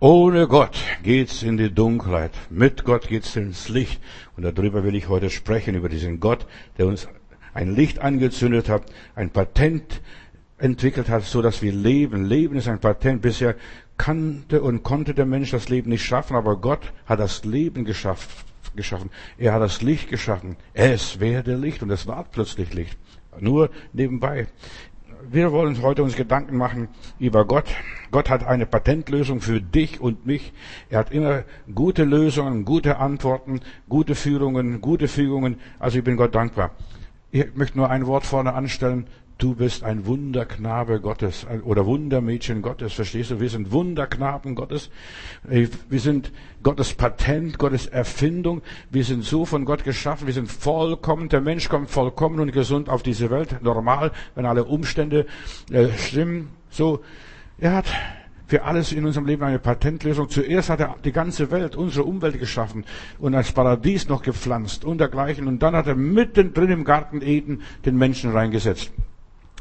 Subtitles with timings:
[0.00, 2.30] Ohne Gott geht's in die Dunkelheit.
[2.50, 4.00] Mit Gott geht's ins Licht.
[4.36, 7.08] Und darüber will ich heute sprechen, über diesen Gott, der uns
[7.52, 8.84] ein Licht angezündet hat,
[9.16, 10.00] ein Patent
[10.56, 12.26] entwickelt hat, so dass wir leben.
[12.26, 13.22] Leben ist ein Patent.
[13.22, 13.56] Bisher
[13.96, 18.30] kannte und konnte der Mensch das Leben nicht schaffen, aber Gott hat das Leben geschafft,
[18.76, 19.10] geschaffen.
[19.36, 20.54] Er hat das Licht geschaffen.
[20.74, 22.96] Es werde Licht und es war plötzlich Licht.
[23.40, 24.46] Nur nebenbei
[25.30, 26.88] wir wollen heute uns Gedanken machen
[27.18, 27.66] über Gott.
[28.10, 30.52] Gott hat eine Patentlösung für dich und mich.
[30.88, 31.44] Er hat immer
[31.74, 35.58] gute Lösungen, gute Antworten, gute Führungen, gute Fügungen.
[35.78, 36.70] Also ich bin Gott dankbar.
[37.30, 39.06] Ich möchte nur ein Wort vorne anstellen.
[39.38, 43.38] Du bist ein Wunderknabe Gottes oder Wundermädchen Gottes, verstehst du?
[43.38, 44.90] Wir sind Wunderknaben Gottes.
[45.44, 45.68] Wir
[46.00, 46.32] sind
[46.64, 48.62] Gottes Patent, Gottes Erfindung.
[48.90, 50.26] Wir sind so von Gott geschaffen.
[50.26, 51.28] Wir sind vollkommen.
[51.28, 53.62] Der Mensch kommt vollkommen und gesund auf diese Welt.
[53.62, 55.26] Normal, wenn alle Umstände
[55.70, 56.48] äh, stimmen.
[56.68, 57.04] So,
[57.58, 57.86] er hat
[58.48, 60.28] für alles in unserem Leben eine Patentlösung.
[60.30, 62.84] Zuerst hat er die ganze Welt, unsere Umwelt geschaffen
[63.20, 65.46] und als Paradies noch gepflanzt und dergleichen.
[65.46, 68.90] Und dann hat er mittendrin im Garten Eden den Menschen reingesetzt.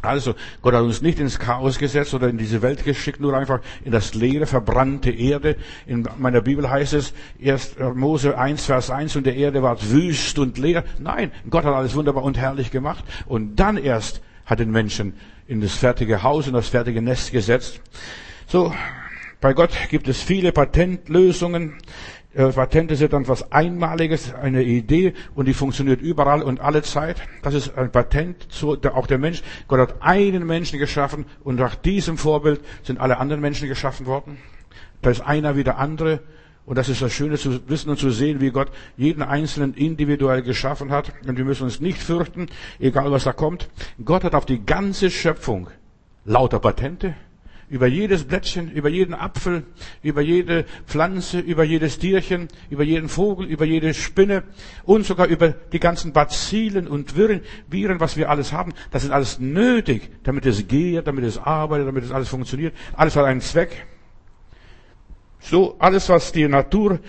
[0.02, 3.62] Also, Gott hat uns nicht ins Chaos gesetzt oder in diese Welt geschickt, nur einfach
[3.84, 5.56] in das leere, verbrannte Erde.
[5.86, 10.38] In meiner Bibel heißt es, erst Mose 1, Vers 1, und der Erde war wüst
[10.40, 10.84] und leer.
[11.00, 13.04] Nein, Gott hat alles wunderbar und herrlich gemacht.
[13.26, 15.14] Und dann erst hat den Menschen
[15.48, 17.82] in das fertige Haus, in das fertige Nest gesetzt.
[18.48, 18.74] So,
[19.40, 21.76] bei Gott gibt es viele Patentlösungen.
[22.38, 27.20] Äh, Patente sind dann was Einmaliges, eine Idee und die funktioniert überall und alle Zeit.
[27.42, 28.48] Das ist ein Patent,
[28.94, 29.42] auch der Mensch.
[29.68, 34.38] Gott hat einen Menschen geschaffen und nach diesem Vorbild sind alle anderen Menschen geschaffen worden.
[35.02, 36.20] Da ist einer wie der andere.
[36.68, 40.44] Und das ist das Schöne zu wissen und zu sehen, wie Gott jeden Einzelnen individuell
[40.44, 41.14] geschaffen hat.
[41.26, 43.70] Und wir müssen uns nicht fürchten, egal was da kommt.
[44.04, 45.70] Gott hat auf die ganze Schöpfung
[46.26, 47.16] lauter Patente
[47.70, 49.64] über jedes Blättchen, über jeden Apfel,
[50.02, 54.44] über jede Pflanze, über jedes Tierchen, über jeden Vogel, über jede Spinne
[54.86, 58.74] und sogar über die ganzen Bazillen und Viren, Viren, was wir alles haben.
[58.92, 62.74] Das ist alles nötig, damit es geht, damit es arbeitet, damit es alles funktioniert.
[62.94, 63.86] Alles hat einen Zweck.
[65.40, 67.00] So, alles, was die Natur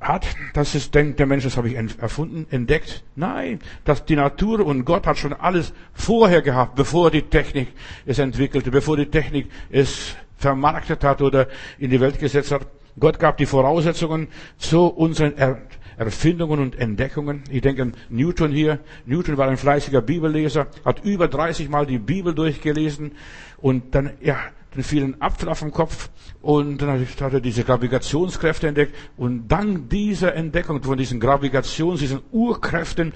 [0.00, 3.02] hat, das ist, denkt der Mensch, das habe ich erfunden, entdeckt.
[3.16, 7.68] Nein, dass die Natur und Gott hat schon alles vorher gehabt, bevor die Technik
[8.04, 11.48] es entwickelte, bevor die Technik es vermarktet hat oder
[11.78, 12.66] in die Welt gesetzt hat.
[13.00, 15.62] Gott gab die Voraussetzungen zu unseren er
[15.98, 17.42] Erfindungen und Entdeckungen.
[17.50, 18.78] Ich denke an Newton hier.
[19.04, 23.12] Newton war ein fleißiger Bibelleser, hat über 30 Mal die Bibel durchgelesen
[23.56, 24.36] und dann, ja,
[24.74, 26.10] den vielen Apfel auf dem Kopf
[26.42, 32.20] und dann hat er diese Gravitationskräfte entdeckt und dank dieser Entdeckung von diesen Gravitations, diesen
[32.32, 33.12] Urkräften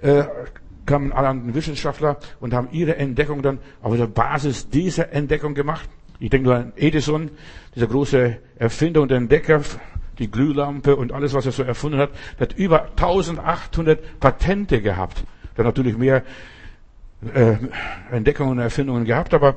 [0.00, 0.24] äh,
[0.86, 5.88] kamen alle anderen Wissenschaftler und haben ihre Entdeckung dann auf der Basis dieser Entdeckung gemacht.
[6.18, 7.30] Ich denke nur an Edison,
[7.74, 9.62] dieser große Erfinder und Entdecker,
[10.18, 15.24] die Glühlampe und alles, was er so erfunden hat, der hat über 1800 Patente gehabt.
[15.56, 16.22] Der hat natürlich mehr
[17.34, 17.56] äh,
[18.10, 19.56] Entdeckungen und Erfindungen gehabt, aber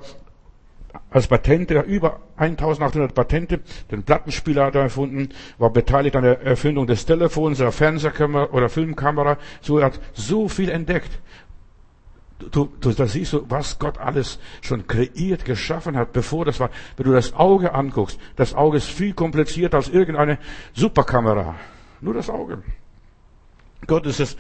[1.09, 3.59] als Patente, über 1800 Patente,
[3.91, 8.69] den Plattenspieler hat er erfunden, war beteiligt an der Erfindung des Telefons, der Fernsehkamera oder
[8.69, 11.19] Filmkamera, so er hat so viel entdeckt.
[12.51, 16.69] Du, du, da siehst du, was Gott alles schon kreiert, geschaffen hat, bevor das war.
[16.97, 20.37] Wenn du das Auge anguckst, das Auge ist viel komplizierter als irgendeine
[20.73, 21.55] Superkamera.
[22.01, 22.61] Nur das Auge.
[23.87, 24.35] Gott ist es,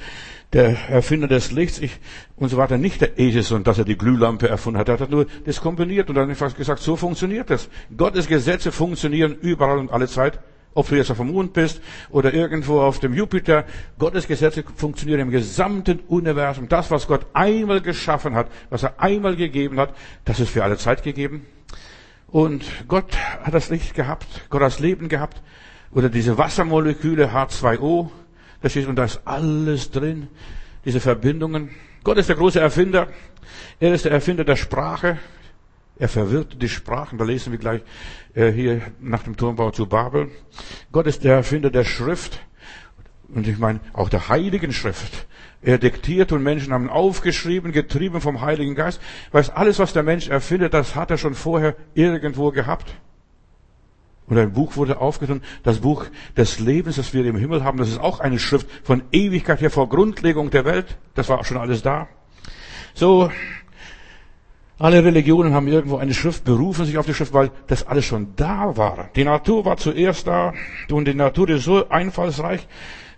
[0.55, 1.99] der Erfinder des Lichts ich,
[2.37, 4.87] und so weiter, nicht der Edison, dass er die Glühlampe erfunden hat.
[4.87, 7.67] Er hat nur das kombiniert und dann einfach gesagt, so funktioniert das.
[7.95, 10.39] Gottes Gesetze funktionieren überall und alle Zeit.
[10.73, 13.65] Ob du jetzt auf dem Mond bist oder irgendwo auf dem Jupiter,
[13.99, 16.69] Gottes Gesetze funktionieren im gesamten Universum.
[16.69, 20.77] Das, was Gott einmal geschaffen hat, was er einmal gegeben hat, das ist für alle
[20.77, 21.45] Zeit gegeben.
[22.27, 25.41] Und Gott hat das Licht gehabt, Gott hat das Leben gehabt,
[25.91, 28.09] oder diese Wassermoleküle H2O,
[28.65, 30.27] da steht, und da ist alles drin.
[30.85, 31.69] Diese Verbindungen.
[32.03, 33.09] Gott ist der große Erfinder.
[33.79, 35.19] Er ist der Erfinder der Sprache.
[35.99, 37.19] Er verwirrt die Sprachen.
[37.19, 37.81] Da lesen wir gleich
[38.33, 40.31] äh, hier nach dem Turmbau zu Babel.
[40.91, 42.39] Gott ist der Erfinder der Schrift.
[43.27, 45.27] Und ich meine, auch der Heiligen Schrift.
[45.61, 48.99] Er diktiert und Menschen haben aufgeschrieben, getrieben vom Heiligen Geist.
[49.31, 52.95] Weil alles, was der Mensch erfindet, das hat er schon vorher irgendwo gehabt.
[54.27, 56.05] Und ein Buch wurde aufgetan, das Buch
[56.35, 59.69] des Lebens, das wir im Himmel haben, das ist auch eine Schrift von Ewigkeit her
[59.69, 60.97] vor Grundlegung der Welt.
[61.13, 62.07] Das war auch schon alles da.
[62.95, 63.29] So,
[64.77, 68.35] alle Religionen haben irgendwo eine Schrift, berufen sich auf die Schrift, weil das alles schon
[68.35, 69.09] da war.
[69.15, 70.53] Die Natur war zuerst da
[70.91, 72.67] und die Natur ist so einfallsreich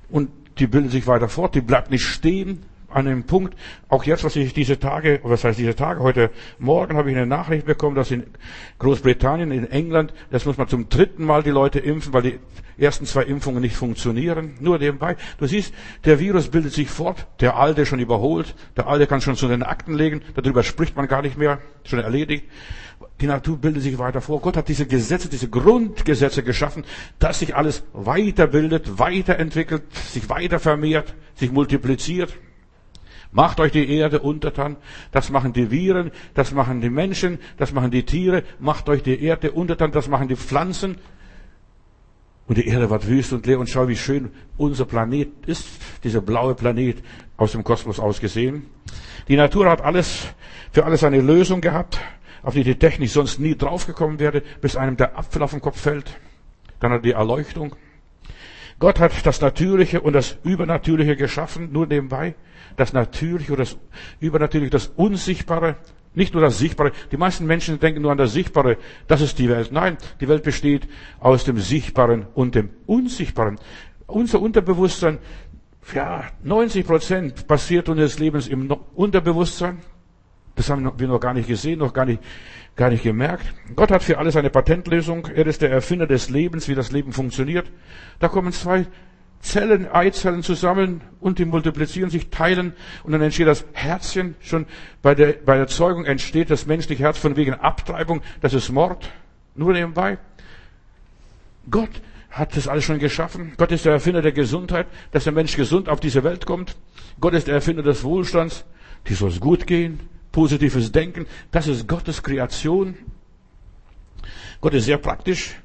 [0.09, 0.29] und
[0.59, 2.63] die bildet sich weiter fort, die bleibt nicht stehen.
[2.89, 3.55] An einem Punkt,
[3.89, 7.25] auch jetzt, was ich diese Tage, was heißt diese Tage, heute Morgen habe ich eine
[7.25, 8.23] Nachricht bekommen, dass in
[8.79, 12.39] Großbritannien, in England, das muss man zum dritten Mal die Leute impfen, weil die
[12.77, 14.55] ersten zwei Impfungen nicht funktionieren.
[14.59, 15.17] Nur nebenbei.
[15.37, 15.73] Du siehst,
[16.05, 19.63] der Virus bildet sich fort, der alte schon überholt, der alte kann schon zu den
[19.63, 22.45] Akten legen, darüber spricht man gar nicht mehr, schon erledigt.
[23.21, 24.41] Die Natur bildet sich weiter vor.
[24.41, 26.83] Gott hat diese Gesetze, diese Grundgesetze geschaffen,
[27.19, 32.33] dass sich alles weiterbildet, weiterentwickelt, sich weiter vermehrt, sich multipliziert.
[33.37, 34.77] Macht euch die Erde untertan.
[35.11, 38.41] Das machen die Viren, das machen die Menschen, das machen die Tiere.
[38.57, 40.97] Macht euch die Erde untertan, das machen die Pflanzen.
[42.47, 43.59] Und die Erde wird wüst und leer.
[43.59, 45.67] Und schau, wie schön unser Planet ist,
[46.03, 46.97] dieser blaue Planet
[47.37, 48.65] aus dem Kosmos ausgesehen.
[49.27, 50.29] Die Natur hat alles,
[50.71, 51.99] für alles eine Lösung gehabt,
[52.41, 55.79] auf die die Technik sonst nie draufgekommen wäre, bis einem der Apfel auf den Kopf
[55.79, 56.17] fällt.
[56.79, 57.75] Dann hat die Erleuchtung.
[58.79, 62.35] Gott hat das Natürliche und das Übernatürliche geschaffen, nur nebenbei
[62.77, 63.77] das Natürliche oder das
[64.19, 65.75] Übernatürliche, das Unsichtbare,
[66.13, 66.91] nicht nur das Sichtbare.
[67.11, 68.77] Die meisten Menschen denken nur an das Sichtbare,
[69.07, 69.71] das ist die Welt.
[69.71, 70.87] Nein, die Welt besteht
[71.19, 73.59] aus dem Sichtbaren und dem Unsichtbaren.
[74.05, 75.17] Unser Unterbewusstsein,
[75.93, 79.79] ja, 90 Prozent passiert unseres Lebens im Unterbewusstsein.
[80.55, 82.21] Das haben wir noch gar nicht gesehen, noch gar nicht,
[82.77, 83.53] gar nicht gemerkt.
[83.75, 85.27] Gott hat für alles eine Patentlösung.
[85.27, 87.69] Er ist der Erfinder des Lebens, wie das Leben funktioniert.
[88.19, 88.85] Da kommen zwei
[89.39, 94.35] Zellen, Eizellen zusammen und die multiplizieren sich, teilen und dann entsteht das Herzchen.
[94.41, 94.65] Schon
[95.01, 98.21] bei der, bei der Zeugung entsteht das menschliche Herz von wegen Abtreibung.
[98.41, 99.09] Das ist Mord.
[99.55, 100.17] Nur nebenbei.
[101.69, 101.89] Gott
[102.29, 103.53] hat das alles schon geschaffen.
[103.57, 106.75] Gott ist der Erfinder der Gesundheit, dass der Mensch gesund auf diese Welt kommt.
[107.19, 108.65] Gott ist der Erfinder des Wohlstands.
[109.07, 109.99] Die soll es gut gehen.
[110.31, 111.25] Positives Denken.
[111.51, 112.95] Das ist Gottes Kreation.
[114.61, 115.55] Gott ist sehr praktisch.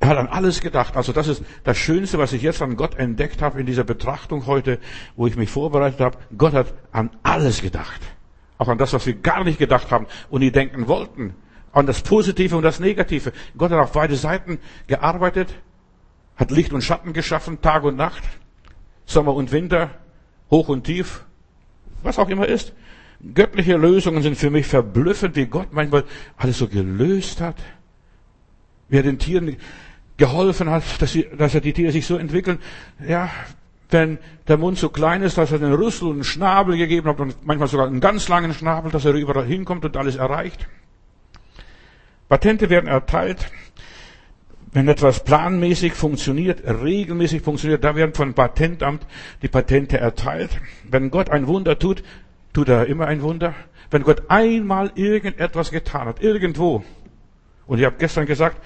[0.00, 0.96] Er hat an alles gedacht.
[0.96, 4.46] Also das ist das Schönste, was ich jetzt an Gott entdeckt habe in dieser Betrachtung
[4.46, 4.78] heute,
[5.14, 6.18] wo ich mich vorbereitet habe.
[6.36, 8.00] Gott hat an alles gedacht.
[8.56, 11.34] Auch an das, was wir gar nicht gedacht haben und nie denken wollten.
[11.72, 13.32] An das Positive und das Negative.
[13.56, 15.54] Gott hat auf beide Seiten gearbeitet,
[16.36, 18.22] hat Licht und Schatten geschaffen, Tag und Nacht,
[19.04, 19.90] Sommer und Winter,
[20.50, 21.24] hoch und tief,
[22.02, 22.72] was auch immer ist.
[23.34, 26.04] Göttliche Lösungen sind für mich verblüffend, wie Gott manchmal
[26.36, 27.56] alles so gelöst hat.
[28.88, 29.56] Wie er den Tieren
[30.16, 32.58] geholfen hat, dass, sie, dass er die Tiere sich so entwickeln.
[33.06, 33.30] Ja,
[33.90, 34.18] wenn
[34.48, 37.44] der Mund so klein ist, dass er den Rüssel und einen Schnabel gegeben hat und
[37.44, 40.66] manchmal sogar einen ganz langen Schnabel, dass er überall hinkommt und alles erreicht.
[42.28, 43.50] Patente werden erteilt,
[44.72, 49.04] wenn etwas planmäßig funktioniert, regelmäßig funktioniert, da werden von Patentamt
[49.42, 50.60] die Patente erteilt.
[50.88, 52.04] Wenn Gott ein Wunder tut,
[52.52, 53.54] tut er immer ein Wunder.
[53.90, 56.84] Wenn Gott einmal irgendetwas getan hat, irgendwo,
[57.66, 58.58] und ich habe gestern gesagt,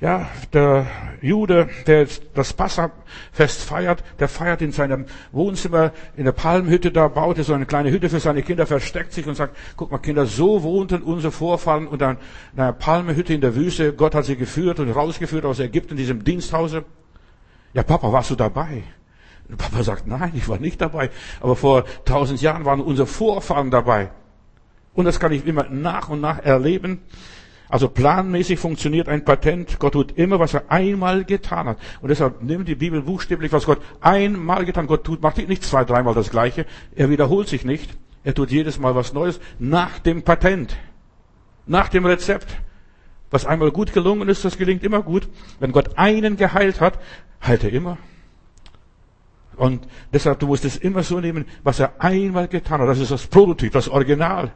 [0.00, 0.86] ja, der
[1.20, 7.38] Jude, der das Passafest feiert, der feiert in seinem Wohnzimmer in der Palmhütte, da baut
[7.38, 10.26] er so eine kleine Hütte für seine Kinder, versteckt sich und sagt, guck mal Kinder,
[10.26, 12.16] so wohnten unsere Vorfahren unter
[12.56, 13.92] einer Palmhütte in der Wüste.
[13.92, 16.84] Gott hat sie geführt und rausgeführt aus Ägypten, diesem Diensthause.
[17.72, 18.84] Ja, Papa, warst du dabei?
[19.56, 21.10] Papa sagt, nein, ich war nicht dabei.
[21.40, 24.10] Aber vor tausend Jahren waren unsere Vorfahren dabei.
[24.94, 27.00] Und das kann ich immer nach und nach erleben.
[27.68, 29.78] Also planmäßig funktioniert ein Patent.
[29.78, 31.78] Gott tut immer, was er einmal getan hat.
[32.00, 34.88] Und deshalb nimmt die Bibel buchstäblich, was Gott einmal getan hat.
[34.88, 36.66] Gott tut, macht nicht zwei, dreimal das Gleiche.
[36.94, 37.96] Er wiederholt sich nicht.
[38.24, 40.76] Er tut jedes Mal was Neues nach dem Patent.
[41.66, 42.48] Nach dem Rezept.
[43.30, 45.28] Was einmal gut gelungen ist, das gelingt immer gut.
[45.60, 46.98] Wenn Gott einen geheilt hat,
[47.46, 47.98] heilt er immer.
[49.58, 52.88] Und deshalb, du musst es immer so nehmen, was er einmal getan hat.
[52.88, 54.52] Das ist das Prototyp, das Original.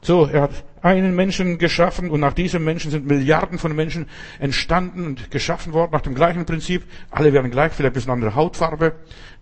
[0.00, 4.06] So, er hat einen Menschen geschaffen und nach diesem Menschen sind Milliarden von Menschen
[4.38, 6.84] entstanden und geschaffen worden nach dem gleichen Prinzip.
[7.10, 8.94] Alle werden gleich, vielleicht ein bisschen andere Hautfarbe.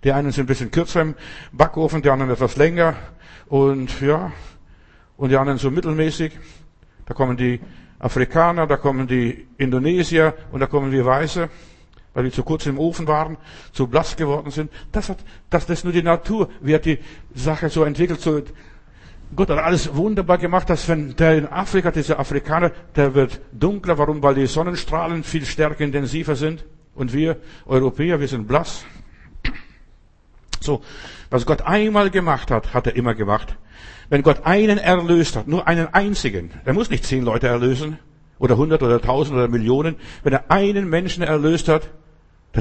[0.03, 1.15] Die einen sind ein bisschen kürzer im
[1.53, 2.95] Backofen, die anderen etwas länger
[3.49, 4.33] und ja,
[5.19, 6.33] und die anderen so mittelmäßig.
[7.05, 7.61] Da kommen die
[7.99, 11.51] Afrikaner, da kommen die Indonesier und da kommen wir Weiße,
[12.17, 13.37] weil die zu kurz im Ofen waren,
[13.73, 14.73] zu blass geworden sind.
[14.91, 15.19] Das hat,
[15.51, 16.49] das, das ist nur die Natur.
[16.63, 16.99] Wie hat die
[17.35, 18.41] Sache so entwickelt, so
[19.35, 23.99] Gott hat alles wunderbar gemacht, dass wenn der in Afrika, dieser Afrikaner, der wird dunkler.
[23.99, 24.23] Warum?
[24.23, 26.65] Weil die Sonnenstrahlen viel stärker intensiver sind.
[26.95, 28.87] Und wir Europäer, wir sind blass.
[30.61, 30.81] So,
[31.29, 33.57] was Gott einmal gemacht hat, hat er immer gemacht.
[34.09, 37.99] Wenn Gott einen erlöst hat, nur einen einzigen, er muss nicht zehn Leute erlösen,
[38.39, 39.97] oder hundert oder tausend oder Millionen.
[40.23, 41.91] Wenn er einen Menschen erlöst hat,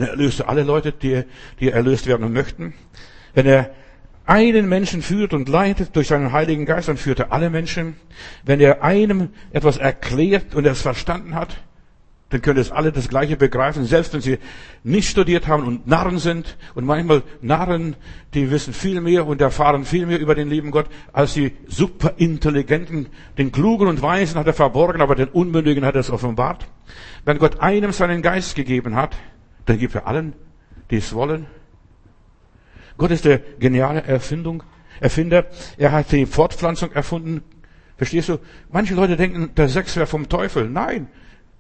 [0.03, 1.23] erlöst er alle Leute, die,
[1.59, 2.73] die erlöst werden möchten.
[3.33, 3.71] Wenn er
[4.25, 7.95] einen Menschen führt und leitet durch seinen Heiligen Geist, dann führt er alle Menschen.
[8.43, 11.57] Wenn er einem etwas erklärt und er es verstanden hat,
[12.29, 14.39] dann können es alle das Gleiche begreifen, selbst wenn sie
[14.83, 16.57] nicht studiert haben und Narren sind.
[16.73, 17.95] Und manchmal Narren,
[18.33, 23.07] die wissen viel mehr und erfahren viel mehr über den lieben Gott, als die superintelligenten.
[23.37, 26.65] Den Klugen und Weisen hat er verborgen, aber den Unmündigen hat er es offenbart.
[27.25, 29.15] Wenn Gott einem seinen Geist gegeben hat,
[29.65, 30.33] dann gibt er allen,
[30.91, 31.47] die es wollen.
[32.97, 34.63] Gott ist der geniale Erfindung,
[34.99, 35.45] Erfinder.
[35.77, 37.43] Er hat die Fortpflanzung erfunden.
[37.97, 38.39] Verstehst du?
[38.71, 40.69] Manche Leute denken, der Sex wäre vom Teufel.
[40.69, 41.07] Nein.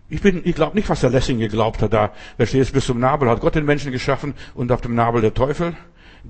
[0.07, 2.13] Ich bin, ich glaube nicht, was der Lessing geglaubt hat da.
[2.37, 2.73] Verstehst du?
[2.75, 5.75] Bis zum Nabel hat Gott den Menschen geschaffen und auf dem Nabel der Teufel.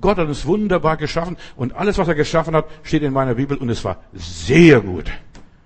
[0.00, 3.56] Gott hat uns wunderbar geschaffen und alles, was er geschaffen hat, steht in meiner Bibel
[3.56, 5.10] und es war sehr gut.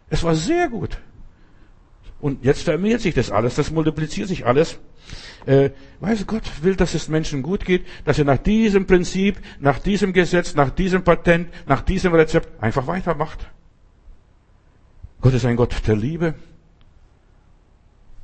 [0.08, 0.98] Es war sehr gut.
[2.20, 4.78] Und jetzt vermehrt sich das alles, das multipliziert sich alles.
[5.46, 5.70] Äh,
[6.00, 9.78] weißt du, Gott will, dass es Menschen gut geht, dass er nach diesem Prinzip, nach
[9.78, 13.46] diesem Gesetz, nach diesem Patent, nach diesem Rezept einfach weitermacht.
[15.20, 16.34] Gott ist ein Gott der Liebe,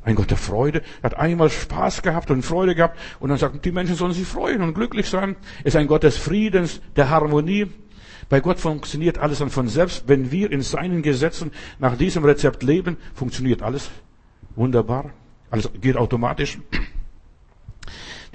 [0.03, 0.83] ein Gott der Freude.
[1.03, 4.63] Hat einmal Spaß gehabt und Freude gehabt und dann sagt, die Menschen sollen sich freuen
[4.63, 5.37] und glücklich sein.
[5.65, 7.67] Ist ein Gott des Friedens, der Harmonie.
[8.29, 10.05] Bei Gott funktioniert alles dann von selbst.
[10.07, 13.91] Wenn wir in seinen Gesetzen nach diesem Rezept leben, funktioniert alles
[14.55, 15.11] wunderbar.
[15.51, 16.59] Alles geht automatisch.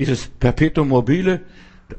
[0.01, 1.41] Dieses Perpetuum mobile,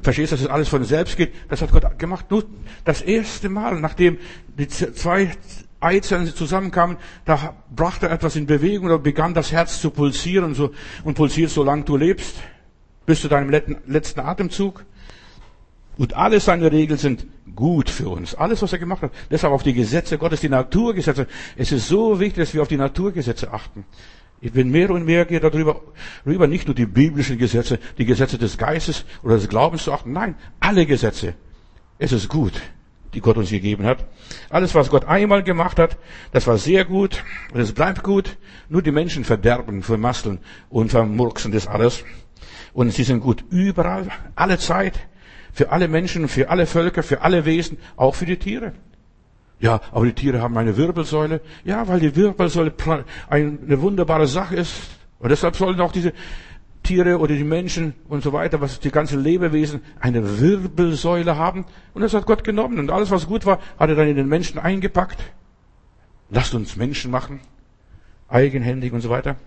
[0.01, 2.29] verstehst du, dass es alles von selbst geht, das hat Gott gemacht.
[2.29, 2.43] Nur
[2.83, 4.17] das erste Mal, nachdem
[4.57, 5.31] die zwei
[5.79, 10.55] Eizellen zusammenkamen, da brachte er etwas in Bewegung, da begann das Herz zu pulsieren und,
[10.55, 10.71] so,
[11.05, 12.35] und pulsiert, solange du lebst,
[13.05, 13.49] bis zu deinem
[13.87, 14.83] letzten Atemzug.
[15.97, 18.35] Und alle seine Regeln sind gut für uns.
[18.35, 19.13] Alles, was er gemacht hat.
[19.31, 21.25] Deshalb auf die Gesetze Gottes, die Naturgesetze.
[21.55, 23.85] Es ist so wichtig, dass wir auf die Naturgesetze achten.
[24.43, 25.79] Ich bin mehr und mehr gehe darüber,
[26.25, 30.11] rüber, nicht nur die biblischen Gesetze, die Gesetze des Geistes oder des Glaubens zu achten.
[30.11, 31.35] Nein, alle Gesetze.
[31.97, 32.51] Es ist gut,
[33.13, 34.05] die Gott uns gegeben hat.
[34.49, 35.97] Alles, was Gott einmal gemacht hat,
[36.33, 37.23] das war sehr gut
[37.53, 38.35] und es bleibt gut.
[38.67, 42.03] Nur die Menschen verderben, vermasseln und vermurksen das alles.
[42.73, 45.07] Und sie sind gut überall, alle Zeit,
[45.53, 48.73] für alle Menschen, für alle Völker, für alle Wesen, auch für die Tiere.
[49.59, 51.41] Ja, aber die Tiere haben eine Wirbelsäule.
[51.63, 52.73] Ja, weil die Wirbelsäule
[53.29, 54.73] eine wunderbare Sache ist.
[55.19, 56.13] Und deshalb sollen auch diese
[56.83, 61.65] Tiere oder die Menschen und so weiter, was die ganzen Lebewesen, eine Wirbelsäule haben.
[61.93, 62.77] Und das hat Gott genommen.
[62.77, 65.23] Und alles, was gut war, hat er dann in den Menschen eingepackt.
[66.29, 67.39] Lasst uns Menschen machen.
[68.27, 69.37] Eigenhändig und so weiter.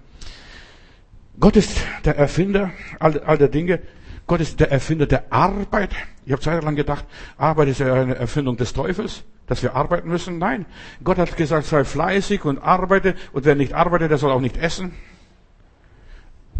[1.38, 3.80] Gott ist der Erfinder all, all der Dinge.
[4.26, 5.90] Gott ist der Erfinder der Arbeit.
[6.24, 7.04] Ich habe zeitlang gedacht,
[7.36, 10.38] Arbeit ist ja eine Erfindung des Teufels dass wir arbeiten müssen?
[10.38, 10.66] Nein.
[11.04, 13.14] Gott hat gesagt, sei fleißig und arbeite.
[13.32, 14.92] Und wer nicht arbeitet, der soll auch nicht essen.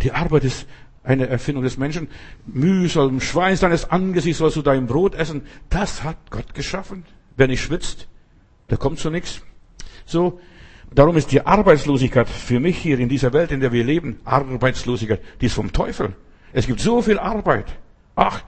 [0.02, 0.66] Die Arbeit ist
[1.02, 2.08] eine Erfindung des Menschen.
[2.46, 5.42] Mühsal, Schweiß deines Angesichts sollst du dein Brot essen.
[5.70, 7.04] Das hat Gott geschaffen.
[7.36, 8.08] Wer nicht schwitzt,
[8.70, 9.42] der kommt zu nichts.
[10.04, 10.40] So,
[10.92, 15.20] darum ist die Arbeitslosigkeit für mich hier in dieser Welt, in der wir leben, Arbeitslosigkeit,
[15.40, 16.14] die ist vom Teufel.
[16.52, 17.66] Es gibt so viel Arbeit.
[18.14, 18.42] Ach,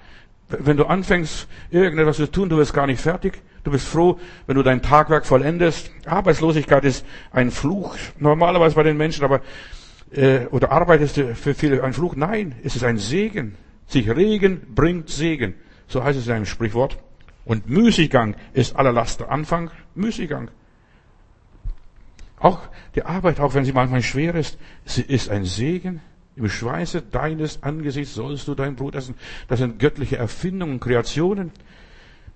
[0.49, 3.43] wenn du anfängst, irgendetwas zu tun, du wirst gar nicht fertig.
[3.65, 5.91] Du bist froh, wenn du dein Tagwerk vollendest.
[6.07, 9.43] Arbeitslosigkeit ist ein Fluch, normalerweise bei den Menschen, aber
[10.11, 12.17] äh, oder Arbeit ist für viele ein Fluch.
[12.17, 13.57] Nein, es ist ein Segen.
[13.87, 15.55] Sich regen bringt Segen.
[15.87, 16.99] So heißt es in einem Sprichwort.
[17.45, 19.71] Und Müßiggang ist aller Laster Anfang.
[19.95, 20.51] Müßiggang.
[22.39, 22.61] Auch
[22.95, 26.01] die Arbeit, auch wenn sie manchmal schwer ist, sie ist ein Segen.
[26.39, 29.17] Im Schweiße deines Angesichts sollst du dein Brot essen.
[29.49, 31.51] Das sind göttliche Erfindungen, Kreationen.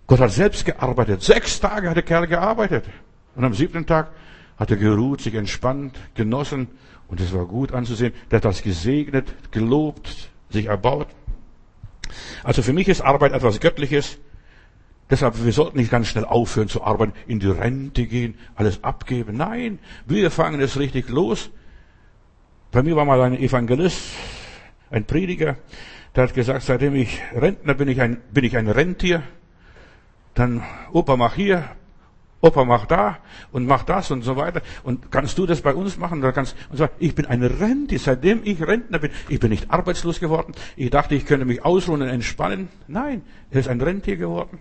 [0.08, 1.22] Gott hat selbst gearbeitet.
[1.22, 2.84] Sechs Tage hat der Kerl gearbeitet.
[3.36, 4.10] Und am siebten Tag
[4.56, 6.66] hat er geruht, sich entspannt, genossen.
[7.06, 8.12] Und es war gut anzusehen.
[8.28, 11.06] Der hat das gesegnet, gelobt, sich erbaut.
[12.42, 14.18] Also für mich ist Arbeit etwas Göttliches.
[15.10, 19.36] Deshalb, wir sollten nicht ganz schnell aufhören zu arbeiten, in die Rente gehen, alles abgeben.
[19.36, 21.50] Nein, wir fangen es richtig los.
[22.72, 24.00] Bei mir war mal ein Evangelist,
[24.90, 25.56] ein Prediger,
[26.16, 29.22] der hat gesagt, seitdem ich Rentner bin, ich ein, bin ich ein Rentier.
[30.32, 31.68] Dann Opa mach hier,
[32.44, 33.18] Opa mach da
[33.52, 34.62] und mach das und so weiter.
[34.82, 36.18] Und kannst du das bei uns machen?
[36.18, 39.12] Oder kannst, und so, ich bin ein Rentier, seitdem ich Rentner bin.
[39.28, 40.52] Ich bin nicht arbeitslos geworden.
[40.74, 42.68] Ich dachte, ich könnte mich ausruhen und entspannen.
[42.88, 43.22] Nein,
[43.52, 44.58] er ist ein Rentier geworden.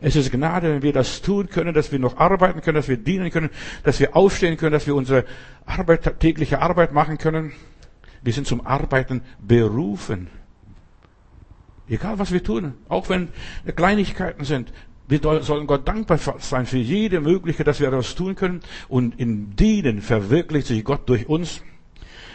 [0.00, 2.96] Es ist Gnade, wenn wir das tun können, dass wir noch arbeiten können, dass wir
[2.96, 3.50] dienen können,
[3.82, 5.26] dass wir aufstehen können, dass wir unsere
[5.66, 7.52] Arbeit, tägliche Arbeit machen können.
[8.22, 10.28] Wir sind zum Arbeiten berufen.
[11.90, 13.28] Egal was wir tun, auch wenn
[13.74, 14.72] Kleinigkeiten sind,
[15.08, 18.60] wir sollen Gott dankbar sein für jede Möglichkeit, dass wir etwas tun können.
[18.88, 21.62] Und in denen verwirklicht sich Gott durch uns.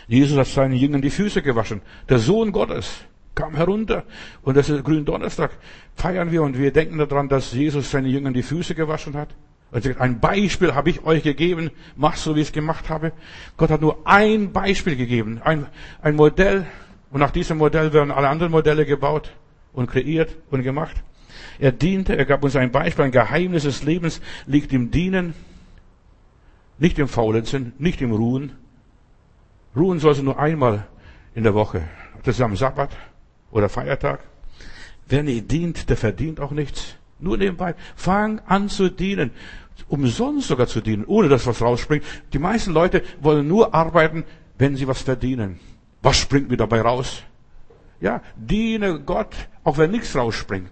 [0.08, 1.82] Jesus hat seinen Jüngern die Füße gewaschen.
[2.10, 4.03] Der Sohn Gottes kam herunter.
[4.42, 5.51] Und das ist Gründonnerstag.
[5.96, 9.30] Feiern wir und wir denken daran, dass Jesus seinen Jüngern die Füße gewaschen hat.
[9.72, 13.12] Also ein Beispiel habe ich euch gegeben, macht so, wie ich es gemacht habe.
[13.58, 15.68] Gott hat nur ein Beispiel gegeben, ein,
[16.01, 16.65] ein Modell.
[17.12, 19.32] Und nach diesem Modell werden alle anderen Modelle gebaut
[19.74, 21.03] und kreiert und gemacht.
[21.60, 25.34] Er diente, er gab uns ein Beispiel, ein Geheimnis des Lebens liegt im Dienen,
[26.78, 28.54] nicht im Faulenzen, nicht im Ruhen.
[29.76, 30.88] Ruhen soll sie nur einmal
[31.36, 31.84] in der Woche.
[32.24, 32.92] Das ist am Sabbat
[33.52, 34.20] oder Feiertag.
[35.08, 36.96] Wer nicht dient, der verdient auch nichts.
[37.20, 37.76] Nur nebenbei.
[37.96, 39.32] Fang an zu dienen
[39.88, 42.04] umsonst sogar zu dienen, ohne dass was rausspringt.
[42.34, 44.24] Die meisten Leute wollen nur arbeiten,
[44.58, 45.60] wenn sie was verdienen.
[46.02, 47.24] Was springt mir dabei raus?
[48.00, 50.72] Ja, diene Gott, auch wenn nichts rausspringt.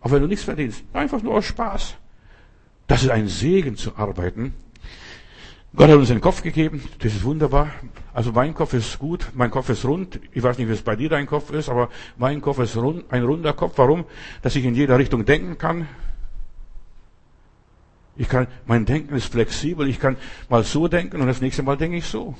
[0.00, 0.84] Auch wenn du nichts verdienst.
[0.92, 1.96] Einfach nur aus Spaß.
[2.86, 4.54] Das ist ein Segen zu arbeiten.
[5.76, 7.70] Gott hat uns den Kopf gegeben, das ist wunderbar.
[8.14, 10.18] Also mein Kopf ist gut, mein Kopf ist rund.
[10.32, 13.04] Ich weiß nicht, wie es bei dir dein Kopf ist, aber mein Kopf ist rund,
[13.12, 13.74] ein runder Kopf.
[13.76, 14.04] Warum?
[14.42, 15.86] Dass ich in jeder Richtung denken kann.
[18.16, 19.86] Ich kann, mein Denken ist flexibel.
[19.88, 20.16] Ich kann
[20.48, 22.34] mal so denken und das nächste Mal denke ich so.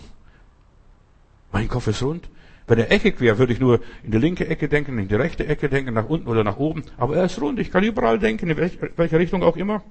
[1.52, 2.28] Mein Kopf ist rund.
[2.68, 5.46] Wenn er eckig wäre, würde ich nur in die linke Ecke denken, in die rechte
[5.46, 6.84] Ecke denken, nach unten oder nach oben.
[6.98, 7.58] Aber er ist rund.
[7.58, 8.58] Ich kann überall denken, in
[8.96, 9.82] welche Richtung auch immer.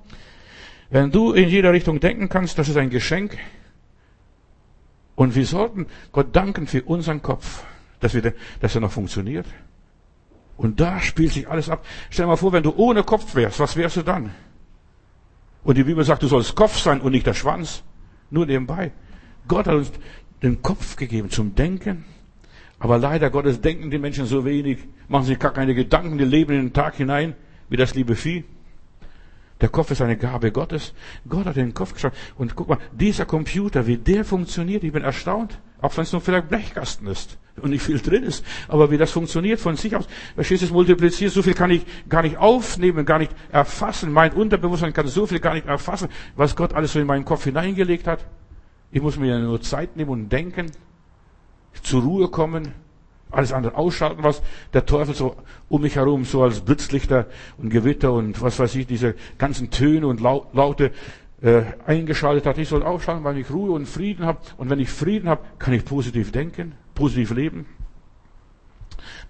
[0.91, 3.35] Wenn du in jeder Richtung denken kannst, das ist ein Geschenk.
[5.15, 7.63] Und wir sollten Gott danken für unseren Kopf,
[7.99, 9.47] dass, wir, dass er noch funktioniert.
[10.55, 11.83] Und da spielt sich alles ab.
[12.11, 14.31] Stell dir mal vor, wenn du ohne Kopf wärst, was wärst du dann?
[15.63, 17.83] Und die Bibel sagt, du sollst Kopf sein und nicht der Schwanz.
[18.29, 18.91] Nur nebenbei.
[19.47, 19.91] Gott hat uns
[20.43, 22.05] den Kopf gegeben zum Denken.
[22.79, 26.53] Aber leider Gottes denken die Menschen so wenig, machen sich gar keine Gedanken, die leben
[26.53, 27.35] in den Tag hinein,
[27.69, 28.43] wie das liebe Vieh.
[29.61, 30.93] Der Kopf ist eine Gabe Gottes.
[31.27, 32.13] Gott hat den Kopf geschaut.
[32.37, 35.59] Und guck mal, dieser Computer, wie der funktioniert, ich bin erstaunt.
[35.81, 38.45] Auch wenn es nur vielleicht Blechkasten ist und nicht viel drin ist.
[38.67, 40.07] Aber wie das funktioniert von sich aus.
[40.35, 44.11] Verstehst du, es multipliziert, so viel kann ich gar nicht aufnehmen, gar nicht erfassen.
[44.11, 47.43] Mein Unterbewusstsein kann so viel gar nicht erfassen, was Gott alles so in meinen Kopf
[47.43, 48.25] hineingelegt hat.
[48.91, 50.71] Ich muss mir nur Zeit nehmen und denken,
[51.83, 52.73] zur Ruhe kommen,
[53.31, 54.41] alles andere ausschalten, was
[54.73, 55.35] der Teufel so
[55.69, 60.07] um mich herum, so als Blitzlichter und Gewitter und was weiß ich, diese ganzen Töne
[60.07, 60.91] und Laute
[61.41, 62.57] äh, eingeschaltet hat.
[62.57, 64.39] Ich soll ausschalten, weil ich Ruhe und Frieden habe.
[64.57, 67.65] Und wenn ich Frieden habe, kann ich positiv denken, positiv leben.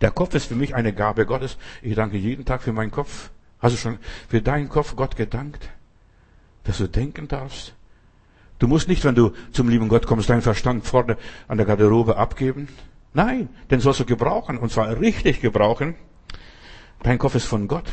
[0.01, 1.57] Der Kopf ist für mich eine Gabe Gottes.
[1.81, 3.31] Ich danke jeden Tag für meinen Kopf.
[3.59, 3.97] Hast du schon
[4.29, 5.69] für deinen Kopf Gott gedankt,
[6.63, 7.73] dass du denken darfst?
[8.59, 11.17] Du musst nicht, wenn du zum lieben Gott kommst, deinen Verstand vorne
[11.47, 12.67] an der Garderobe abgeben.
[13.13, 15.95] Nein, den sollst du gebrauchen, und zwar richtig gebrauchen.
[17.03, 17.85] Dein Kopf ist von Gott.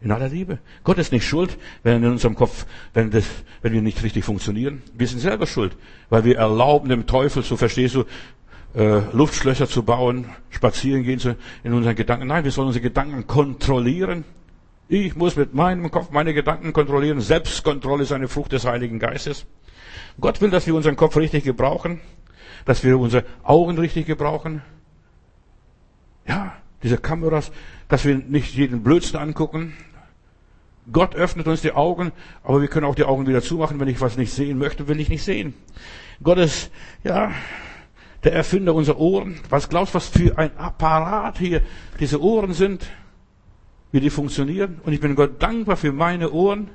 [0.00, 0.58] In aller Liebe.
[0.82, 3.24] Gott ist nicht schuld, wenn in unserem Kopf, wenn, das,
[3.62, 4.82] wenn wir nicht richtig funktionieren.
[4.94, 5.76] Wir sind selber schuld,
[6.10, 8.04] weil wir erlauben dem Teufel, so verstehst du,
[8.74, 12.26] äh, Luftschlösser zu bauen, spazieren gehen zu, in unseren Gedanken.
[12.26, 14.24] Nein, wir sollen unsere Gedanken kontrollieren.
[14.92, 17.22] Ich muss mit meinem Kopf meine Gedanken kontrollieren.
[17.22, 19.46] Selbstkontrolle ist eine Frucht des Heiligen Geistes.
[20.20, 22.02] Gott will, dass wir unseren Kopf richtig gebrauchen,
[22.66, 24.60] dass wir unsere Augen richtig gebrauchen.
[26.28, 26.52] Ja,
[26.82, 27.52] diese Kameras,
[27.88, 29.72] dass wir nicht jeden Blödsinn angucken,
[30.92, 33.80] Gott öffnet uns die Augen, aber wir können auch die Augen wieder zumachen.
[33.80, 35.54] Wenn ich was nicht sehen möchte, will ich nicht sehen.
[36.22, 36.70] Gott ist,
[37.02, 37.32] ja,
[38.24, 39.40] der Erfinder unserer Ohren.
[39.48, 41.62] Was glaubst du, was für ein Apparat hier
[41.98, 42.90] diese Ohren sind?
[43.92, 44.80] Wie die funktionieren?
[44.84, 46.70] Und ich bin Gott dankbar für meine Ohren.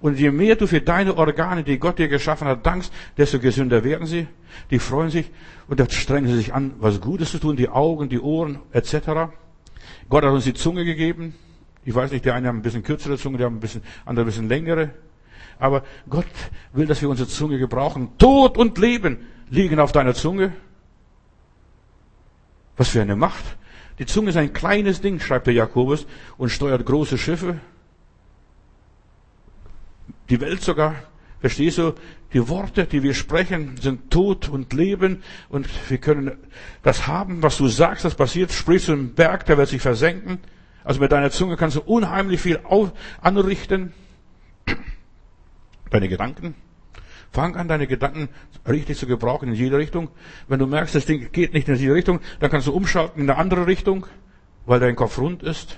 [0.00, 3.84] Und je mehr du für deine Organe, die Gott dir geschaffen hat, dankst, desto gesünder
[3.84, 4.28] werden sie.
[4.70, 5.30] Die freuen sich
[5.66, 9.32] und da strengen sie sich an, was Gutes zu tun, die Augen, die Ohren, etc.
[10.08, 11.34] Gott hat uns die Zunge gegeben.
[11.84, 14.24] Ich weiß nicht, der eine hat ein bisschen kürzere Zunge, der hat ein bisschen, andere
[14.24, 14.90] ein bisschen längere.
[15.58, 16.26] Aber Gott
[16.72, 18.10] will, dass wir unsere Zunge gebrauchen.
[18.18, 20.52] Tod und Leben liegen auf deiner Zunge.
[22.76, 23.44] Was für eine Macht.
[23.98, 27.60] Die Zunge ist ein kleines Ding, schreibt der Jakobus, und steuert große Schiffe.
[30.28, 30.96] Die Welt sogar.
[31.40, 31.94] Verstehst du?
[32.32, 36.32] Die Worte, die wir sprechen, sind Tod und Leben und wir können
[36.82, 38.50] das haben, was du sagst, das passiert.
[38.50, 40.38] Sprichst du im Berg, der wird sich versenken.
[40.82, 42.60] Also mit deiner Zunge kannst du unheimlich viel
[43.20, 43.92] anrichten.
[45.90, 46.54] Deine Gedanken.
[47.34, 48.28] Fang an, deine Gedanken
[48.64, 50.08] richtig zu gebrauchen in jede Richtung.
[50.46, 53.28] Wenn du merkst, das Ding geht nicht in diese Richtung, dann kannst du umschalten in
[53.28, 54.06] eine andere Richtung,
[54.66, 55.76] weil dein Kopf rund ist.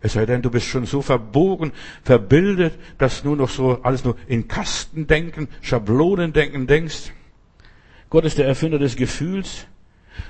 [0.00, 1.72] Es sei denn, du bist schon so verbogen,
[2.04, 7.10] verbildet, dass nur noch so alles nur in Kastendenken, Schablonendenken denkst.
[8.08, 9.66] Gott ist der Erfinder des Gefühls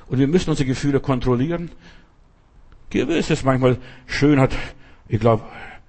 [0.08, 1.70] und wir müssen unsere Gefühle kontrollieren.
[2.88, 4.56] Gewiss ist manchmal schön, hat,
[5.08, 5.44] ich glaube,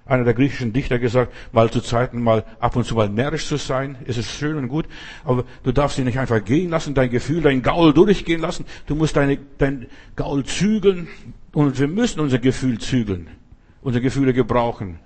[0.06, 3.58] einer der griechischen Dichter gesagt, mal zu Zeiten mal ab und zu mal närrisch zu
[3.58, 4.88] sein, ist es schön und gut,
[5.24, 8.96] aber du darfst dich nicht einfach gehen lassen, dein Gefühl, dein Gaul durchgehen lassen, du
[8.96, 11.08] musst deine, dein Gaul zügeln
[11.54, 13.28] und wir müssen unser Gefühl zügeln,
[13.82, 15.00] unsere Gefühle gebrauchen.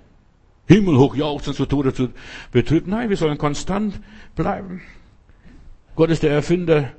[0.66, 2.10] himmelhoch jauchzen, zu Tode zu
[2.52, 2.86] betrübt.
[2.86, 4.00] Nein, wir sollen konstant
[4.34, 4.82] bleiben.
[5.94, 6.92] Gott ist der Erfinder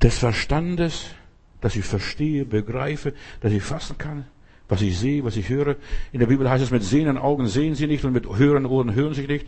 [0.00, 1.06] des Verstandes,
[1.60, 4.24] dass ich verstehe, begreife, dass ich fassen kann,
[4.68, 5.76] was ich sehe, was ich höre.
[6.12, 8.94] In der Bibel heißt es, mit sehenden Augen sehen sie nicht und mit hörenden Ohren
[8.94, 9.46] hören sie nicht.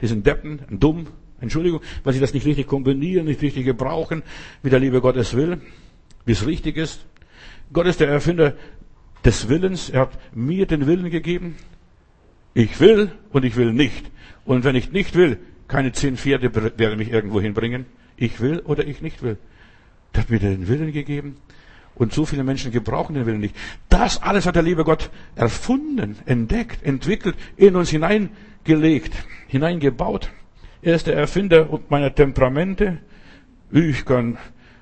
[0.00, 1.06] Die sind Deppen, dumm,
[1.40, 4.22] Entschuldigung, weil sie das nicht richtig kombinieren, nicht richtig gebrauchen,
[4.62, 5.60] wie der liebe Gott es will,
[6.24, 7.06] wie es richtig ist.
[7.72, 8.54] Gott ist der Erfinder
[9.24, 9.90] des Willens.
[9.90, 11.56] Er hat mir den Willen gegeben.
[12.54, 14.10] Ich will und ich will nicht.
[14.44, 17.86] Und wenn ich nicht will, keine zehn Pferde werden mich irgendwo hinbringen.
[18.16, 19.36] Ich will oder ich nicht will.
[20.14, 21.36] Der hat mir den Willen gegeben.
[21.98, 23.56] Und so viele Menschen gebrauchen den Willen nicht.
[23.88, 29.12] Das alles hat der liebe Gott erfunden, entdeckt, entwickelt, in uns hineingelegt,
[29.48, 30.30] hineingebaut.
[30.80, 32.98] Er ist der Erfinder meiner Temperamente.
[33.72, 34.38] Ich kann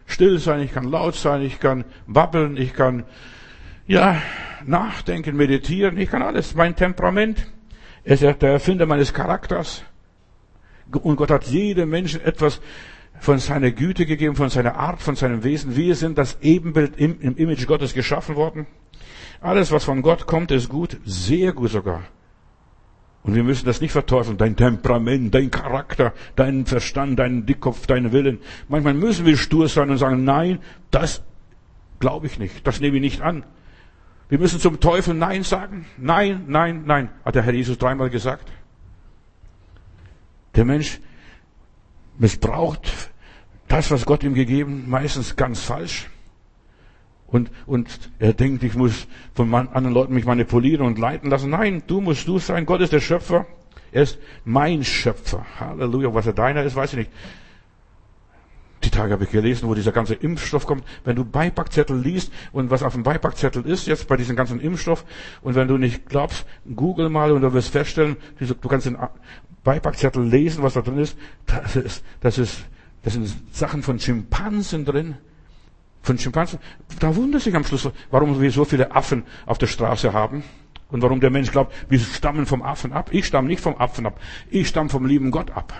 [0.07, 3.05] still sein, ich kann laut sein, ich kann babbeln, ich kann,
[3.87, 4.21] ja,
[4.65, 6.55] nachdenken, meditieren, ich kann alles.
[6.55, 7.47] Mein Temperament.
[8.05, 9.83] Er ist der Erfinder meines Charakters.
[10.93, 12.61] Und Gott hat jedem Menschen etwas
[13.19, 15.77] von seiner Güte gegeben, von seiner Art, von seinem Wesen.
[15.77, 18.67] Wir sind das Ebenbild im, im Image Gottes geschaffen worden.
[19.41, 22.03] Alles, was von Gott kommt, ist gut, sehr gut sogar.
[23.23, 28.13] Und wir müssen das nicht verteufeln, dein Temperament, dein Charakter, dein Verstand, dein Dickkopf, deinen
[28.13, 28.39] Willen.
[28.69, 30.61] Manchmal müssen wir stur sein und sagen, nein,
[30.93, 31.25] das
[31.99, 33.45] glaube ich nicht, das nehme ich nicht an.
[34.29, 35.87] Wir müssen zum Teufel Nein sagen.
[35.99, 38.51] Nein, nein, nein, hat der Herr Jesus dreimal gesagt.
[40.55, 41.01] Der Mensch
[42.19, 43.11] missbraucht
[43.69, 46.09] das, was Gott ihm gegeben, meistens ganz falsch.
[47.27, 51.51] Und, und er denkt, ich muss von anderen Leuten mich manipulieren und leiten lassen.
[51.51, 52.67] Nein, du musst du sein.
[52.67, 53.47] Gott ist der Schöpfer.
[53.91, 55.45] Er ist mein Schöpfer.
[55.59, 56.15] Halleluja.
[56.15, 57.11] Was er deiner ist, weiß ich nicht.
[58.87, 60.85] Die Tage habe ich gelesen, wo dieser ganze Impfstoff kommt.
[61.03, 65.05] Wenn du Beipackzettel liest und was auf dem Beipackzettel ist jetzt bei diesem ganzen Impfstoff
[65.43, 68.97] und wenn du nicht glaubst, google mal und du wirst feststellen, du kannst den
[69.65, 71.19] Beipackzettel lesen, was da drin ist.
[71.47, 72.65] Das ist, das ist,
[73.03, 75.17] das sind Sachen von Schimpansen drin
[76.03, 76.61] von Schimpansen.
[77.01, 80.45] Da wundert sich am Schluss, warum wir so viele Affen auf der Straße haben.
[80.93, 83.09] Und warum der Mensch glaubt, wir stammen vom Affen ab.
[83.11, 84.21] Ich stamme nicht vom Affen ab.
[84.49, 85.75] Ich stamme vom lieben Gott ab.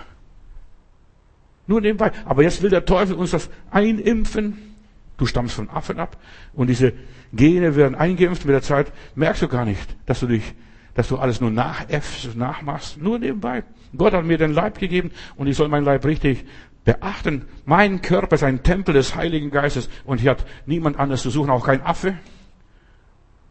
[1.67, 2.11] Nur nebenbei.
[2.25, 4.75] Aber jetzt will der Teufel uns das einimpfen.
[5.17, 6.17] Du stammst von Affen ab.
[6.53, 6.93] Und diese
[7.33, 8.45] Gene werden eingeimpft.
[8.45, 10.53] Mit der Zeit merkst du gar nicht, dass du dich,
[10.95, 13.01] dass du alles nur nachäffst, nachmachst.
[13.01, 13.63] Nur nebenbei.
[13.95, 16.45] Gott hat mir den Leib gegeben und ich soll meinen Leib richtig
[16.87, 21.29] beachten, mein Körper ist ein Tempel des Heiligen Geistes und hier hat niemand anders zu
[21.29, 22.15] suchen, auch kein Affe,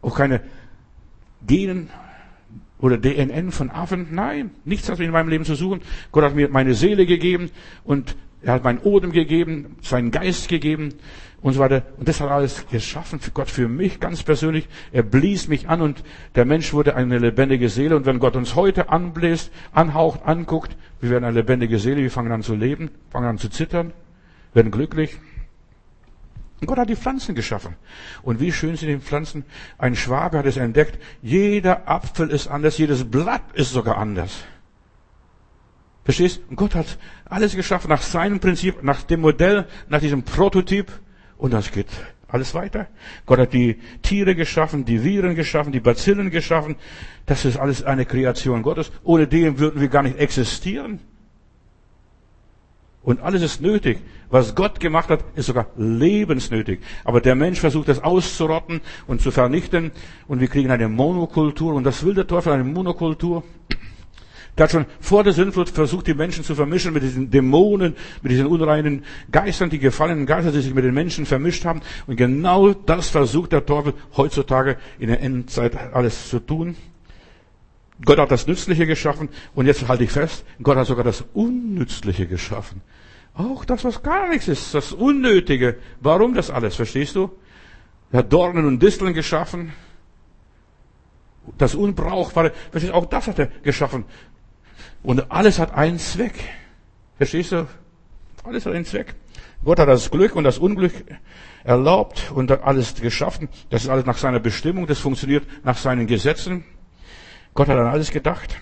[0.01, 0.41] auch keine
[1.47, 1.91] Genen
[2.81, 4.09] oder DNN von Affen.
[4.11, 5.81] Nein, nichts hat in meinem Leben zu suchen.
[6.13, 7.51] Gott hat mir meine Seele gegeben
[7.85, 10.95] und er hat meinen Odem gegeben, seinen Geist gegeben
[11.41, 11.83] und so weiter.
[11.97, 14.69] Und das hat alles geschaffen für Gott, für mich ganz persönlich.
[14.93, 16.03] Er blies mich an und
[16.35, 17.97] der Mensch wurde eine lebendige Seele.
[17.97, 22.33] Und wenn Gott uns heute anbläst, anhaucht, anguckt, wir werden eine lebendige Seele, wir fangen
[22.33, 23.93] an zu leben, fangen an zu zittern,
[24.55, 25.19] werden glücklich.
[26.65, 27.77] Gott hat die Pflanzen geschaffen.
[28.23, 29.45] Und wie schön sind die Pflanzen?
[29.77, 30.99] Ein Schwabe hat es entdeckt.
[31.21, 34.45] Jeder Apfel ist anders, jedes Blatt ist sogar anders.
[36.05, 36.41] Verstehst?
[36.49, 40.91] Und Gott hat alles geschaffen nach seinem Prinzip, nach dem Modell, nach diesem Prototyp.
[41.37, 41.89] Und das geht
[42.29, 42.89] alles weiter.
[43.27, 46.77] Gott hat die Tiere geschaffen, die Viren geschaffen, die Bazillen geschaffen.
[47.27, 48.93] Das ist alles eine Kreation Gottes.
[49.05, 51.01] Ohne dem würden wir gar nicht existieren.
[53.07, 54.01] Und alles ist nötig.
[54.31, 56.81] Was Gott gemacht hat, ist sogar lebensnötig.
[57.05, 59.93] Aber der Mensch versucht das auszurotten und zu vernichten.
[60.27, 61.75] Und wir kriegen eine Monokultur.
[61.75, 63.45] Und das will der Teufel, eine Monokultur.
[64.59, 68.33] Der hat schon vor der Sintflut versucht, die Menschen zu vermischen mit diesen Dämonen, mit
[68.33, 71.83] diesen unreinen Geistern, die gefallenen Geister, die sich mit den Menschen vermischt haben.
[72.09, 76.75] Und genau das versucht der Teufel heutzutage in der Endzeit alles zu tun.
[78.05, 82.27] Gott hat das Nützliche geschaffen und jetzt halte ich fest, Gott hat sogar das Unnützliche
[82.27, 82.83] geschaffen.
[83.35, 85.77] Auch das, was gar nichts ist, das Unnötige.
[86.01, 87.31] Warum das alles, verstehst du?
[88.13, 89.73] Er hat Dornen und Disteln geschaffen.
[91.59, 94.05] Das Unbrauchbare, verstehst du, auch das hat er geschaffen.
[95.03, 96.35] Und alles hat einen Zweck.
[97.17, 97.67] Verstehst du?
[98.43, 99.15] Alles hat einen Zweck.
[99.65, 100.93] Gott hat das Glück und das Unglück
[101.65, 103.49] erlaubt und hat alles geschaffen.
[103.71, 104.87] Das ist alles nach seiner Bestimmung.
[104.87, 106.65] Das funktioniert nach seinen Gesetzen.
[107.57, 108.61] Gott hat an alles gedacht.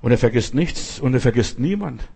[0.00, 2.08] Und er vergisst nichts und er vergisst niemand.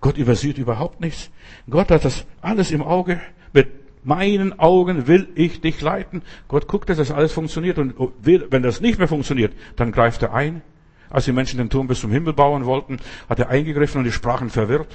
[0.00, 1.30] Gott übersieht überhaupt nichts.
[1.68, 3.20] Gott hat das alles im Auge.
[3.52, 3.68] Mit
[4.04, 6.22] meinen Augen will ich dich leiten.
[6.46, 7.78] Gott guckt, dass das alles funktioniert.
[7.78, 10.62] Und wenn das nicht mehr funktioniert, dann greift er ein.
[11.10, 12.98] Als die Menschen den Turm bis zum Himmel bauen wollten,
[13.28, 14.94] hat er eingegriffen und die Sprachen verwirrt.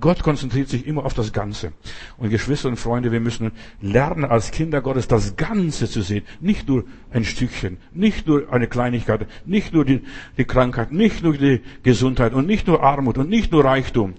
[0.00, 1.72] Gott konzentriert sich immer auf das Ganze.
[2.16, 6.24] Und Geschwister und Freunde, wir müssen lernen, als Kinder Gottes das Ganze zu sehen.
[6.40, 10.02] Nicht nur ein Stückchen, nicht nur eine Kleinigkeit, nicht nur die,
[10.38, 14.14] die Krankheit, nicht nur die Gesundheit und nicht nur Armut und nicht nur Reichtum.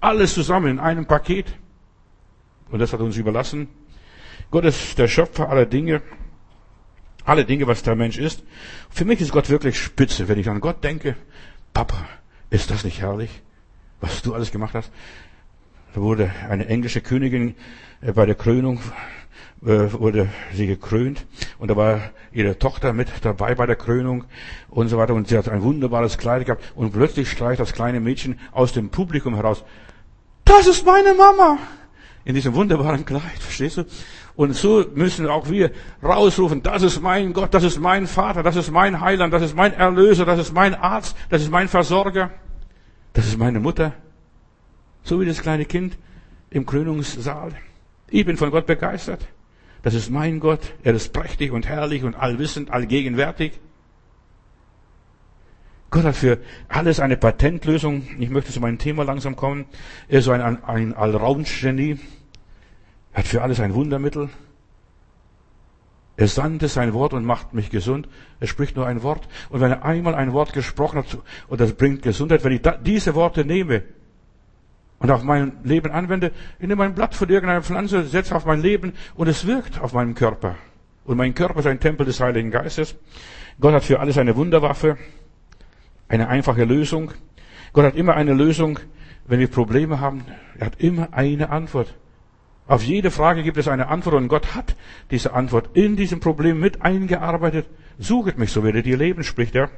[0.00, 1.46] Alles zusammen in einem Paket.
[2.70, 3.68] Und das hat uns überlassen.
[4.50, 6.02] Gott ist der Schöpfer aller Dinge.
[7.24, 8.42] Alle Dinge, was der Mensch ist.
[8.90, 10.28] Für mich ist Gott wirklich spitze.
[10.28, 11.16] Wenn ich an Gott denke,
[11.72, 12.08] Papa,
[12.50, 13.42] ist das nicht herrlich?
[14.00, 14.90] Was du alles gemacht hast?
[15.94, 17.54] Da wurde eine englische Königin
[18.00, 18.80] äh, bei der Krönung
[19.62, 21.26] äh, wurde sie gekrönt
[21.58, 24.24] und da war ihre Tochter mit dabei bei der Krönung
[24.70, 27.98] und so weiter und sie hat ein wunderbares Kleid gehabt und plötzlich streicht das kleine
[27.98, 29.64] Mädchen aus dem Publikum heraus.
[30.44, 31.58] Das ist meine Mama!
[32.24, 33.84] In diesem wunderbaren Kleid, verstehst du?
[34.36, 38.54] Und so müssen auch wir rausrufen, das ist mein Gott, das ist mein Vater, das
[38.54, 42.30] ist mein Heiland, das ist mein Erlöser, das ist mein Arzt, das ist mein Versorger,
[43.18, 43.94] das ist meine Mutter.
[45.02, 45.98] So wie das kleine Kind
[46.50, 47.50] im Krönungssaal.
[48.10, 49.26] Ich bin von Gott begeistert.
[49.82, 50.60] Das ist mein Gott.
[50.84, 53.58] Er ist prächtig und herrlich und allwissend, allgegenwärtig.
[55.90, 58.06] Gott hat für alles eine Patentlösung.
[58.20, 59.64] Ich möchte zu meinem Thema langsam kommen.
[60.06, 61.98] Er ist so ein, ein Allround-Genie.
[63.14, 64.28] Er hat für alles ein Wundermittel.
[66.18, 68.08] Er sandte sein Wort und macht mich gesund.
[68.40, 69.28] Er spricht nur ein Wort.
[69.50, 73.14] Und wenn er einmal ein Wort gesprochen hat, und das bringt Gesundheit, wenn ich diese
[73.14, 73.84] Worte nehme
[74.98, 78.60] und auf mein Leben anwende, ich nehme ein Blatt von irgendeiner Pflanze, setze auf mein
[78.60, 80.56] Leben und es wirkt auf meinem Körper.
[81.04, 82.96] Und mein Körper ist ein Tempel des Heiligen Geistes.
[83.60, 84.98] Gott hat für alles eine Wunderwaffe,
[86.08, 87.12] eine einfache Lösung.
[87.72, 88.80] Gott hat immer eine Lösung,
[89.28, 90.24] wenn wir Probleme haben.
[90.58, 91.94] Er hat immer eine Antwort.
[92.68, 94.76] Auf jede Frage gibt es eine Antwort und Gott hat
[95.10, 97.66] diese Antwort in diesem Problem mit eingearbeitet.
[97.98, 99.70] Suchet mich, so werdet ihr leben, spricht er.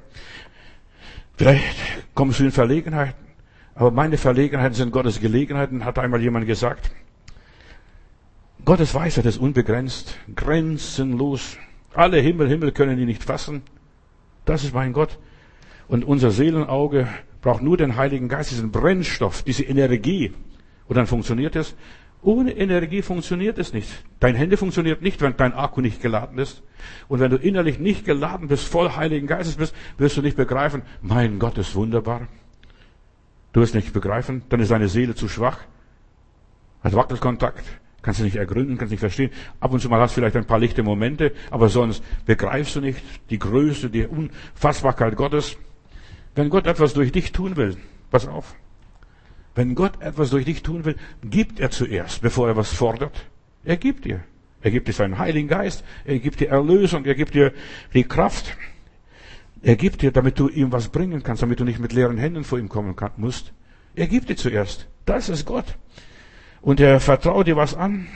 [1.37, 1.76] Vielleicht
[2.14, 3.14] kommst du in Verlegenheit,
[3.76, 6.90] aber meine Verlegenheiten sind Gottes Gelegenheiten, hat einmal jemand gesagt.
[8.64, 11.59] Gottes Weisheit ist unbegrenzt, grenzenlos.
[11.94, 13.62] Alle Himmel, Himmel können die nicht fassen.
[14.44, 15.16] Das ist mein Gott.
[15.87, 17.07] Und unser Seelenauge
[17.40, 20.33] braucht nur den Heiligen Geist, diesen Brennstoff, diese Energie.
[20.88, 21.76] Und dann funktioniert es.
[22.22, 23.88] Ohne Energie funktioniert es nicht.
[24.18, 26.62] Dein Handy funktioniert nicht, wenn dein Akku nicht geladen ist.
[27.09, 30.83] Und wenn du innerlich nicht geladen bist, voll Heiligen Geistes bist, wirst du nicht begreifen,
[31.00, 32.28] mein Gott ist wunderbar.
[33.52, 35.59] Du wirst nicht begreifen, dann ist deine Seele zu schwach,
[36.85, 37.64] hat Wackelkontakt,
[38.02, 39.30] kannst du nicht ergründen, kannst nicht verstehen.
[39.59, 42.80] Ab und zu mal hast du vielleicht ein paar lichte Momente, aber sonst begreifst du
[42.80, 45.56] nicht die Größe, die Unfassbarkeit Gottes.
[46.35, 47.76] Wenn Gott etwas durch dich tun will,
[48.11, 48.54] pass auf,
[49.61, 53.27] wenn Gott etwas durch dich tun will, gibt er zuerst, bevor er was fordert.
[53.62, 54.20] Er gibt dir.
[54.62, 57.53] Er gibt dir seinen Heiligen Geist, er gibt dir Erlösung, er gibt dir
[57.92, 58.57] die Kraft.
[59.61, 62.42] Er gibt dir, damit du ihm was bringen kannst, damit du nicht mit leeren Händen
[62.42, 63.53] vor ihm kommen musst.
[63.94, 64.87] Er gibt dir zuerst.
[65.05, 65.66] Das ist Gott.
[66.62, 68.07] Und er vertraut dir was an.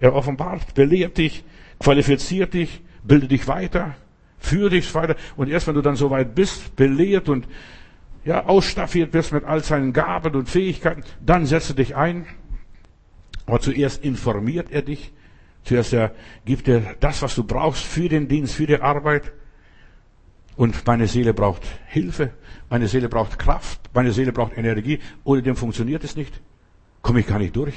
[0.00, 1.44] Er offenbart, belehrt dich,
[1.78, 3.96] qualifiziert dich, bildet dich weiter,
[4.38, 5.16] führt dich weiter.
[5.36, 7.46] Und erst wenn du dann so weit bist, belehrt und
[8.26, 12.26] ja, ausstaffiert bist mit all seinen Gaben und Fähigkeiten, dann setze dich ein.
[13.46, 15.12] Aber zuerst informiert er dich.
[15.62, 16.12] Zuerst er
[16.44, 19.32] gibt dir das, was du brauchst für den Dienst, für die Arbeit.
[20.56, 22.32] Und meine Seele braucht Hilfe.
[22.68, 23.80] Meine Seele braucht Kraft.
[23.94, 24.98] Meine Seele braucht Energie.
[25.22, 26.40] Ohne dem funktioniert es nicht.
[27.02, 27.76] Komme ich gar nicht durch.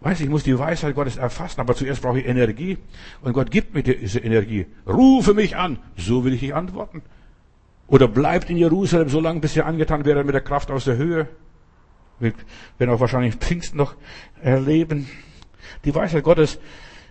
[0.00, 2.76] Weiß, ich muss die Weisheit Gottes erfassen, aber zuerst brauche ich Energie.
[3.22, 4.66] Und Gott gibt mir diese Energie.
[4.86, 5.78] Rufe mich an.
[5.96, 7.02] So will ich dich antworten.
[7.90, 10.96] Oder bleibt in Jerusalem so lange, bis ihr angetan werdet mit der Kraft aus der
[10.96, 11.28] Höhe.
[12.20, 12.32] Wir
[12.78, 13.96] werden auch wahrscheinlich Pfingsten noch
[14.40, 15.08] erleben.
[15.84, 16.60] Die Weisheit Gottes,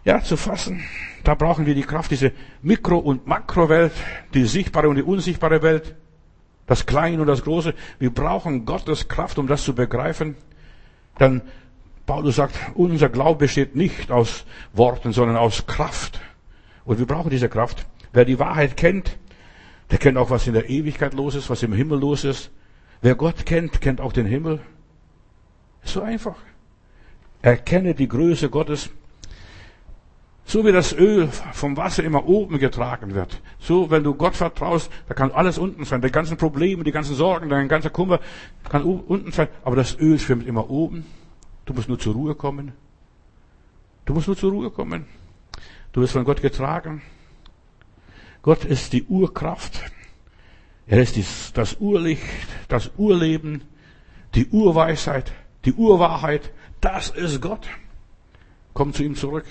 [0.06, 0.82] ja, zu fassen.
[1.26, 3.92] Da brauchen wir die Kraft, diese Mikro- und Makrowelt,
[4.34, 5.96] die sichtbare und die unsichtbare Welt,
[6.65, 7.74] das Kleine und das Große.
[8.00, 10.38] Wir brauchen Gottes Kraft, um das zu begreifen.
[11.18, 11.42] Dann,
[12.06, 16.22] Paulus sagt, unser Glaube besteht nicht aus Worten, sondern aus Kraft.
[16.86, 17.86] Und wir brauchen diese Kraft.
[18.13, 19.18] Wer die Wahrheit kennt,
[19.91, 22.52] der kennt auch, was in der Ewigkeit los ist, was im Himmel los ist.
[23.02, 24.62] Wer Gott kennt, kennt auch den Himmel.
[25.84, 26.36] Ist so einfach.
[27.41, 28.89] Erkenne die Größe Gottes.
[30.45, 33.39] So wie das Öl vom Wasser immer oben getragen wird.
[33.60, 36.02] So, wenn du Gott vertraust, da kann alles unten sein.
[36.02, 38.19] Die ganzen Probleme, die ganzen Sorgen, dein ganzer Kummer
[38.67, 39.47] kann unten sein.
[39.63, 41.06] Aber das Öl schwimmt immer oben.
[41.65, 42.73] Du musst nur zur Ruhe kommen.
[44.06, 45.06] Du musst nur zur Ruhe kommen.
[45.93, 47.04] Du wirst von Gott getragen.
[48.41, 49.82] Gott ist die Urkraft.
[50.88, 52.23] Er ist das Urlicht,
[52.67, 53.62] das Urleben,
[54.34, 55.32] die Urweisheit,
[55.65, 56.52] die Urwahrheit.
[56.82, 57.67] Das ist Gott.
[58.73, 59.45] Komm zu ihm zurück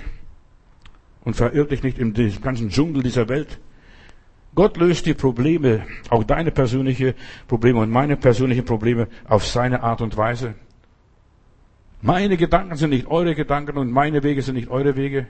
[1.24, 3.58] und verirr dich nicht diesem ganzen Dschungel dieser Welt.
[4.54, 7.14] Gott löst die Probleme, auch deine persönlichen
[7.46, 10.54] Probleme und meine persönlichen Probleme auf seine Art und Weise.
[12.00, 15.26] Meine Gedanken sind nicht eure Gedanken und meine Wege sind nicht eure Wege.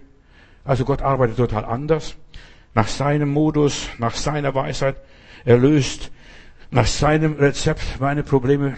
[0.64, 2.16] Also Gott arbeitet total anders,
[2.74, 4.96] nach seinem Modus, nach seiner Weisheit.
[5.44, 6.10] Er löst
[6.70, 8.76] nach seinem Rezept meine Probleme,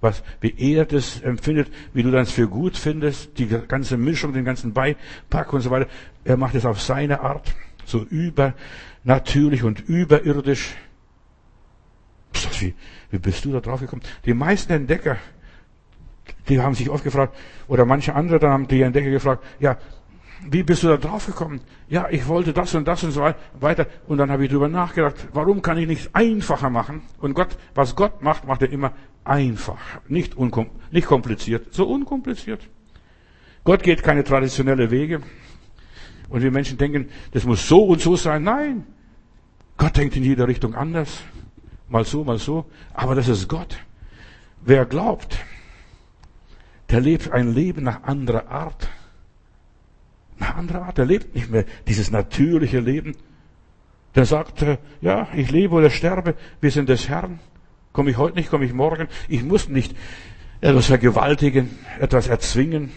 [0.00, 4.44] was, wie er das empfindet, wie du das für gut findest, die ganze Mischung, den
[4.44, 5.88] ganzen Beipack und so weiter.
[6.24, 10.74] Er macht es auf seine Art, so übernatürlich und überirdisch.
[12.58, 12.74] Wie,
[13.10, 14.02] wie bist du da drauf gekommen?
[14.24, 15.18] Die meisten Entdecker,
[16.48, 17.36] die haben sich oft gefragt,
[17.68, 19.76] oder manche andere, dann haben die Entdecker gefragt, ja,
[20.48, 21.60] wie bist du da drauf gekommen?
[21.88, 23.22] Ja, ich wollte das und das und so
[23.60, 23.86] weiter.
[24.06, 27.02] Und dann habe ich darüber nachgedacht, warum kann ich nicht einfacher machen?
[27.20, 28.92] Und Gott, was Gott macht, macht er immer
[29.24, 29.78] einfach.
[30.08, 32.60] Nicht, unkom nicht kompliziert, so unkompliziert.
[33.64, 35.20] Gott geht keine traditionelle Wege.
[36.30, 38.44] Und wir Menschen denken, das muss so und so sein.
[38.44, 38.86] Nein.
[39.76, 41.22] Gott denkt in jeder Richtung anders.
[41.88, 42.66] Mal so, mal so.
[42.94, 43.76] Aber das ist Gott.
[44.62, 45.38] Wer glaubt,
[46.90, 48.88] der lebt ein Leben nach anderer Art
[50.40, 50.98] eine andere Art.
[50.98, 53.16] Er lebt nicht mehr dieses natürliche Leben.
[54.14, 57.38] Der sagt, äh, ja, ich lebe oder sterbe, wir sind des Herrn.
[57.92, 59.08] Komme ich heute nicht, komme ich morgen.
[59.28, 59.94] Ich muss nicht
[60.60, 62.90] etwas vergewaltigen, etwas erzwingen.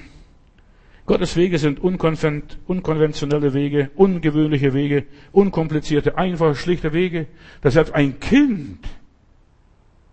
[1.05, 5.03] Gottes Wege sind unkonventionelle Wege, ungewöhnliche Wege,
[5.33, 7.27] unkomplizierte, einfache, schlichte Wege,
[7.61, 8.79] dass selbst ein Kind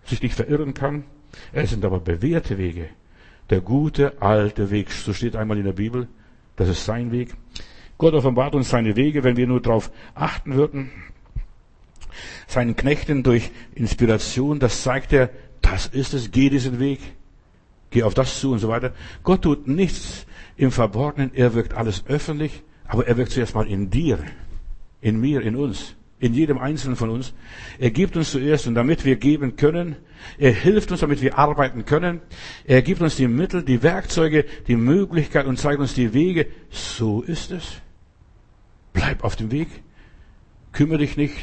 [0.05, 1.05] sich nicht verirren kann.
[1.53, 2.89] Es sind aber bewährte Wege.
[3.51, 6.09] Der gute alte Weg, so steht einmal in der Bibel.
[6.61, 7.35] Das ist sein Weg.
[7.97, 10.91] Gott offenbart uns seine Wege, wenn wir nur darauf achten würden.
[12.47, 15.31] Seinen Knechten durch Inspiration, das zeigt er,
[15.63, 17.01] das ist es, geh diesen Weg,
[17.89, 18.93] geh auf das zu und so weiter.
[19.23, 20.27] Gott tut nichts
[20.59, 24.19] im Verborgenen, er wirkt alles öffentlich, aber er wirkt zuerst mal in dir,
[25.01, 27.33] in mir, in uns in jedem Einzelnen von uns.
[27.79, 29.97] Er gibt uns zuerst und damit wir geben können,
[30.39, 32.21] er hilft uns, damit wir arbeiten können.
[32.65, 36.47] Er gibt uns die Mittel, die Werkzeuge, die Möglichkeit und zeigt uns die Wege.
[36.71, 37.81] So ist es.
[38.93, 39.69] Bleib auf dem Weg.
[40.73, 41.35] Kümmere dich nicht.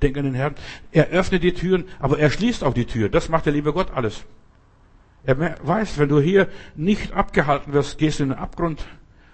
[0.00, 0.54] Denk an den Herrn.
[0.92, 3.08] Er öffnet die Türen, aber er schließt auch die Tür.
[3.08, 4.24] Das macht der liebe Gott alles.
[5.24, 8.84] Er weiß, wenn du hier nicht abgehalten wirst, gehst du in den Abgrund,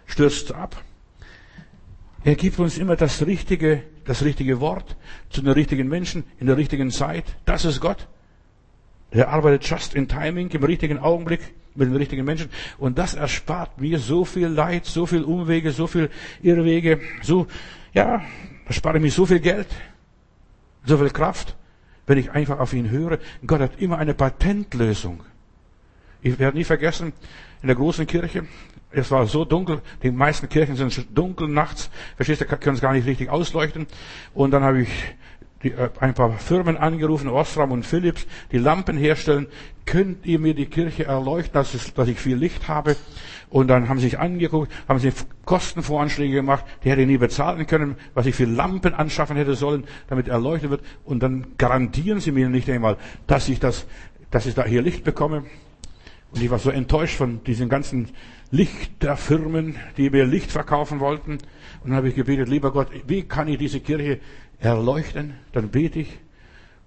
[0.06, 0.82] stürzt ab.
[2.24, 4.96] Er gibt uns immer das richtige, das richtige Wort
[5.30, 7.24] zu den richtigen Menschen in der richtigen Zeit.
[7.44, 8.08] Das ist Gott.
[9.10, 11.40] Er arbeitet just in timing, im richtigen Augenblick
[11.74, 12.50] mit den richtigen Menschen.
[12.76, 16.10] Und das erspart mir so viel Leid, so viel Umwege, so viel
[16.42, 17.46] Irrwege, so,
[17.94, 18.22] ja,
[18.66, 19.68] erspart mir so viel Geld,
[20.84, 21.56] so viel Kraft,
[22.06, 23.18] wenn ich einfach auf ihn höre.
[23.46, 25.22] Gott hat immer eine Patentlösung.
[26.20, 27.12] Ich werde nie vergessen,
[27.62, 28.44] in der großen Kirche,
[28.90, 32.92] es war so dunkel, die meisten Kirchen sind dunkel nachts, verstehst du, können es gar
[32.92, 33.86] nicht richtig ausleuchten.
[34.34, 34.88] Und dann habe ich
[35.62, 39.46] die, äh, ein paar Firmen angerufen, Osram und Philips, die Lampen herstellen.
[39.84, 42.96] Könnt ihr mir die Kirche erleuchten, dass, es, dass ich viel Licht habe?
[43.50, 45.10] Und dann haben sie sich angeguckt, haben sie
[45.46, 49.84] Kostenvoranschläge gemacht, die hätte ich nie bezahlen können, was ich für Lampen anschaffen hätte sollen,
[50.08, 50.82] damit erleuchtet wird.
[51.04, 53.86] Und dann garantieren sie mir nicht einmal, dass ich das,
[54.30, 55.44] dass ich da hier Licht bekomme.
[56.30, 58.10] Und ich war so enttäuscht von diesen ganzen
[58.50, 61.32] Lichterfirmen, die mir Licht verkaufen wollten.
[61.32, 64.20] Und dann habe ich gebetet, lieber Gott, wie kann ich diese Kirche
[64.58, 65.34] erleuchten?
[65.52, 66.18] Dann bete ich.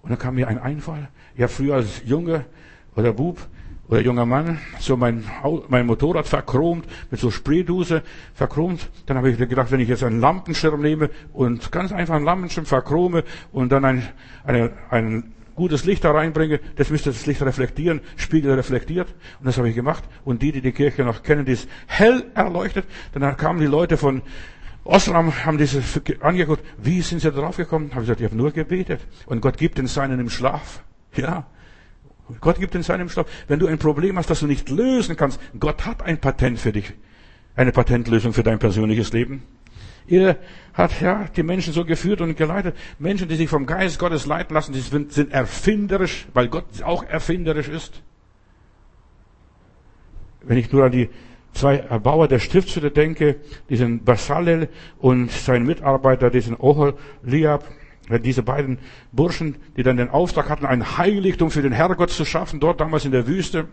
[0.02, 1.10] Und dann kam mir ein Einfall.
[1.38, 2.46] Habe früher als Junge
[2.96, 3.48] oder Bub
[3.88, 5.24] oder junger Mann so mein,
[5.68, 8.90] mein Motorrad verchromt, mit so Sprayduse verchromt.
[9.06, 12.66] Dann habe ich gedacht, wenn ich jetzt einen Lampenschirm nehme und ganz einfach einen Lampenschirm
[12.66, 14.08] verchrome und dann ein,
[14.44, 19.14] eine, einen gutes Licht da reinbringe, das müsste das Licht reflektieren, Spiegel reflektiert.
[19.40, 20.04] Und das habe ich gemacht.
[20.26, 22.86] Und die, die die Kirche noch kennen, die ist hell erleuchtet.
[23.14, 24.24] Dann kamen die Leute von
[24.86, 25.84] Osram, haben diese
[26.22, 26.66] angeguckt.
[26.82, 27.92] Wie sind sie darauf gekommen?
[27.92, 29.02] Habe ich gesagt, ich habe nur gebetet.
[29.28, 30.84] Und Gott gibt den Seinen im Schlaf.
[31.16, 31.46] Ja.
[32.40, 33.28] Gott gibt den Seinen im Schlaf.
[33.48, 36.72] Wenn du ein Problem hast, das du nicht lösen kannst, Gott hat ein Patent für
[36.72, 36.92] dich.
[37.56, 39.44] Eine Patentlösung für dein persönliches Leben.
[40.08, 40.38] Er
[40.74, 42.76] hat ja die Menschen so geführt und geleitet.
[43.00, 47.04] Menschen, die sich vom Geist Gottes leiten lassen, die sind, sind erfinderisch, weil Gott auch
[47.04, 48.02] erfinderisch ist.
[50.42, 51.10] Wenn ich nur an die
[51.54, 53.38] zwei Erbauer der Stiftshütte denke,
[53.70, 57.66] diesen Basalel und seinen Mitarbeiter, diesen Oholiab,
[58.24, 58.80] diese beiden
[59.12, 63.06] Burschen, die dann den Auftrag hatten, ein Heiligtum für den Herrgott zu schaffen, dort damals
[63.06, 63.68] in der Wüste.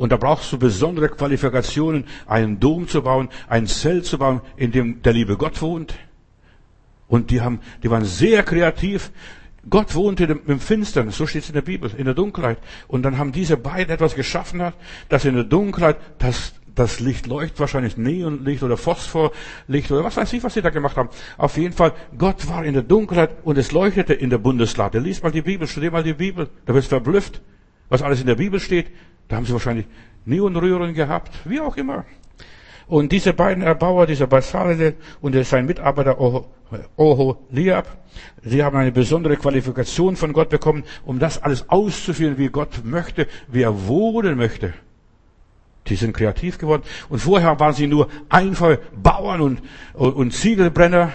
[0.00, 4.72] Und da brauchst du besondere Qualifikationen, einen Dom zu bauen, ein Zelt zu bauen, in
[4.72, 5.94] dem der liebe Gott wohnt.
[7.06, 9.10] Und die haben, die waren sehr kreativ.
[9.68, 12.56] Gott wohnte im Finstern, so steht es in der Bibel, in der Dunkelheit.
[12.88, 14.72] Und dann haben diese beiden etwas geschaffen,
[15.10, 20.32] dass in der Dunkelheit das das Licht leuchtet, wahrscheinlich Neonlicht oder Phosphorlicht oder was weiß
[20.32, 21.10] ich, was sie da gemacht haben.
[21.36, 24.98] Auf jeden Fall, Gott war in der Dunkelheit und es leuchtete in der Bundeslade.
[24.98, 27.42] Lies mal die Bibel, studier mal die Bibel, da wirst du verblüfft,
[27.90, 28.86] was alles in der Bibel steht.
[29.30, 29.86] Da haben sie wahrscheinlich
[30.24, 32.04] Neonröhren gehabt, wie auch immer.
[32.88, 36.16] Und diese beiden Erbauer, dieser Basalel und sein Mitarbeiter
[36.96, 37.86] Oholiab,
[38.42, 43.28] sie haben eine besondere Qualifikation von Gott bekommen, um das alles auszuführen, wie Gott möchte,
[43.46, 44.74] wie er wohnen möchte.
[45.86, 46.82] Die sind kreativ geworden.
[47.08, 49.60] Und vorher waren sie nur einfache Bauern und,
[49.94, 51.12] und Ziegelbrenner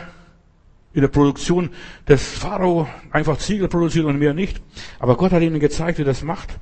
[0.93, 1.71] in der Produktion
[2.07, 4.61] des Pharao, einfach Ziegel produzieren und mehr nicht.
[4.99, 6.57] Aber Gott hat ihnen gezeigt, wie das macht,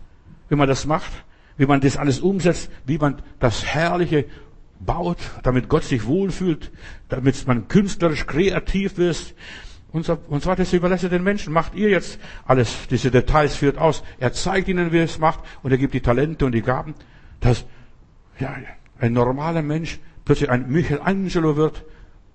[0.50, 1.12] wie man das macht,
[1.58, 4.26] wie man das alles umsetzt, wie man das Herrliche
[4.80, 6.72] baut, damit Gott sich wohlfühlt,
[7.10, 9.34] damit man künstlerisch kreativ wird.
[9.92, 11.54] Und so, und hat es überlässt den Menschen.
[11.54, 14.04] Macht ihr jetzt alles, diese Details führt aus.
[14.20, 16.96] Er zeigt ihnen, wie er es macht, und er gibt die Talente und die Gaben,
[17.40, 17.66] dass,
[18.40, 18.56] ja,
[19.00, 21.84] ein normaler Mensch plötzlich ein Michelangelo wird,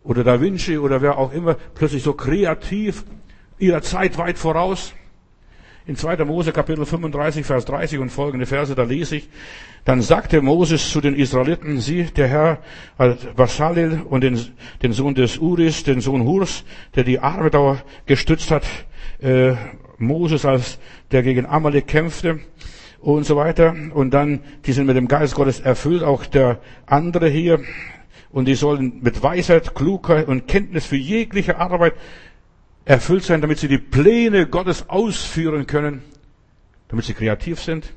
[0.05, 3.05] oder Da Vinci, oder wer auch immer, plötzlich so kreativ,
[3.59, 4.95] ihrer Zeit weit voraus.
[5.89, 6.23] In 2.
[6.27, 9.29] Mose Kapitel 35, Vers 30 und folgende Verse, da lese ich,
[9.87, 12.59] dann sagte Moses zu den Israeliten, sie, der Herr,
[13.35, 14.39] Basalel und den,
[14.83, 16.65] den Sohn des Uris, den Sohn Hurs,
[16.95, 18.65] der die Arbeit gestützt hat,
[19.23, 19.55] äh,
[19.97, 20.79] Moses, als
[21.11, 22.41] der gegen Amalek kämpfte
[23.01, 23.75] und so weiter.
[23.95, 27.61] Und dann, die sind mit dem Geist Gottes erfüllt, auch der andere hier.
[28.31, 31.95] Und die sollen mit Weisheit, Klugheit und Kenntnis für jegliche Arbeit
[32.89, 36.03] erfüllt sein, damit sie die Pläne Gottes ausführen können,
[36.89, 37.93] damit sie kreativ sind.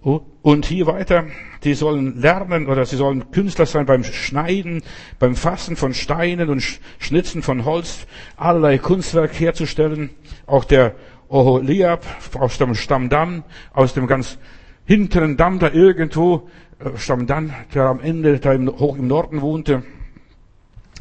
[0.00, 1.24] Und hier weiter,
[1.64, 4.82] die sollen lernen oder sie sollen Künstler sein beim Schneiden,
[5.18, 6.62] beim Fassen von Steinen und
[6.98, 8.06] Schnitzen von Holz,
[8.36, 10.10] allerlei Kunstwerk herzustellen.
[10.46, 10.94] Auch der
[11.28, 12.04] Oholiab
[12.38, 13.42] aus dem Stammdamm,
[13.72, 14.38] aus dem ganz
[14.84, 16.48] hinteren Damm da irgendwo,
[16.78, 19.82] äh, Stammdamm, der am Ende da hoch im Norden wohnte,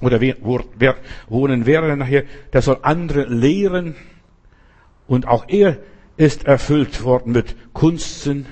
[0.03, 0.19] oder
[1.29, 3.95] wohnen wäre nachher, der soll andere lehren.
[5.07, 5.77] Und auch er
[6.17, 8.45] ist erfüllt worden mit Kunstsinn,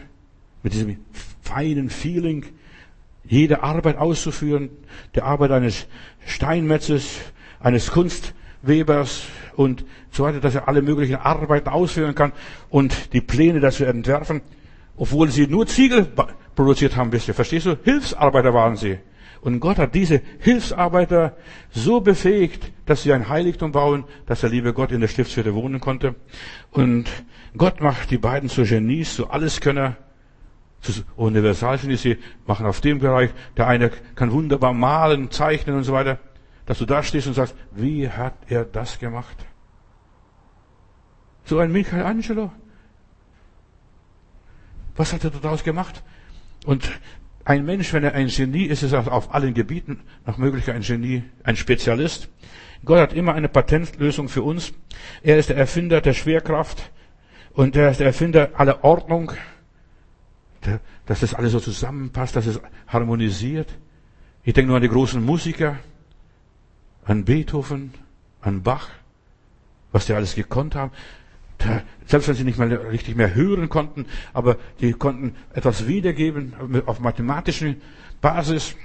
[0.63, 0.97] mit diesem
[1.41, 2.45] feinen Feeling,
[3.23, 4.69] jede Arbeit auszuführen,
[5.15, 5.87] der Arbeit eines
[6.25, 7.19] Steinmetzes,
[7.59, 9.23] eines Kunstwebers
[9.55, 12.33] und so weiter, dass er alle möglichen Arbeiten ausführen kann
[12.69, 14.41] und die Pläne dazu entwerfen,
[14.97, 16.07] obwohl sie nur Ziegel
[16.55, 17.77] produziert haben, wisst ihr, verstehst du?
[17.83, 18.97] Hilfsarbeiter waren sie.
[19.41, 21.35] Und Gott hat diese Hilfsarbeiter
[21.71, 25.79] so befähigt, dass sie ein Heiligtum bauen, dass der liebe Gott in der Stiftshütte wohnen
[25.79, 26.15] konnte.
[26.69, 27.09] Und
[27.57, 29.97] Gott macht die beiden zu Genies, zu Alleskönner,
[30.81, 32.03] zu Universalgenies.
[32.03, 36.19] Sie machen auf dem Bereich, der eine kann wunderbar malen, zeichnen und so weiter,
[36.67, 39.37] dass du da stehst und sagst, wie hat er das gemacht?
[41.45, 42.51] So ein Michelangelo.
[44.95, 46.03] Was hat er daraus gemacht?
[46.65, 46.91] Und
[47.45, 50.81] ein Mensch, wenn er ein Genie ist, ist er auf allen Gebieten nach Möglichkeit ein
[50.81, 52.29] Genie, ein Spezialist.
[52.85, 54.73] Gott hat immer eine Patentlösung für uns.
[55.23, 56.91] Er ist der Erfinder der Schwerkraft
[57.53, 59.31] und er ist der Erfinder aller Ordnung,
[61.05, 63.69] dass das alles so zusammenpasst, dass es harmonisiert.
[64.43, 65.77] Ich denke nur an die großen Musiker,
[67.05, 67.93] an Beethoven,
[68.41, 68.89] an Bach,
[69.91, 70.91] was die alles gekonnt haben
[72.05, 76.53] selbst wenn sie nicht mal richtig mehr hören konnten, aber die konnten etwas wiedergeben
[76.85, 77.81] auf mathematischen
[78.21, 78.75] Basis.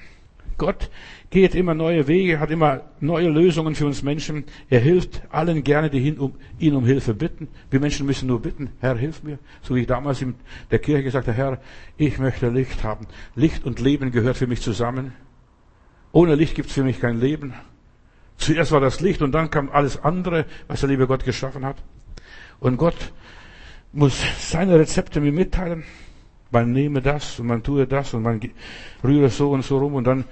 [0.58, 0.90] Gott
[1.30, 4.44] geht immer neue Wege, hat immer neue Lösungen für uns Menschen.
[4.70, 7.48] Er hilft allen gerne, die ihn um, ihn um Hilfe bitten.
[7.70, 9.38] Wir Menschen müssen nur bitten, Herr, hilf mir.
[9.60, 10.34] So wie ich damals in
[10.70, 11.60] der Kirche gesagt habe, Herr,
[11.98, 13.06] ich möchte Licht haben.
[13.34, 15.12] Licht und Leben gehört für mich zusammen.
[16.12, 17.52] Ohne Licht gibt es für mich kein Leben.
[18.38, 21.76] Zuerst war das Licht und dann kam alles andere, was der liebe Gott geschaffen hat.
[22.60, 23.12] Und Gott
[23.92, 25.84] muss seine Rezepte mir mitteilen.
[26.50, 28.40] Man nehme das und man tue das und man
[29.02, 30.24] rühre so und so rum und dann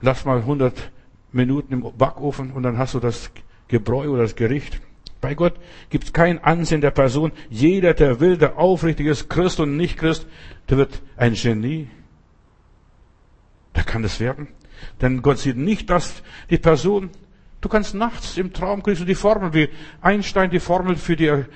[0.00, 0.90] lass mal 100
[1.32, 3.30] Minuten im Backofen und dann hast du das
[3.68, 4.80] Gebräu oder das Gericht.
[5.20, 5.54] Bei Gott
[5.88, 7.30] gibt es kein Ansehen der Person.
[7.48, 10.26] Jeder, der will, der aufrichtig ist, Christ und nicht Christ,
[10.68, 11.88] der wird ein Genie.
[13.76, 14.48] Der kann das werden.
[15.00, 17.10] Denn Gott sieht nicht, dass die Person
[17.62, 19.68] Du kannst nachts im Traum kriegst du die Formel, wie
[20.00, 21.46] Einstein die Formel, für die er,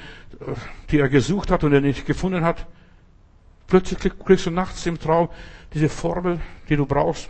[0.89, 2.65] die er gesucht hat und er nicht gefunden hat.
[3.67, 5.29] Plötzlich kriegst du nachts im Traum
[5.75, 7.29] diese Formel, die du brauchst.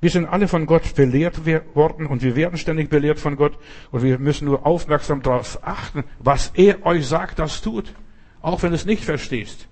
[0.00, 3.56] Wir sind alle von Gott belehrt worden und wir werden ständig belehrt von Gott
[3.92, 7.94] und wir müssen nur aufmerksam darauf achten, was er euch sagt, das tut.
[8.42, 9.68] Auch wenn du es nicht verstehst.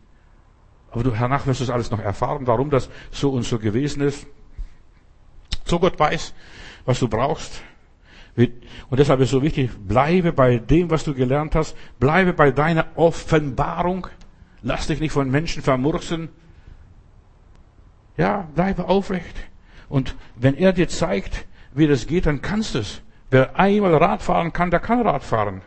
[0.93, 4.03] Aber du, danach wirst du es alles noch erfahren, warum das so und so gewesen
[4.03, 4.25] ist.
[5.65, 6.33] So Gott weiß,
[6.85, 7.61] was du brauchst.
[8.37, 12.51] Und deshalb ist es so wichtig, bleibe bei dem, was du gelernt hast, bleibe bei
[12.51, 14.09] deiner Offenbarung,
[14.63, 16.29] lass dich nicht von Menschen vermurksen.
[18.17, 19.37] Ja, bleibe aufrecht.
[19.89, 23.03] Und wenn er dir zeigt, wie das geht, dann kannst du es.
[23.31, 25.63] Wer einmal Rad fahren kann, der kann Rad fahren.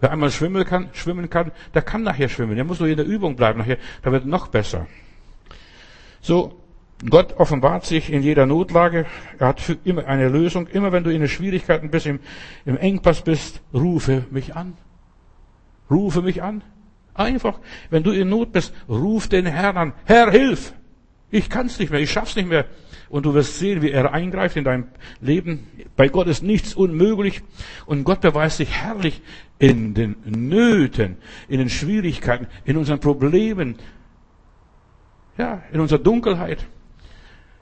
[0.00, 2.56] Wer einmal schwimmen kann, schwimmen kann, der kann nachher schwimmen.
[2.56, 4.86] Der muss nur in der Übung bleiben nachher, da wird noch besser.
[6.20, 6.60] So,
[7.08, 9.06] Gott offenbart sich in jeder Notlage.
[9.38, 10.66] Er hat für immer eine Lösung.
[10.66, 12.18] Immer wenn du in den Schwierigkeiten bist, im,
[12.64, 14.76] im Engpass bist, rufe mich an.
[15.90, 16.62] Rufe mich an.
[17.14, 17.58] Einfach,
[17.90, 19.92] wenn du in Not bist, ruf den Herrn an.
[20.04, 20.72] Herr, hilf!
[21.30, 22.64] Ich kann's nicht mehr, ich schaff's nicht mehr.
[23.10, 24.88] Und du wirst sehen, wie er eingreift in dein
[25.20, 25.66] Leben.
[25.96, 27.42] Bei Gott ist nichts unmöglich.
[27.86, 29.22] Und Gott beweist sich herrlich
[29.58, 31.16] in den Nöten,
[31.48, 33.76] in den Schwierigkeiten, in unseren Problemen,
[35.36, 36.66] ja, in unserer Dunkelheit.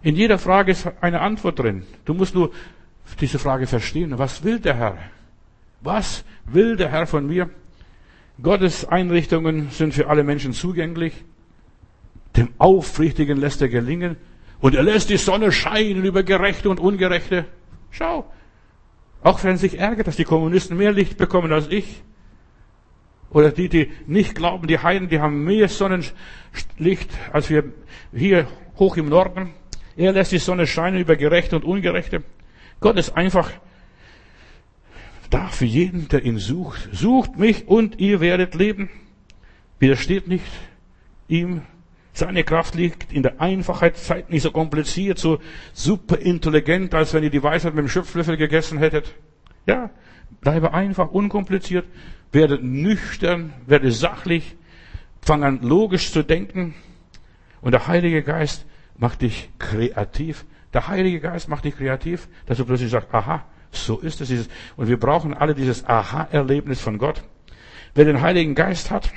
[0.06, 1.82] In jeder Frage ist eine Antwort drin.
[2.04, 2.52] Du musst nur
[3.20, 4.16] diese Frage verstehen.
[4.16, 4.98] Was will der Herr?
[5.80, 7.50] Was will der Herr von mir?
[8.40, 11.24] Gottes Einrichtungen sind für alle Menschen zugänglich.
[12.36, 14.16] Dem Aufrichtigen lässt er gelingen.
[14.60, 17.44] Und er lässt die Sonne scheinen über Gerechte und Ungerechte.
[17.90, 18.32] Schau.
[19.22, 22.04] Auch wenn sich ärgert, dass die Kommunisten mehr Licht bekommen als ich.
[23.30, 27.72] Oder die, die nicht glauben, die Heiden, die haben mehr Sonnenlicht als wir
[28.14, 28.46] hier
[28.76, 29.52] hoch im Norden.
[29.96, 32.22] Er lässt die Sonne scheinen über Gerechte und Ungerechte.
[32.80, 33.50] Gott ist einfach
[35.30, 36.88] da für jeden, der ihn sucht.
[36.92, 38.90] Sucht mich und ihr werdet leben.
[39.78, 40.44] Widersteht nicht
[41.28, 41.62] ihm.
[42.12, 45.38] Seine Kraft liegt in der Einfachheit, seid nicht so kompliziert, so
[45.74, 49.14] super intelligent, als wenn ihr die Weisheit mit dem Schöpflöffel gegessen hättet.
[49.66, 49.90] Ja,
[50.40, 51.84] bleibe einfach, unkompliziert,
[52.32, 54.56] werde nüchtern, werde sachlich,
[55.20, 56.74] fang an logisch zu denken.
[57.60, 58.64] Und der Heilige Geist
[58.98, 60.44] macht dich kreativ.
[60.72, 64.48] Der Heilige Geist macht dich kreativ, dass du plötzlich sagst, aha, so ist es.
[64.76, 67.22] Und wir brauchen alle dieses Aha-Erlebnis von Gott.
[67.94, 69.10] Wer den Heiligen Geist hat,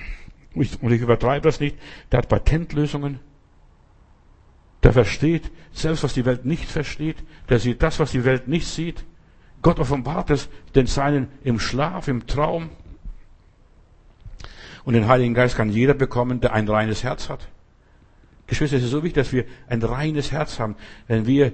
[0.53, 1.77] und ich übertreibe das nicht,
[2.11, 3.19] der hat Patentlösungen.
[4.83, 7.17] Der versteht selbst, was die Welt nicht versteht.
[7.49, 9.05] Der sieht das, was die Welt nicht sieht.
[9.61, 12.69] Gott offenbart es den Seinen im Schlaf, im Traum.
[14.85, 17.49] Und den Heiligen Geist kann jeder bekommen, der ein reines Herz hat.
[18.49, 20.75] Geschwister, es ist so wichtig, dass wir ein reines Herz haben.
[21.07, 21.53] Wenn wir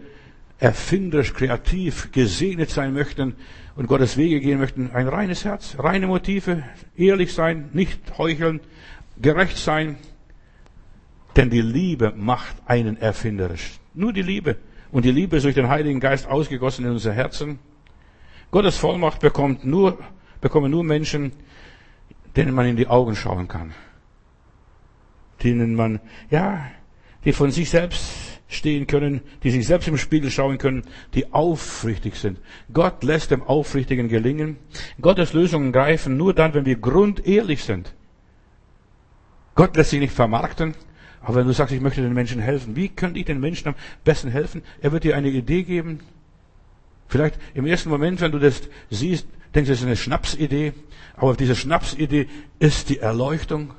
[0.59, 3.35] erfinderisch, kreativ, gesegnet sein möchten
[3.75, 6.63] und Gottes Wege gehen möchten, ein reines Herz, reine Motive,
[6.95, 8.61] ehrlich sein, nicht heucheln,
[9.21, 9.97] gerecht sein.
[11.35, 13.79] Denn die Liebe macht einen erfinderisch.
[13.93, 14.57] Nur die Liebe.
[14.91, 17.59] Und die Liebe ist durch den Heiligen Geist ausgegossen in unser Herzen.
[18.51, 19.99] Gottes Vollmacht bekommt nur,
[20.39, 21.33] bekommen nur Menschen,
[22.37, 23.73] denen man in die Augen schauen kann.
[25.43, 26.71] Denen man, ja,
[27.25, 28.03] die von sich selbst
[28.47, 32.39] stehen können, die sich selbst im Spiegel schauen können, die aufrichtig sind.
[32.71, 34.57] Gott lässt dem Aufrichtigen gelingen.
[35.01, 37.93] Gottes Lösungen greifen nur dann, wenn wir grundehrlich sind.
[39.55, 40.75] Gott lässt sich nicht vermarkten.
[41.21, 43.75] Aber wenn du sagst, ich möchte den Menschen helfen, wie könnte ich den Menschen am
[44.03, 44.61] besten helfen?
[44.79, 46.01] Er wird dir eine Idee geben.
[47.07, 48.61] Vielleicht im ersten Moment, wenn du das
[48.91, 50.73] siehst, denkst du, das ist eine Schnapsidee.
[51.15, 52.27] Aber diese Schnapsidee
[52.59, 53.73] ist die Erleuchtung.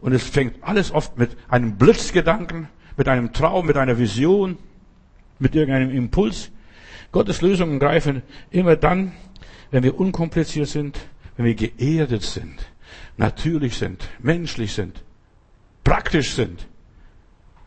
[0.00, 4.58] Und es fängt alles oft mit einem Blitzgedanken mit einem Traum, mit einer Vision,
[5.38, 6.50] mit irgendeinem Impuls.
[7.12, 9.12] Gottes Lösungen greifen immer dann,
[9.70, 10.98] wenn wir unkompliziert sind,
[11.36, 12.54] wenn wir geerdet sind,
[13.16, 15.02] natürlich sind, menschlich sind,
[15.82, 16.66] praktisch sind.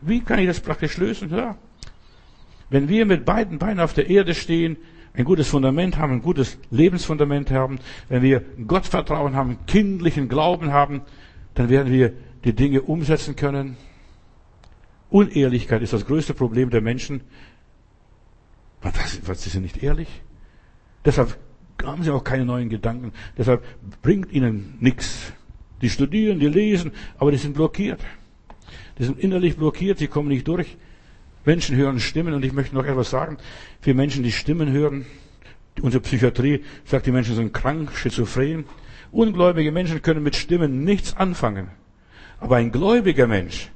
[0.00, 1.30] Wie kann ich das praktisch lösen?
[1.30, 1.56] Ja.
[2.70, 4.76] Wenn wir mit beiden Beinen auf der Erde stehen,
[5.14, 11.02] ein gutes Fundament haben, ein gutes Lebensfundament haben, wenn wir Gottvertrauen haben, kindlichen Glauben haben,
[11.54, 12.12] dann werden wir
[12.44, 13.76] die Dinge umsetzen können,
[15.10, 17.22] Unehrlichkeit ist das größte Problem der Menschen.
[18.82, 20.08] Was, was ist denn nicht ehrlich?
[21.04, 21.36] Deshalb
[21.82, 23.12] haben sie auch keine neuen Gedanken.
[23.36, 23.64] Deshalb
[24.02, 25.32] bringt ihnen nichts.
[25.80, 28.00] Die studieren, die lesen, aber die sind blockiert.
[28.98, 30.76] Die sind innerlich blockiert, sie kommen nicht durch.
[31.44, 33.38] Menschen hören Stimmen und ich möchte noch etwas sagen.
[33.80, 35.06] Für Menschen, die Stimmen hören,
[35.80, 38.64] unsere Psychiatrie sagt, die Menschen sind krank, schizophren.
[39.12, 41.68] Ungläubige Menschen können mit Stimmen nichts anfangen.
[42.40, 43.70] Aber ein gläubiger Mensch,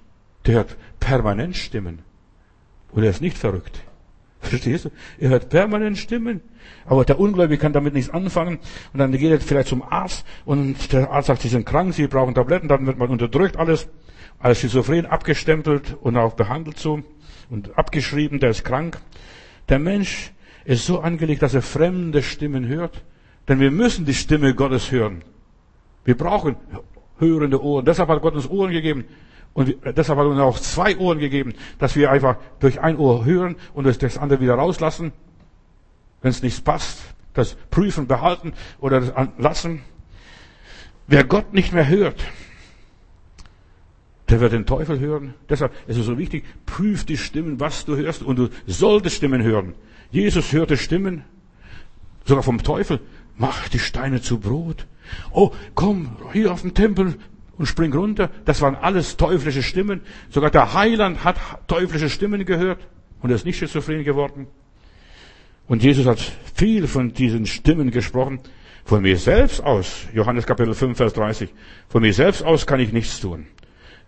[0.47, 2.01] der hört permanent Stimmen.
[2.93, 3.81] Und er ist nicht verrückt.
[4.41, 4.91] Verstehst du?
[5.19, 6.41] Er hört permanent Stimmen.
[6.85, 8.59] Aber der Ungläubige kann damit nichts anfangen.
[8.93, 12.07] Und dann geht er vielleicht zum Arzt und der Arzt sagt, Sie sind krank, Sie
[12.07, 12.69] brauchen Tabletten.
[12.69, 13.89] Dann wird man unterdrückt alles,
[14.39, 17.03] als schizophren abgestempelt und auch behandelt so
[17.51, 18.99] und abgeschrieben, der ist krank.
[19.69, 20.33] Der Mensch
[20.65, 23.05] ist so angelegt, dass er fremde Stimmen hört.
[23.49, 25.23] Denn wir müssen die Stimme Gottes hören.
[26.05, 26.57] Wir brauchen
[27.19, 27.85] hörende Ohren.
[27.85, 29.05] Deshalb hat Gott uns Ohren gegeben.
[29.55, 33.25] Und deshalb hat er uns auch zwei Ohren gegeben, dass wir einfach durch ein Ohr
[33.25, 35.13] hören und das andere wieder rauslassen.
[36.23, 37.01] Wenn es nicht passt,
[37.35, 39.83] das prüfen, behalten oder das lassen.
[41.07, 42.25] Wer Gott nicht mehr hört,
[44.29, 45.35] der wird den Teufel hören.
[45.51, 49.43] Deshalb ist es so wichtig, prüf die Stimmen, was du hörst, und du solltest Stimmen
[49.43, 49.75] hören.
[50.11, 51.25] Jesus hörte Stimmen,
[52.25, 53.01] sogar vom Teufel.
[53.37, 54.87] Mach die Steine zu Brot.
[55.33, 57.17] Oh, komm, hier auf den Tempel
[57.63, 58.29] und spring runter.
[58.45, 60.01] Das waren alles teuflische Stimmen.
[60.31, 61.37] Sogar der Heiland hat
[61.69, 62.81] teuflische Stimmen gehört
[63.21, 64.49] und er ist nicht schizophren geworden.
[65.69, 66.19] Und Jesus hat
[66.55, 68.41] viel von diesen Stimmen gesprochen.
[68.85, 71.55] Von mir selbst aus, Johannes Kapitel 5, Vers 30,
[71.89, 73.47] von mir selbst aus kann ich nichts tun.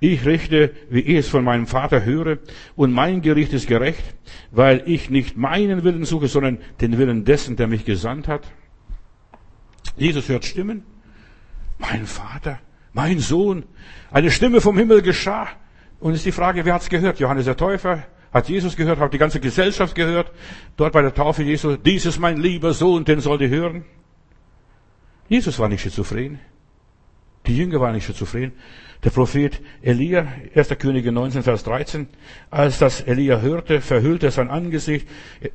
[0.00, 2.38] Ich richte, wie ich es von meinem Vater höre,
[2.74, 4.02] und mein Gericht ist gerecht,
[4.50, 8.42] weil ich nicht meinen Willen suche, sondern den Willen dessen, der mich gesandt hat.
[9.96, 10.82] Jesus hört Stimmen.
[11.78, 12.58] Mein Vater,
[12.94, 13.64] mein Sohn,
[14.10, 15.48] eine Stimme vom Himmel geschah.
[16.00, 17.18] Und ist die Frage, wer hat's gehört?
[17.18, 20.32] Johannes der Täufer, hat Jesus gehört, hat die ganze Gesellschaft gehört,
[20.76, 23.84] dort bei der Taufe Jesu, dies ist mein lieber Sohn, den sollt ihr hören.
[25.28, 26.40] Jesus war nicht schizophren.
[27.46, 28.52] Die Jünger waren nicht schizophren.
[29.02, 30.78] Der Prophet Elia, 1.
[30.78, 32.08] Könige 19, Vers 13,
[32.50, 35.06] als das Elia hörte, verhüllte sein Angesicht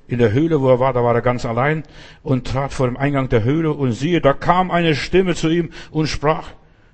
[0.07, 1.83] in der Höhle, wo er war, da war er ganz allein
[2.21, 5.71] und trat vor dem Eingang der Höhle und siehe, da kam eine Stimme zu ihm
[5.89, 6.51] und sprach,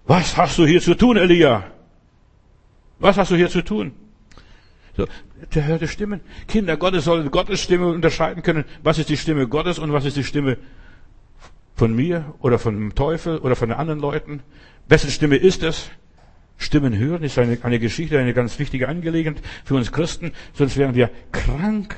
[0.08, 1.66] was hast du hier zu tun, Elia?
[2.99, 3.91] Was hast du hier zu tun?
[4.95, 5.08] So,
[5.53, 6.22] der hörte Stimmen.
[6.47, 8.64] Kinder Gottes sollen Gottes Stimme unterscheiden können.
[8.84, 10.58] Was ist die Stimme Gottes und was ist die Stimme
[11.76, 14.41] von mir oder von dem Teufel oder von den anderen Leuten?
[14.88, 15.89] Wessen Stimme ist es?
[16.58, 20.95] Stimmen hören ist eine, eine Geschichte, eine ganz wichtige Angelegenheit für uns Christen, sonst wären
[20.95, 21.97] wir krank,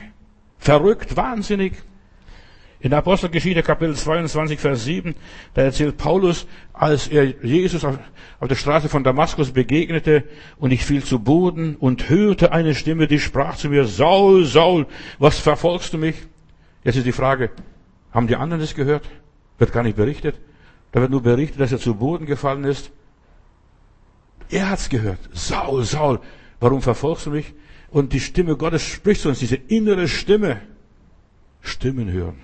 [0.58, 1.74] verrückt, wahnsinnig.
[2.80, 5.15] In der Apostelgeschichte Kapitel 22, Vers 7,
[5.55, 7.97] da erzählt Paulus, als er Jesus auf,
[8.39, 10.25] auf der Straße von Damaskus begegnete
[10.59, 14.86] und ich fiel zu Boden und hörte eine Stimme, die sprach zu mir, Saul, Saul,
[15.17, 16.15] was verfolgst du mich?
[16.84, 17.49] Jetzt ist die Frage,
[18.11, 19.09] haben die anderen das gehört?
[19.57, 20.39] Wird gar nicht berichtet.
[20.91, 22.91] Da wird nur berichtet, dass er zu Boden gefallen ist.
[24.49, 25.19] Er hat's gehört.
[25.34, 26.19] Saul, Saul,
[26.59, 27.55] warum verfolgst du mich?
[27.89, 30.61] Und die Stimme Gottes spricht zu uns, diese innere Stimme.
[31.61, 32.38] Stimmen hören.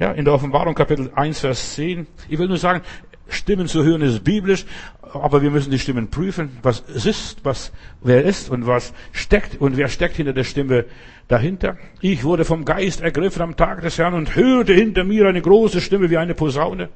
[0.00, 2.06] Ja, in der Offenbarung Kapitel 1, Vers 10.
[2.30, 2.80] Ich will nur sagen,
[3.28, 4.64] Stimmen zu hören ist biblisch,
[5.02, 7.70] aber wir müssen die Stimmen prüfen, was es ist, was,
[8.00, 10.86] wer ist und was steckt und wer steckt hinter der Stimme
[11.28, 11.76] dahinter.
[12.00, 15.82] Ich wurde vom Geist ergriffen am Tag des Herrn und hörte hinter mir eine große
[15.82, 16.88] Stimme wie eine Posaune,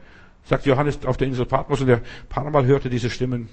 [0.44, 2.00] sagt Johannes auf der Insel Patmos und der
[2.30, 3.50] paar Mal hörte diese Stimmen.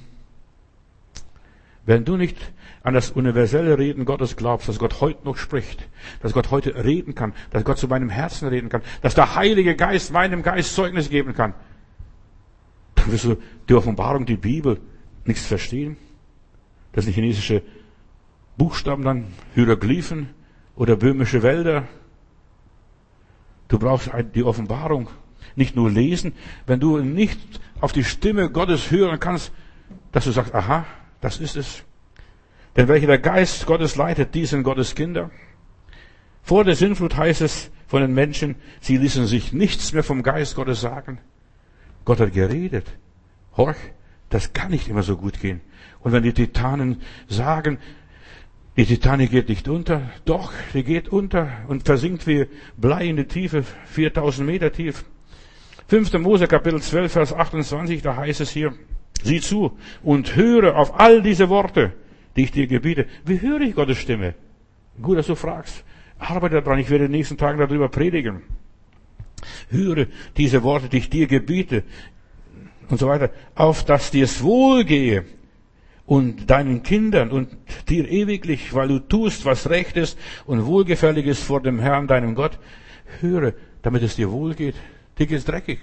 [1.85, 2.37] Wenn du nicht
[2.83, 5.87] an das universelle Reden Gottes glaubst, dass Gott heute noch spricht,
[6.21, 9.75] dass Gott heute reden kann, dass Gott zu meinem Herzen reden kann, dass der Heilige
[9.75, 11.53] Geist meinem Geist Zeugnis geben kann,
[12.95, 13.37] dann wirst du
[13.69, 14.79] die Offenbarung, die Bibel,
[15.25, 15.97] nichts verstehen.
[16.93, 17.61] Das sind chinesische
[18.57, 20.29] Buchstaben dann, Hieroglyphen
[20.75, 21.87] oder böhmische Wälder.
[23.67, 25.09] Du brauchst die Offenbarung.
[25.55, 26.33] Nicht nur lesen.
[26.65, 27.39] Wenn du nicht
[27.79, 29.51] auf die Stimme Gottes hören kannst,
[30.11, 30.85] dass du sagst, aha,
[31.21, 31.83] das ist es.
[32.75, 35.29] Denn welcher der Geist Gottes leitet, die sind Gottes Kinder.
[36.43, 40.55] Vor der Sinnflut heißt es von den Menschen, sie ließen sich nichts mehr vom Geist
[40.55, 41.19] Gottes sagen.
[42.05, 42.85] Gott hat geredet.
[43.57, 43.77] Horch,
[44.29, 45.61] das kann nicht immer so gut gehen.
[45.99, 47.77] Und wenn die Titanen sagen,
[48.77, 52.47] die Titanic geht nicht unter, doch, die geht unter und versinkt wie
[52.77, 55.03] Blei in die Tiefe, 4000 Meter tief.
[55.89, 56.13] 5.
[56.13, 58.73] Mose Kapitel 12, Vers 28, da heißt es hier,
[59.21, 61.91] sieh zu und höre auf all diese Worte,
[62.35, 63.05] die ich dir gebiete.
[63.25, 64.35] Wie höre ich Gottes Stimme?
[65.01, 65.83] Gut, dass du fragst.
[66.19, 68.43] Arbeite daran, ich werde in den nächsten Tagen darüber predigen.
[69.69, 70.07] Höre
[70.37, 71.83] diese Worte, die ich dir gebiete
[72.89, 75.25] und so weiter, auf dass dir es wohlgehe
[76.05, 77.49] und deinen Kindern und
[77.89, 82.35] dir ewiglich, weil du tust, was recht ist und wohlgefällig ist vor dem Herrn, deinem
[82.35, 82.59] Gott.
[83.19, 84.75] Höre, damit es dir wohlgeht.
[85.17, 85.79] Dir geht's dreckig.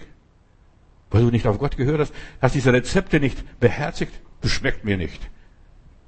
[1.11, 4.13] Weil du nicht auf Gott gehört hast, hast diese Rezepte nicht beherzigt.
[4.41, 5.31] Das schmeckt mir nicht.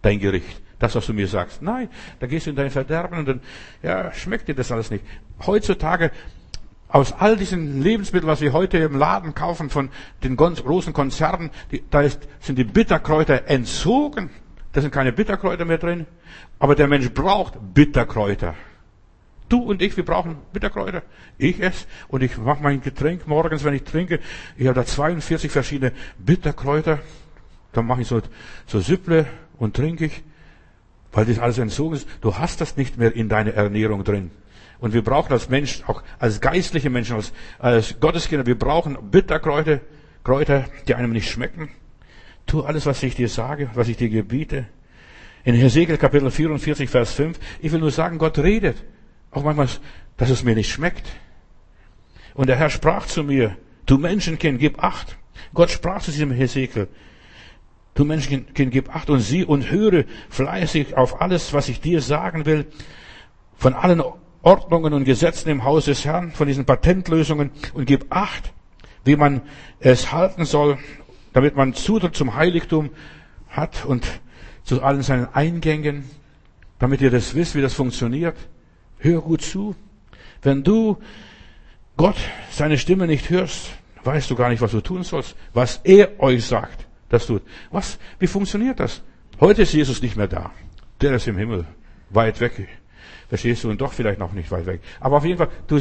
[0.03, 0.63] Dein Gericht.
[0.79, 1.61] Das, was du mir sagst.
[1.61, 1.91] Nein,
[2.21, 3.41] da gehst du in dein Verderben und dann,
[3.83, 5.05] ja, schmeckt dir das alles nicht.
[5.47, 6.11] Heutzutage
[6.89, 9.91] aus all diesen Lebensmitteln, was wir heute im Laden kaufen von
[10.25, 14.31] den großen Konzernen, die, da ist, sind die Bitterkräuter entzogen.
[14.73, 16.07] Da sind keine Bitterkräuter mehr drin.
[16.59, 18.55] Aber der Mensch braucht Bitterkräuter.
[19.49, 21.03] Du und ich, wir brauchen Bitterkräuter.
[21.39, 24.21] Ich esse und ich mache mein Getränk morgens, wenn ich trinke.
[24.57, 27.01] Ich habe da 42 verschiedene Bitterkräuter.
[27.73, 28.21] Dann mache ich so,
[28.67, 29.27] so Süpple
[29.61, 30.25] und trinke ich,
[31.13, 32.09] weil das alles entzogen ist.
[32.23, 34.33] Du hast das nicht mehr in deiner Ernährung drin.
[34.81, 39.81] Und wir brauchen als Mensch, auch als geistliche Menschen, als, als Gotteskinder, wir brauchen Bitterkräuter,
[40.25, 41.69] Kräuter, die einem nicht schmecken.
[42.47, 44.67] Tu alles, was ich dir sage, was ich dir gebiete.
[45.45, 48.83] In Hesekiel Kapitel 44, Vers 5, ich will nur sagen, Gott redet.
[49.31, 49.69] Auch manchmal,
[50.17, 51.07] dass es mir nicht schmeckt.
[52.35, 55.19] Und der Herr sprach zu mir, du Menschenkind, gib acht.
[55.53, 56.89] Gott sprach zu diesem Hesekiel.
[58.01, 62.47] Du Menschenkind, gib Acht und sieh und höre fleißig auf alles, was ich dir sagen
[62.47, 62.65] will.
[63.59, 64.03] Von allen
[64.41, 68.55] Ordnungen und Gesetzen im Haus des Herrn, von diesen Patentlösungen und gib Acht,
[69.05, 69.43] wie man
[69.81, 70.79] es halten soll,
[71.35, 72.89] damit man Zutritt zum Heiligtum
[73.51, 74.07] hat und
[74.63, 76.09] zu allen seinen Eingängen,
[76.79, 78.37] damit ihr das wisst, wie das funktioniert.
[78.97, 79.77] Hör gut zu.
[80.41, 80.97] Wenn du
[81.99, 82.17] Gott
[82.51, 83.73] seine Stimme nicht hörst,
[84.05, 87.43] weißt du gar nicht, was du tun sollst, was er euch sagt, das tut.
[87.71, 89.03] Was, wie funktioniert das?
[89.39, 90.51] Heute ist Jesus nicht mehr da.
[91.01, 91.67] Der ist im Himmel,
[92.09, 92.69] weit weg.
[93.29, 93.71] Verstehst du?
[93.71, 94.81] Und doch vielleicht noch nicht weit weg.
[95.01, 95.81] Aber auf jeden Fall, du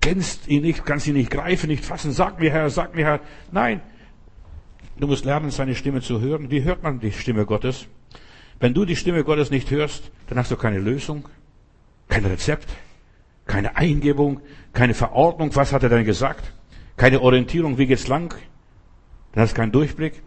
[0.00, 2.12] kennst ihn nicht, kannst ihn nicht greifen, nicht fassen.
[2.12, 3.20] Sag mir Herr, sag mir Herr.
[3.50, 3.80] Nein.
[4.98, 6.50] Du musst lernen, seine Stimme zu hören.
[6.50, 7.86] Wie hört man die Stimme Gottes?
[8.58, 11.26] Wenn du die Stimme Gottes nicht hörst, dann hast du keine Lösung,
[12.08, 12.68] kein Rezept,
[13.46, 14.40] keine Eingebung,
[14.72, 15.54] keine Verordnung.
[15.56, 16.52] Was hat er denn gesagt?
[16.96, 18.34] Keine Orientierung, wie geht's lang?
[19.32, 20.22] Dann hast du keinen Durchblick.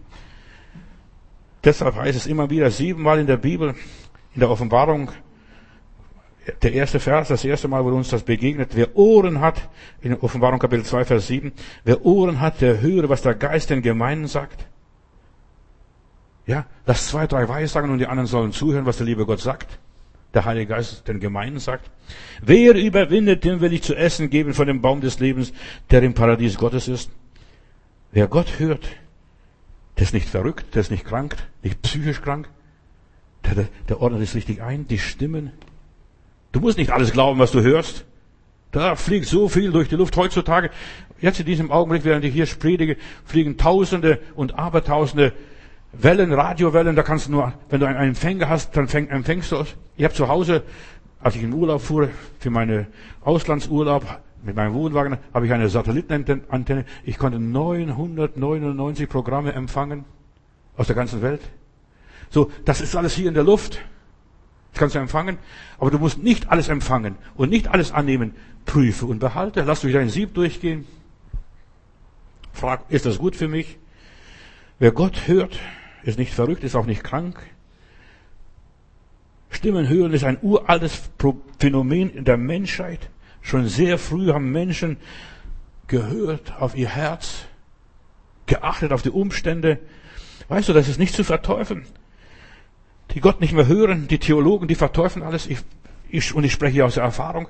[1.64, 3.76] Deshalb heißt es immer wieder siebenmal in der Bibel,
[4.34, 5.12] in der Offenbarung,
[6.62, 8.76] der erste Vers, das erste Mal, wo uns das begegnet.
[8.76, 9.70] Wer Ohren hat,
[10.02, 11.54] in Offenbarung Kapitel 2, Vers 7,
[11.86, 14.68] wer Ohren hat, der höre, was der Geist den Gemeinden sagt.
[16.46, 19.80] Ja, lass zwei, drei Weissagen und die anderen sollen zuhören, was der liebe Gott sagt.
[20.34, 21.90] Der Heilige Geist den Gemeinden sagt.
[22.42, 25.54] Wer überwindet, dem will ich zu essen geben von dem Baum des Lebens,
[25.92, 27.12] der im Paradies Gottes ist.
[28.12, 28.90] Wer Gott hört,
[29.98, 32.50] der ist nicht verrückt, der ist nicht krank, nicht psychisch krank.
[33.46, 35.52] Der, der, der ordnet es richtig ein, die Stimmen.
[36.52, 38.06] Du musst nicht alles glauben, was du hörst.
[38.72, 40.72] Da fliegt so viel durch die Luft heutzutage.
[41.22, 45.34] Jetzt in diesem Augenblick, während ich hier predige, fliegen Tausende und Abertausende
[45.94, 46.96] Wellen, Radiowellen.
[46.96, 49.76] Da kannst du nur, wenn du einen Empfänger hast, dann empfängst du es.
[49.96, 50.64] Ich habe zu Hause,
[51.20, 52.88] als ich in Urlaub fuhr, für meine
[53.22, 54.06] Auslandsurlaub,
[54.44, 56.86] mit meinem Wohnwagen habe ich eine Satellitenantenne.
[57.04, 60.06] Ich konnte 999 Programme empfangen
[60.76, 61.42] aus der ganzen Welt.
[62.30, 63.80] So, das ist alles hier in der Luft.
[64.72, 65.38] Das kannst du empfangen.
[65.78, 68.34] Aber du musst nicht alles empfangen und nicht alles annehmen.
[68.66, 69.62] Prüfe und behalte.
[69.64, 70.86] Lass durch dein Sieb durchgehen.
[72.52, 73.78] Frag, ist das gut für mich?
[74.80, 75.60] Wer Gott hört,
[76.04, 77.40] ist nicht verrückt, ist auch nicht krank.
[79.50, 81.10] Stimmen hören ist ein uraltes
[81.60, 83.10] Phänomen in der Menschheit.
[83.44, 84.98] Schon sehr früh haben Menschen
[85.88, 87.46] gehört auf ihr Herz,
[88.48, 89.80] geachtet auf die Umstände.
[90.48, 91.86] Weißt du, das ist nicht zu verteufeln.
[93.12, 95.46] Die Gott nicht mehr hören, die Theologen, die verteufeln alles.
[95.46, 95.60] Ich,
[96.10, 97.50] ich, und ich spreche hier aus der Erfahrung.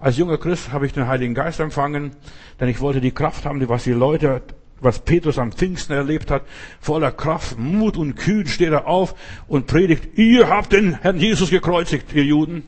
[0.00, 2.16] Als junger Christ habe ich den Heiligen Geist empfangen,
[2.58, 4.42] denn ich wollte die Kraft haben, die was die Leute,
[4.80, 6.42] was Petrus am Pfingsten erlebt hat,
[6.80, 9.14] voller Kraft, Mut und Kühn steht er auf
[9.46, 12.64] und predigt, ihr habt den Herrn Jesus gekreuzigt, ihr Juden.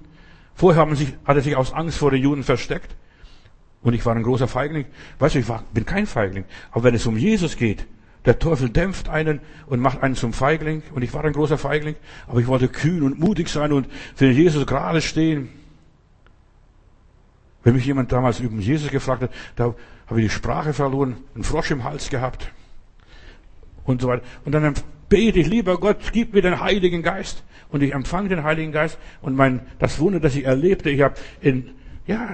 [0.56, 2.96] Vorher haben sich, hat er sich aus Angst vor den Juden versteckt.
[3.82, 4.86] Und ich war ein großer Feigling.
[5.18, 6.44] Weißt du, ich war, bin kein Feigling.
[6.72, 7.86] Aber wenn es um Jesus geht,
[8.24, 10.82] der Teufel dämpft einen und macht einen zum Feigling.
[10.94, 11.94] Und ich war ein großer Feigling.
[12.26, 15.50] Aber ich wollte kühn und mutig sein und für Jesus gerade stehen.
[17.62, 19.74] Wenn mich jemand damals über Jesus gefragt hat, da
[20.06, 22.50] habe ich die Sprache verloren, einen Frosch im Hals gehabt.
[23.84, 24.24] Und so weiter.
[24.46, 24.74] Und dann
[25.10, 28.98] bete ich, lieber Gott, gib mir den Heiligen Geist und ich empfange den Heiligen Geist
[29.22, 31.70] und mein, das Wunder, das ich erlebte, ich habe in,
[32.06, 32.28] ja,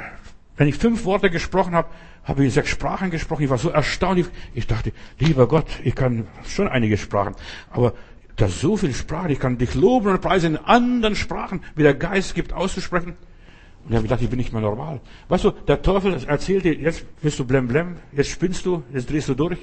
[0.57, 1.89] wenn ich fünf Worte gesprochen habe,
[2.25, 3.43] habe ich sechs Sprachen gesprochen.
[3.43, 4.31] Ich war so erstaunt.
[4.55, 7.35] Ich dachte, lieber Gott, ich kann schon einige Sprachen,
[7.71, 7.95] aber
[8.37, 11.95] das so viele Sprachen, ich kann dich loben und preisen in anderen Sprachen, wie der
[11.95, 13.15] Geist gibt, auszusprechen.
[13.85, 15.01] Und ich habe gedacht, ich bin nicht mehr normal.
[15.29, 19.11] Weißt du, der Teufel erzählt dir, jetzt bist du blem blem, jetzt spinnst du, jetzt
[19.11, 19.59] drehst du durch.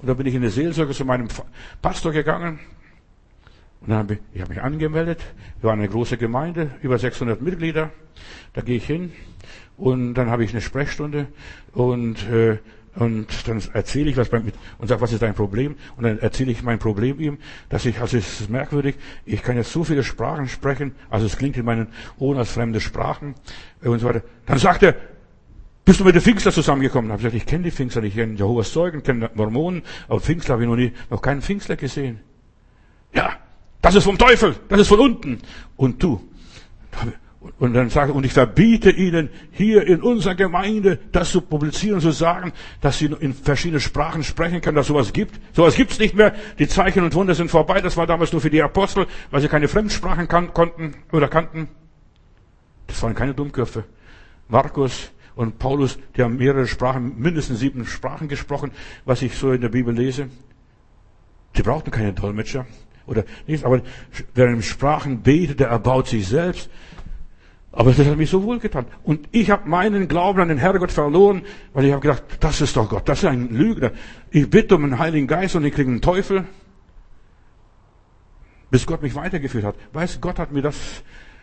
[0.00, 1.28] Und dann bin ich in der Seelsorge zu meinem
[1.82, 2.60] Pastor gegangen,
[3.80, 5.20] und dann habe ich, ich habe mich angemeldet.
[5.60, 7.90] Wir waren eine große Gemeinde, über 600 Mitglieder.
[8.52, 9.12] Da gehe ich hin
[9.76, 11.28] und dann habe ich eine Sprechstunde
[11.72, 12.58] und äh,
[12.98, 15.76] und dann erzähle ich was beim, und sage, was ist dein Problem?
[15.96, 19.56] Und dann erzähle ich mein Problem ihm, dass ich, also es ist merkwürdig, ich kann
[19.56, 23.36] jetzt so viele Sprachen sprechen, also es klingt in meinen Ohren als fremde Sprachen
[23.82, 24.22] und so weiter.
[24.46, 24.96] Dann sagt er,
[25.84, 27.12] bist du mit den Pfingstler zusammengekommen?
[27.12, 30.54] Habe ich gesagt, ich kenne die Pfingstler ich kenne Jehovas Zeugen, kenne Mormonen, aber Pfingstler
[30.54, 32.20] habe ich noch nie, noch keinen Pfingstler gesehen.
[33.14, 33.36] Ja,
[33.88, 35.38] das ist vom Teufel, das ist von unten.
[35.76, 36.20] Und du.
[37.58, 42.10] Und dann sage und ich verbiete ihnen hier in unserer Gemeinde das zu publizieren, zu
[42.10, 45.40] sagen, dass sie in verschiedenen Sprachen sprechen können, dass sowas gibt.
[45.54, 46.34] Sowas gibt's nicht mehr.
[46.58, 47.80] Die Zeichen und Wunder sind vorbei.
[47.80, 51.68] Das war damals nur für die Apostel, weil sie keine Fremdsprachen kan konnten oder kannten.
[52.88, 53.84] Das waren keine Dummköpfe.
[54.48, 58.70] Markus und Paulus, die haben mehrere Sprachen, mindestens sieben Sprachen gesprochen,
[59.06, 60.28] was ich so in der Bibel lese.
[61.56, 62.66] Sie brauchten keine Dolmetscher
[63.08, 63.82] oder nichts, aber
[64.34, 66.70] wer in Sprachen betet, der erbaut sich selbst.
[67.72, 68.86] Aber das hat mich so wohl getan.
[69.04, 71.42] Und ich habe meinen Glauben an den Herrgott verloren,
[71.74, 73.92] weil ich habe gedacht, das ist doch Gott, das ist ein Lügner.
[74.30, 76.44] Ich bitte um den Heiligen Geist und ich kriege einen Teufel.
[78.70, 79.76] bis Gott mich weitergeführt hat.
[79.92, 80.76] Weißt, Gott hat mir das,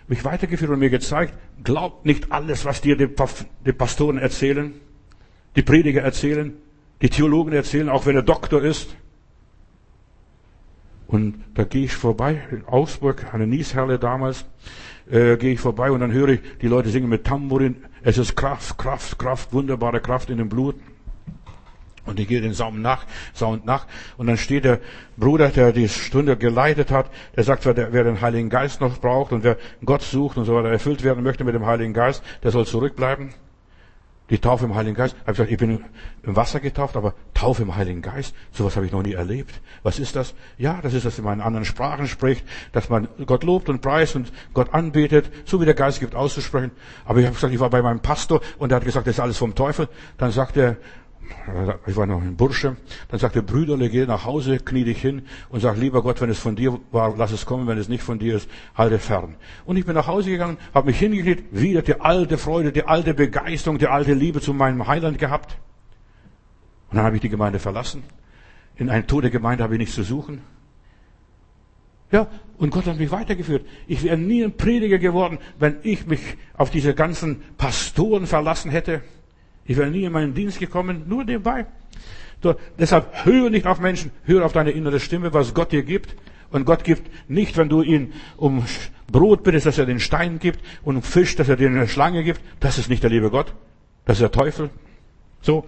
[0.07, 3.09] mich weitergeführt und mir gezeigt, glaubt nicht alles, was dir die,
[3.65, 4.73] die Pastoren erzählen,
[5.55, 6.53] die Prediger erzählen,
[7.01, 8.95] die Theologen erzählen, auch wenn er Doktor ist.
[11.07, 14.45] Und da gehe ich vorbei, in Augsburg, eine Niesherle damals,
[15.09, 18.35] äh, gehe ich vorbei und dann höre ich, die Leute singen mit Tambourin, es ist
[18.35, 20.75] Kraft, Kraft, Kraft, wunderbare Kraft in dem Blut.
[22.05, 23.87] Und ich gehe den Sound nach, Sound nach.
[24.17, 24.79] Und dann steht der
[25.17, 29.31] Bruder, der die Stunde geleitet hat, der sagt, wer, wer den Heiligen Geist noch braucht
[29.31, 32.51] und wer Gott sucht und so weiter, erfüllt werden möchte mit dem Heiligen Geist, der
[32.51, 33.33] soll zurückbleiben.
[34.29, 35.15] Die Taufe im Heiligen Geist.
[35.15, 35.83] Ich habe gesagt, ich bin
[36.23, 39.61] im Wasser getauft, aber Taufe im Heiligen Geist, sowas habe ich noch nie erlebt.
[39.83, 40.33] Was ist das?
[40.57, 44.15] Ja, das ist, dass man in anderen Sprachen spricht, dass man Gott lobt und preist
[44.15, 46.71] und Gott anbetet, so wie der Geist gibt, auszusprechen.
[47.05, 49.19] Aber ich habe gesagt, ich war bei meinem Pastor und der hat gesagt, das ist
[49.19, 49.89] alles vom Teufel.
[50.17, 50.77] Dann sagt er,
[51.87, 52.75] ich war noch ein Bursche,
[53.09, 56.39] dann sagte Brüderle, geh nach Hause, knie dich hin und sag, lieber Gott, wenn es
[56.39, 59.35] von dir war, lass es kommen, wenn es nicht von dir ist, halte fern.
[59.65, 63.13] Und ich bin nach Hause gegangen, habe mich hingekniet, wieder die alte Freude, die alte
[63.13, 65.57] Begeisterung, die alte Liebe zu meinem Heiland gehabt.
[66.89, 68.03] Und dann habe ich die Gemeinde verlassen.
[68.75, 70.41] In eine tote Gemeinde habe ich nichts zu suchen.
[72.11, 73.65] Ja, und Gott hat mich weitergeführt.
[73.87, 76.21] Ich wäre nie ein Prediger geworden, wenn ich mich
[76.55, 79.01] auf diese ganzen Pastoren verlassen hätte.
[79.65, 81.65] Ich wäre nie in meinen Dienst gekommen, nur nebenbei.
[82.43, 86.15] So, deshalb höre nicht auf Menschen, höre auf deine innere Stimme, was Gott dir gibt.
[86.51, 88.63] Und Gott gibt nicht, wenn du ihn um
[89.11, 92.23] Brot bittest, dass er den Stein gibt und um Fisch, dass er dir eine Schlange
[92.23, 92.41] gibt.
[92.59, 93.53] Das ist nicht der liebe Gott.
[94.05, 94.69] Das ist der Teufel.
[95.41, 95.65] So.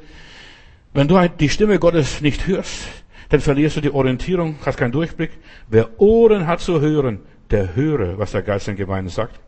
[0.93, 2.87] Wenn du die Stimme Gottes nicht hörst,
[3.29, 5.31] dann verlierst du die Orientierung, hast keinen Durchblick.
[5.67, 7.19] Wer Ohren hat zu hören,
[7.51, 9.39] der höre, was der Geist in Gemeinden sagt.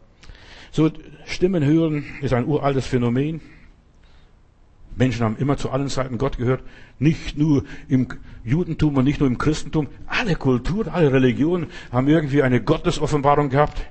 [0.72, 0.92] So,
[1.26, 3.42] Stimmen hören ist ein uraltes Phänomen.
[4.96, 6.64] Menschen haben immer zu allen Zeiten Gott gehört.
[6.98, 8.08] Nicht nur im
[8.44, 9.88] Judentum und nicht nur im Christentum.
[10.08, 13.82] Alle Kulturen, alle Religionen haben irgendwie eine Gottesoffenbarung gehabt.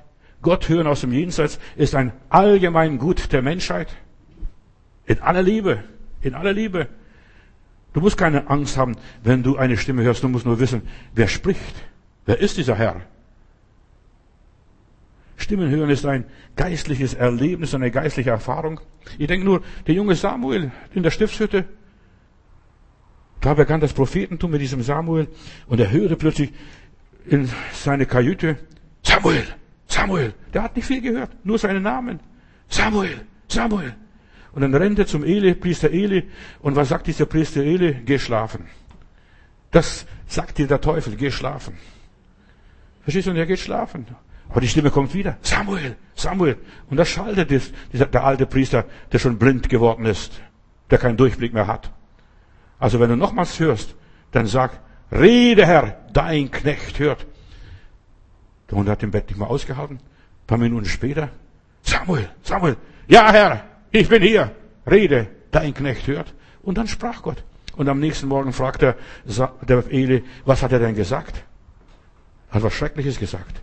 [0.41, 3.89] Gott hören aus dem Jenseits ist ein allgemein Gut der Menschheit.
[5.05, 5.83] In aller Liebe.
[6.21, 6.87] In aller Liebe.
[7.93, 10.23] Du musst keine Angst haben, wenn du eine Stimme hörst.
[10.23, 10.83] Du musst nur wissen,
[11.15, 11.83] wer spricht.
[12.25, 13.01] Wer ist dieser Herr?
[15.39, 16.25] Stimmen hören ist ein
[16.57, 18.81] geistliches Erlebnis, eine geistliche Erfahrung.
[19.17, 21.65] Ich denke nur, der junge Samuel in der Stiftshütte,
[23.39, 25.29] da begann das Prophetentum mit diesem Samuel
[25.67, 26.51] und er hörte plötzlich
[27.25, 28.57] in seine Kajüte,
[29.01, 29.45] Samuel,
[29.87, 32.19] Samuel, der hat nicht viel gehört, nur seinen Namen.
[32.67, 33.95] Samuel, Samuel.
[34.51, 36.27] Und dann rennt er zum Eli, Priester Eli,
[36.59, 38.01] und was sagt dieser Priester Eli?
[38.05, 38.65] Geh schlafen.
[39.71, 41.77] Das sagt dir der Teufel, geh schlafen.
[43.03, 43.31] Verstehst du?
[43.31, 44.05] Und er geht schlafen.
[44.49, 45.37] Aber die Stimme kommt wieder.
[45.41, 46.57] Samuel, Samuel.
[46.89, 50.41] Und das schaltet ist, dieser, der alte Priester, der schon blind geworden ist,
[50.89, 51.91] der keinen Durchblick mehr hat.
[52.79, 53.95] Also wenn du nochmals hörst,
[54.31, 54.79] dann sag,
[55.11, 57.27] rede Herr, dein Knecht hört.
[58.69, 59.97] Der Hund hat im Bett nicht mehr ausgehalten.
[59.97, 61.29] Ein paar Minuten später,
[61.83, 62.77] Samuel, Samuel,
[63.07, 64.51] ja Herr, ich bin hier,
[64.89, 66.33] rede, dein Knecht hört.
[66.63, 67.43] Und dann sprach Gott.
[67.75, 68.95] Und am nächsten Morgen fragt er,
[69.61, 71.43] der Eli, was hat er denn gesagt?
[72.49, 73.61] Hat was Schreckliches gesagt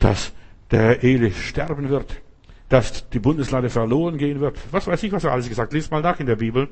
[0.00, 0.32] dass
[0.72, 2.20] der Eli sterben wird,
[2.68, 4.58] dass die Bundeslade verloren gehen wird.
[4.72, 5.72] Was weiß ich, was er alles gesagt.
[5.72, 6.68] Lies mal nach in der Bibel.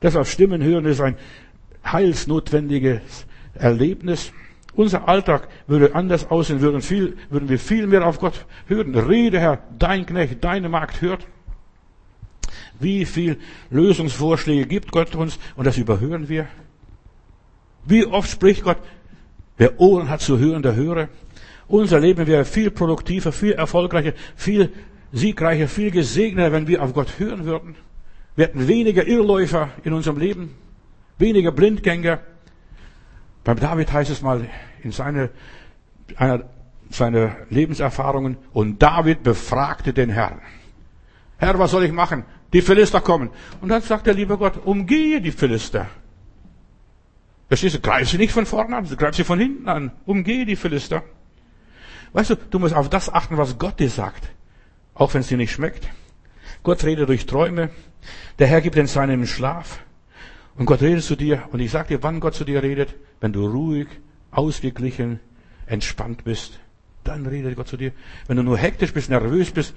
[0.00, 1.16] Das auf Stimmen hören ist ein
[1.84, 4.32] heilsnotwendiges Erlebnis.
[4.74, 8.94] Unser Alltag würde anders aussehen, würden, viel, würden wir viel mehr auf Gott hören.
[8.94, 11.26] Rede, Herr, dein Knecht, deine Magd hört.
[12.78, 13.38] Wie viel
[13.70, 16.46] Lösungsvorschläge gibt Gott uns und das überhören wir?
[17.86, 18.78] Wie oft spricht Gott,
[19.56, 21.08] wer Ohren hat zu hören, der höre.
[21.68, 24.72] Unser Leben wäre viel produktiver, viel erfolgreicher, viel
[25.12, 27.76] siegreicher, viel gesegneter, wenn wir auf Gott hören würden.
[28.36, 30.54] Wir hätten weniger Irrläufer in unserem Leben,
[31.18, 32.20] weniger Blindgänger.
[33.44, 34.48] Beim David heißt es mal
[34.82, 35.30] in seiner,
[36.16, 36.44] einer
[36.90, 40.40] seiner Lebenserfahrungen, und David befragte den Herrn.
[41.38, 42.24] Herr, was soll ich machen?
[42.52, 43.30] Die Philister kommen.
[43.60, 45.88] Und dann sagt der liebe Gott, umgehe die Philister.
[47.48, 47.80] Verstehst du?
[47.80, 49.92] Greif sie nicht von vorne an, greif sie von hinten an.
[50.04, 51.02] Umgehe die Philister.
[52.12, 54.28] Weißt du, du musst auf das achten, was Gott dir sagt.
[54.94, 55.88] Auch wenn es dir nicht schmeckt.
[56.62, 57.70] Gott redet durch Träume.
[58.38, 59.80] Der Herr gibt in seinem Schlaf.
[60.56, 61.44] Und Gott redet zu dir.
[61.52, 62.94] Und ich sag dir, wann Gott zu dir redet.
[63.20, 63.88] Wenn du ruhig,
[64.30, 65.20] ausgeglichen,
[65.66, 66.58] entspannt bist.
[67.04, 67.92] Dann redet Gott zu dir.
[68.26, 69.74] Wenn du nur hektisch bist, nervös bist,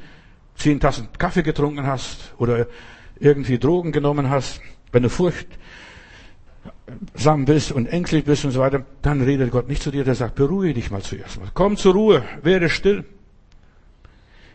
[0.55, 2.67] zehn Tassen Kaffee getrunken hast oder
[3.19, 4.61] irgendwie Drogen genommen hast,
[4.91, 5.47] wenn du Furcht
[7.45, 10.35] bist und ängstlich bist und so weiter, dann redet Gott nicht zu dir, der sagt,
[10.35, 11.49] beruhige dich mal zuerst mal.
[11.53, 13.05] Komm zur Ruhe, werde still.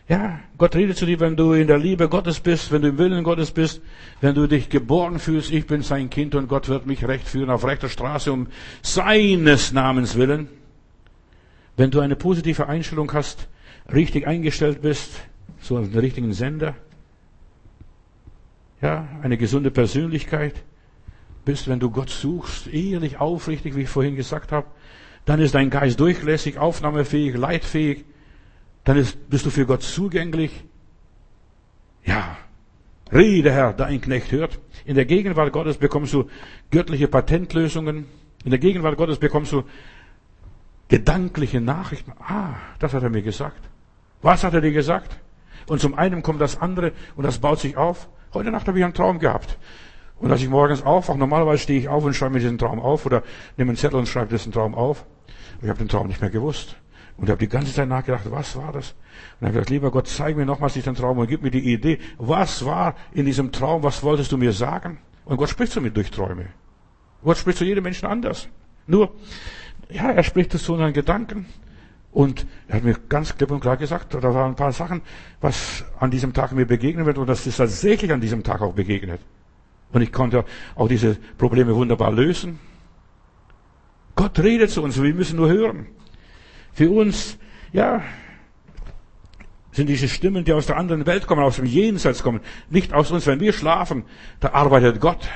[0.07, 2.97] Ja, Gott redet zu dir, wenn du in der Liebe Gottes bist, wenn du im
[2.99, 3.81] Willen Gottes bist,
[4.21, 7.49] wenn du dich geborgen fühlst, ich bin sein Kind und Gott wird mich recht führen
[7.49, 8.47] auf rechter Straße um
[8.83, 10.47] seines Namens willen.
[11.75, 13.47] Wenn du eine positive Einstellung hast,
[13.91, 15.21] richtig eingestellt bist,
[15.59, 16.75] so einen richtigen Sender,
[18.81, 20.53] ja, eine gesunde Persönlichkeit
[21.45, 24.67] bist, wenn du Gott suchst, ehrlich, aufrichtig, wie ich vorhin gesagt habe,
[25.25, 28.05] dann ist dein Geist durchlässig, aufnahmefähig, leitfähig,
[28.83, 30.63] dann ist, bist du für Gott zugänglich.
[32.03, 32.37] Ja,
[33.11, 34.59] rede Herr, dein Knecht hört.
[34.85, 36.29] In der Gegenwart Gottes bekommst du
[36.69, 38.05] göttliche Patentlösungen.
[38.43, 39.63] In der Gegenwart Gottes bekommst du
[40.87, 42.13] gedankliche Nachrichten.
[42.19, 43.69] Ah, das hat er mir gesagt.
[44.21, 45.17] Was hat er dir gesagt?
[45.67, 48.07] Und zum einen kommt das andere und das baut sich auf.
[48.33, 49.57] Heute Nacht habe ich einen Traum gehabt.
[50.17, 53.05] Und als ich morgens aufwache, normalerweise stehe ich auf und schreibe mir diesen Traum auf
[53.05, 53.23] oder
[53.57, 55.05] nehme einen Zettel und schreibe diesen Traum auf.
[55.55, 56.77] Und ich habe den Traum nicht mehr gewusst.
[57.17, 58.91] Und ich habe die ganze Zeit nachgedacht, was war das?
[58.91, 58.97] Und
[59.41, 61.99] dann habe gesagt, lieber Gott, zeig mir nochmals diesen Traum und gib mir die Idee,
[62.17, 64.99] was war in diesem Traum, was wolltest du mir sagen?
[65.25, 66.47] Und Gott spricht zu mir durch Träume.
[67.23, 68.47] Gott spricht zu jedem Menschen anders.
[68.87, 69.11] Nur,
[69.89, 71.45] ja, er spricht zu unseren Gedanken.
[72.11, 75.01] Und er hat mir ganz klipp und klar gesagt, da waren ein paar Sachen,
[75.41, 78.73] was an diesem Tag mir begegnen wird und das ist tatsächlich an diesem Tag auch
[78.73, 79.19] begegnet.
[79.91, 82.59] Und ich konnte auch diese Probleme wunderbar lösen.
[84.15, 85.87] Gott redet zu uns, wir müssen nur hören.
[86.73, 87.37] Für uns,
[87.71, 88.03] ja,
[89.71, 93.11] sind diese Stimmen, die aus der anderen Welt kommen, aus dem Jenseits kommen, nicht aus
[93.11, 93.27] uns.
[93.27, 94.05] Wenn wir schlafen,
[94.39, 95.27] da arbeitet Gott.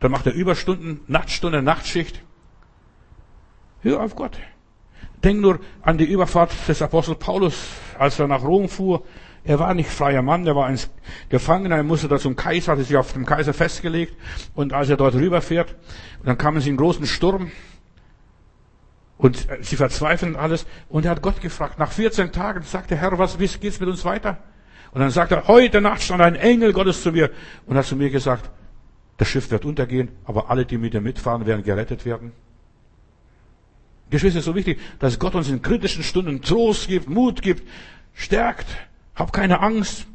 [0.00, 2.22] Da macht er Überstunden, Nachtstunden, Nachtschicht.
[3.82, 4.38] Hör auf Gott.
[5.22, 9.04] Denk nur an die Überfahrt des Apostel Paulus, als er nach Rom fuhr.
[9.44, 10.78] Er war nicht freier Mann, er war ein
[11.28, 14.14] Gefangener, er musste da zum Kaiser, hatte sich auf dem Kaiser festgelegt.
[14.54, 15.74] Und als er dort rüberfährt,
[16.24, 17.50] dann kamen sie in großen Sturm.
[19.18, 20.66] Und sie verzweifeln alles.
[20.88, 21.78] Und er hat Gott gefragt.
[21.78, 24.38] Nach 14 Tagen sagte Herr, was geht's mit uns weiter?
[24.92, 27.30] Und dann sagt er, heute Nacht stand ein Engel Gottes zu mir
[27.66, 28.50] und hat zu mir gesagt,
[29.16, 32.32] das Schiff wird untergehen, aber alle, die mit dir mitfahren, werden gerettet werden.
[34.10, 37.66] Geschwister, es ist so wichtig, dass Gott uns in kritischen Stunden Trost gibt, Mut gibt,
[38.12, 38.66] stärkt.
[39.14, 40.06] Hab keine Angst.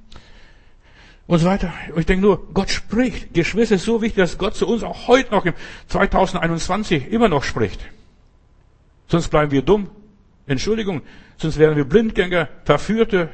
[1.27, 1.73] Und so weiter.
[1.93, 3.33] Und ich denke nur, Gott spricht.
[3.33, 5.53] Geschwister, es ist so wichtig, dass Gott zu uns auch heute noch im
[5.87, 7.81] 2021 immer noch spricht.
[9.07, 9.89] Sonst bleiben wir dumm.
[10.45, 11.01] Entschuldigung.
[11.37, 13.29] Sonst wären wir Blindgänger, Verführte.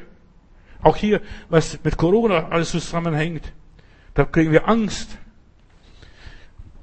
[0.82, 3.52] Auch hier, was mit Corona alles zusammenhängt.
[4.14, 5.16] Da kriegen wir Angst.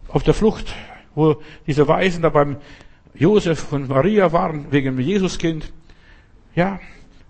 [0.07, 0.73] Auf der Flucht,
[1.13, 2.57] wo diese Weisen da beim
[3.13, 5.71] Josef und Maria waren wegen dem Jesuskind.
[6.55, 6.79] Ja,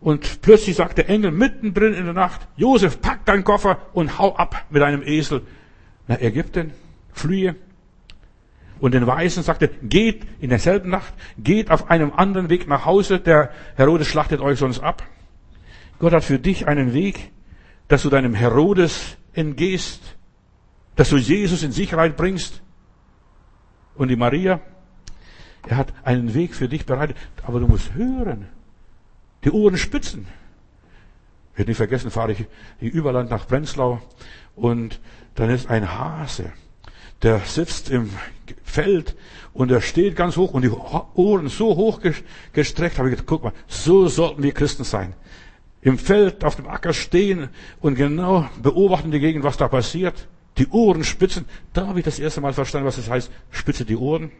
[0.01, 4.35] und plötzlich sagt der Engel mittendrin in der Nacht, Josef, pack deinen Koffer und hau
[4.35, 5.43] ab mit einem Esel.
[6.07, 6.73] Na, Ägypten,
[7.13, 7.55] flühe.
[8.79, 13.19] Und den Weisen sagte, geht in derselben Nacht, geht auf einem anderen Weg nach Hause,
[13.19, 15.03] der Herodes schlachtet euch sonst ab.
[15.99, 17.31] Gott hat für dich einen Weg,
[17.87, 20.17] dass du deinem Herodes entgehst,
[20.95, 22.63] dass du Jesus in Sicherheit bringst.
[23.93, 24.61] Und die Maria,
[25.67, 28.47] er hat einen Weg für dich bereitet, aber du musst hören.
[29.43, 30.27] Die Ohren spitzen.
[31.53, 32.45] Ich werde nicht vergessen, fahre ich
[32.79, 34.01] die Überland nach Prenzlau
[34.55, 34.99] und
[35.35, 36.51] dann ist ein Hase,
[37.23, 38.09] der sitzt im
[38.63, 39.15] Feld
[39.53, 41.99] und er steht ganz hoch und die Ohren so hoch
[42.53, 45.13] gestreckt, habe ich gedacht, guck mal, so sollten wir Christen sein.
[45.81, 50.27] Im Feld, auf dem Acker stehen und genau beobachten die Gegend, was da passiert.
[50.57, 51.45] Die Ohren spitzen.
[51.73, 54.31] Da habe ich das erste Mal verstanden, was es das heißt, spitze die Ohren.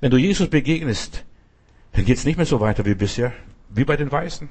[0.00, 1.24] Wenn du Jesus begegnest,
[1.94, 3.32] dann geht es nicht mehr so weiter wie bisher,
[3.70, 4.48] wie bei den Weißen.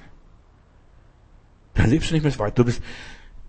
[1.74, 2.56] Dann lebst du nicht mehr so weiter.
[2.56, 2.82] Du bist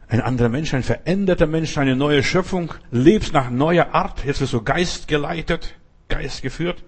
[0.08, 4.24] ein anderer Mensch, ein veränderter Mensch, eine neue Schöpfung, lebst nach neuer Art.
[4.24, 5.76] Jetzt wirst du Geist geleitet,
[6.08, 6.82] Geist geführt.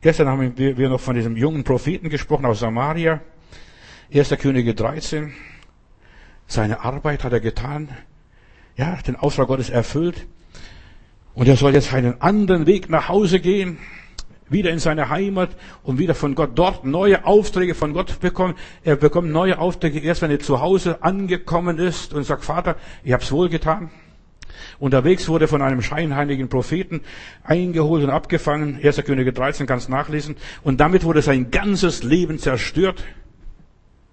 [0.00, 3.20] Gestern haben wir noch von diesem jungen Propheten gesprochen aus Samaria.
[4.10, 5.32] Erster Könige 13.
[6.48, 7.90] Seine Arbeit hat er getan.
[8.76, 10.26] Ja, den Auftrag Gottes erfüllt.
[11.34, 13.78] Und er soll jetzt einen anderen Weg nach Hause gehen
[14.50, 15.50] wieder in seine Heimat
[15.82, 18.54] und wieder von Gott dort neue Aufträge von Gott bekommen.
[18.84, 23.12] Er bekommt neue Aufträge erst, wenn er zu Hause angekommen ist und sagt, Vater, ich
[23.12, 23.90] hab's wohl getan.
[24.78, 27.00] Unterwegs wurde von einem scheinheiligen Propheten
[27.42, 28.78] eingeholt und abgefangen.
[28.82, 29.04] 1.
[29.04, 30.36] Könige 13 kannst nachlesen.
[30.62, 33.04] Und damit wurde sein ganzes Leben zerstört.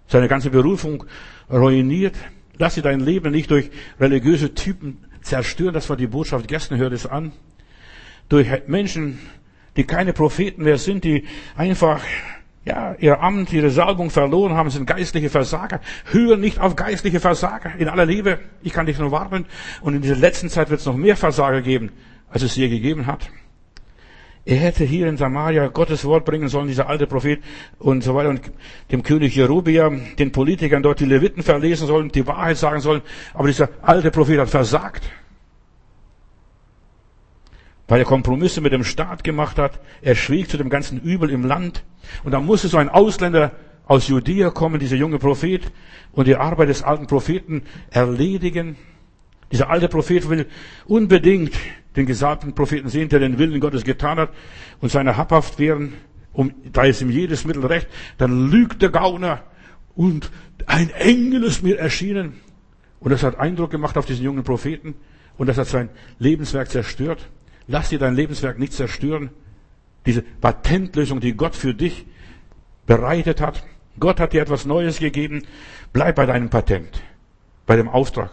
[0.08, 1.06] Seine ganze Berufung
[1.52, 2.16] ruiniert.
[2.58, 3.70] Lass dir dein Leben nicht durch
[4.00, 5.74] religiöse Typen zerstören.
[5.74, 6.48] Das war die Botschaft.
[6.48, 7.32] Gestern hört es an.
[8.30, 9.20] Durch Menschen,
[9.76, 12.02] die keine Propheten mehr sind, die einfach
[12.66, 15.82] ja, ihr Amt, ihre Salbung verloren haben, sind geistliche Versager.
[16.06, 18.40] Hör nicht auf geistliche Versager in aller Liebe.
[18.64, 19.46] Ich kann dich nur warnen.
[19.82, 21.92] Und in dieser letzten Zeit wird es noch mehr Versager geben,
[22.30, 23.30] als es je gegeben hat.
[24.48, 27.40] Er hätte hier in Samaria Gottes Wort bringen sollen, dieser alte Prophet
[27.80, 28.42] und so weiter, und
[28.92, 33.02] dem König Jerubia, den Politikern dort die Leviten verlesen sollen, die Wahrheit sagen sollen.
[33.34, 35.04] Aber dieser alte Prophet hat versagt.
[37.88, 39.80] Weil er Kompromisse mit dem Staat gemacht hat.
[40.02, 41.84] Er schwieg zu dem ganzen Übel im Land.
[42.24, 43.52] Und dann musste so ein Ausländer
[43.86, 45.72] aus Judäa kommen, dieser junge Prophet,
[46.12, 48.76] und die Arbeit des alten Propheten erledigen.
[49.52, 50.48] Dieser alte Prophet will
[50.86, 51.54] unbedingt
[51.96, 54.30] den gesalbten Propheten sehen, der den Willen Gottes getan hat
[54.82, 55.94] und seiner habhaft werden.
[56.34, 57.88] Um, da ist ihm jedes Mittel recht.
[58.18, 59.44] Dann lügt der Gauner
[59.96, 60.32] und
[60.66, 62.42] ein Engel ist mir erschienen.
[63.00, 64.96] Und das hat Eindruck gemacht auf diesen jungen Propheten
[65.38, 67.30] und das hat sein Lebenswerk zerstört.
[67.68, 69.30] Lass dir dein Lebenswerk nicht zerstören.
[70.06, 72.06] Diese Patentlösung, die Gott für dich
[72.86, 73.64] bereitet hat.
[74.00, 75.44] Gott hat dir etwas Neues gegeben.
[75.94, 77.02] Bleib bei deinem Patent,
[77.66, 78.32] bei dem Auftrag.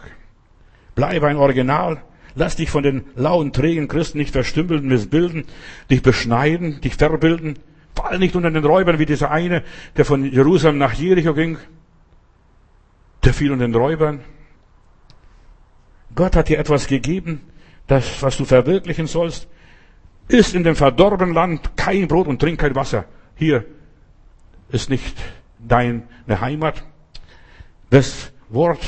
[0.95, 2.01] Bleib ein Original.
[2.35, 5.45] Lass dich von den lauen, trägen Christen nicht verstümpeln, missbilden,
[5.89, 7.59] dich beschneiden, dich verbilden.
[7.95, 9.63] Fall nicht unter den Räubern wie dieser eine,
[9.97, 11.57] der von Jerusalem nach Jericho ging.
[13.23, 14.21] Der fiel unter den Räubern.
[16.15, 17.41] Gott hat dir etwas gegeben,
[17.87, 19.47] das, was du verwirklichen sollst.
[20.27, 23.05] Ist in dem verdorbenen Land kein Brot und trink kein Wasser.
[23.35, 23.65] Hier
[24.69, 25.17] ist nicht
[25.59, 26.83] deine Heimat.
[27.89, 28.79] Das Wort,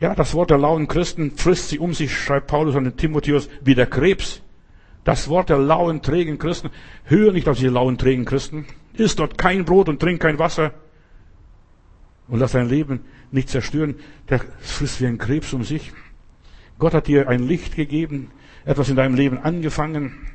[0.00, 3.48] ja, das Wort der lauen Christen frisst sie um sich, schreibt Paulus an den Timotheus,
[3.60, 4.42] wie der Krebs.
[5.04, 6.70] Das Wort der lauen, trägen Christen.
[7.04, 8.66] Hör nicht auf diese lauen, trägen Christen.
[8.94, 10.72] Isst dort kein Brot und trink kein Wasser.
[12.28, 13.96] Und lass dein Leben nicht zerstören.
[14.28, 15.92] Der frisst wie ein Krebs um sich.
[16.78, 18.30] Gott hat dir ein Licht gegeben,
[18.64, 20.32] etwas in deinem Leben angefangen.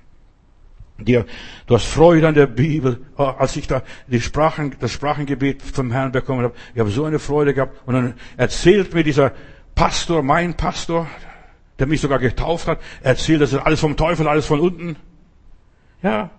[1.00, 1.26] Dir,
[1.68, 3.06] du hast Freude an der Bibel.
[3.18, 7.06] Oh, als ich da die Sprachen, das Sprachengebet vom Herrn bekommen habe, ich habe so
[7.06, 7.78] eine Freude gehabt.
[7.86, 9.34] Und dann erzählt mir dieser
[9.76, 11.08] Pastor, mein Pastor,
[11.78, 14.96] der mich sogar getauft hat, erzählt, das ist alles vom Teufel, alles von unten.
[16.02, 16.32] Ja.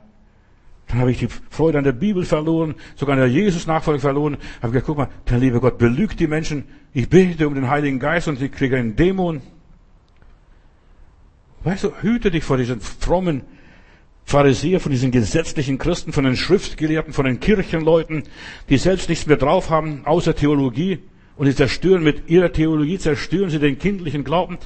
[0.89, 4.39] Dann habe ich die Freude an der Bibel verloren, sogar an der Jesus-Nachfolge verloren.
[4.61, 6.65] Habe gesagt, guck mal, der liebe Gott belügt die Menschen.
[6.95, 9.43] Ich bete um den Heiligen Geist und ich kriege einen Dämon.
[11.65, 13.43] Weißt du, hüte dich vor diesen frommen
[14.25, 18.25] Pharisäer, von diesen gesetzlichen Christen, von den Schriftgelehrten, von den Kirchenleuten,
[18.69, 20.99] die selbst nichts mehr drauf haben, außer Theologie.
[21.37, 24.59] Und sie zerstören mit ihrer Theologie, zerstören sie den kindlichen Glauben.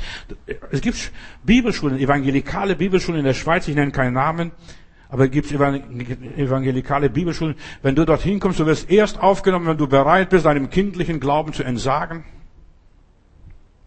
[0.71, 1.13] Es gibt
[1.45, 4.53] Bibelschulen, evangelikale Bibelschulen in der Schweiz, ich nenne keinen Namen,
[5.09, 7.57] aber es gibt evangelikale Bibelschulen.
[7.83, 11.53] Wenn du dorthin kommst, du wirst erst aufgenommen, wenn du bereit bist, deinem kindlichen Glauben
[11.53, 12.25] zu entsagen.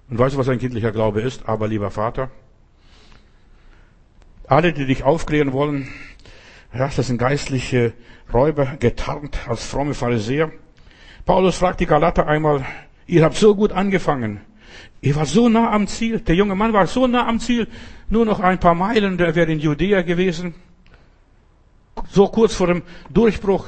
[0.09, 1.49] Und weißt du, was ein kindlicher Glaube ist?
[1.49, 2.29] Aber lieber Vater,
[4.47, 5.87] alle, die dich aufklären wollen,
[6.73, 7.93] ja, das sind geistliche
[8.33, 10.51] Räuber, getarnt als fromme Pharisäer.
[11.25, 12.65] Paulus fragt die Galater einmal,
[13.07, 14.41] ihr habt so gut angefangen.
[15.01, 16.19] Ihr war so nah am Ziel.
[16.19, 17.67] Der junge Mann war so nah am Ziel.
[18.09, 20.55] Nur noch ein paar Meilen, der wäre in Judäa gewesen.
[22.09, 23.67] So kurz vor dem Durchbruch.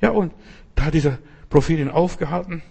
[0.00, 0.32] Ja, und
[0.74, 2.62] da hat dieser Prophet ihn aufgehalten.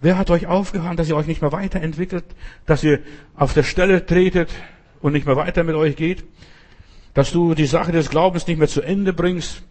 [0.00, 2.24] Wer hat euch aufgehalten, dass ihr euch nicht mehr weiterentwickelt,
[2.66, 3.00] dass ihr
[3.34, 4.50] auf der Stelle tretet?
[5.00, 6.24] Und nicht mehr weiter mit euch geht,
[7.14, 9.62] dass du die Sache des Glaubens nicht mehr zu Ende bringst.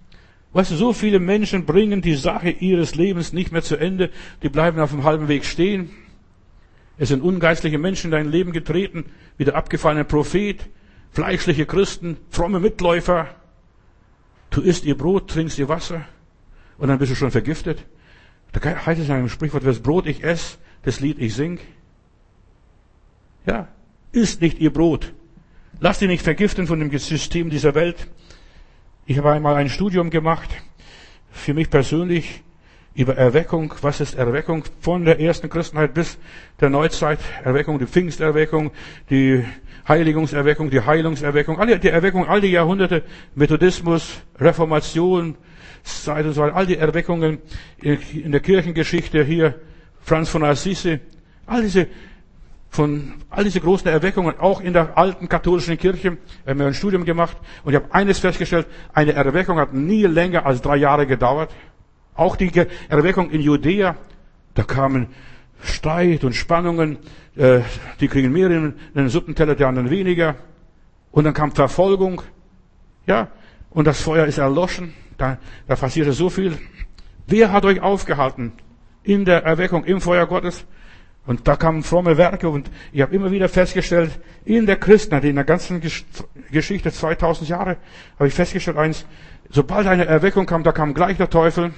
[0.51, 4.09] Weißt du, so viele Menschen bringen die Sache ihres Lebens nicht mehr zu Ende,
[4.41, 5.91] die bleiben auf dem halben Weg stehen.
[6.97, 9.05] Es sind ungeistliche Menschen in dein Leben getreten,
[9.37, 10.67] wie der abgefallene Prophet,
[11.11, 13.27] fleischliche Christen, fromme Mitläufer.
[14.49, 16.05] Du isst ihr Brot, trinkst ihr Wasser
[16.77, 17.85] und dann bist du schon vergiftet.
[18.51, 21.59] Da heißt es in einem Sprichwort, das Brot ich esse, das Lied ich sing.
[23.45, 23.67] Ja,
[24.11, 25.13] isst nicht ihr Brot.
[25.79, 28.07] Lass dich nicht vergiften von dem System dieser Welt.
[29.05, 30.49] Ich habe einmal ein Studium gemacht,
[31.31, 32.43] für mich persönlich,
[32.95, 33.73] über Erweckung.
[33.81, 34.65] Was ist Erweckung?
[34.81, 36.17] Von der ersten Christenheit bis
[36.59, 37.19] der Neuzeit.
[37.43, 38.71] Erweckung, die Pfingsterweckung,
[39.09, 39.45] die
[39.87, 43.03] Heiligungserweckung, die Heilungserweckung, alle die Erweckung, all die Jahrhunderte,
[43.35, 45.35] Methodismus, Reformation,
[45.83, 47.39] Zeit und so weiter, all die Erweckungen
[47.81, 49.55] in der Kirchengeschichte hier,
[50.01, 50.99] Franz von Assisi,
[51.45, 51.87] all diese
[52.69, 57.03] von all diese großen Erweckungen, auch in der alten katholischen Kirche, wir haben ein Studium
[57.03, 61.51] gemacht und ich habe eines festgestellt, eine Erweckung hat nie länger als drei Jahre gedauert.
[62.13, 62.51] Auch die
[62.89, 63.95] Erweckung in Judäa,
[64.53, 65.07] da kamen
[65.61, 66.99] Streit und Spannungen,
[67.35, 67.61] äh,
[67.99, 70.35] die kriegen mehr in den Suppenteller, die anderen weniger.
[71.11, 72.21] Und dann kam Verfolgung,
[73.07, 73.29] ja,
[73.71, 75.37] und das Feuer ist erloschen, da,
[75.67, 76.57] da passierte so viel.
[77.25, 78.53] Wer hat euch aufgehalten
[79.03, 80.65] in der Erweckung, im Feuer Gottes?
[81.29, 85.35] Und da kamen fromme Werke und ich habe immer wieder festgestellt, in der Christenheit, in
[85.35, 85.79] der ganzen
[86.49, 87.77] Geschichte 2000 Jahre,
[88.17, 89.05] habe ich festgestellt eins,
[89.51, 91.71] sobald eine Erweckung kam, da kam gleich der Teufel.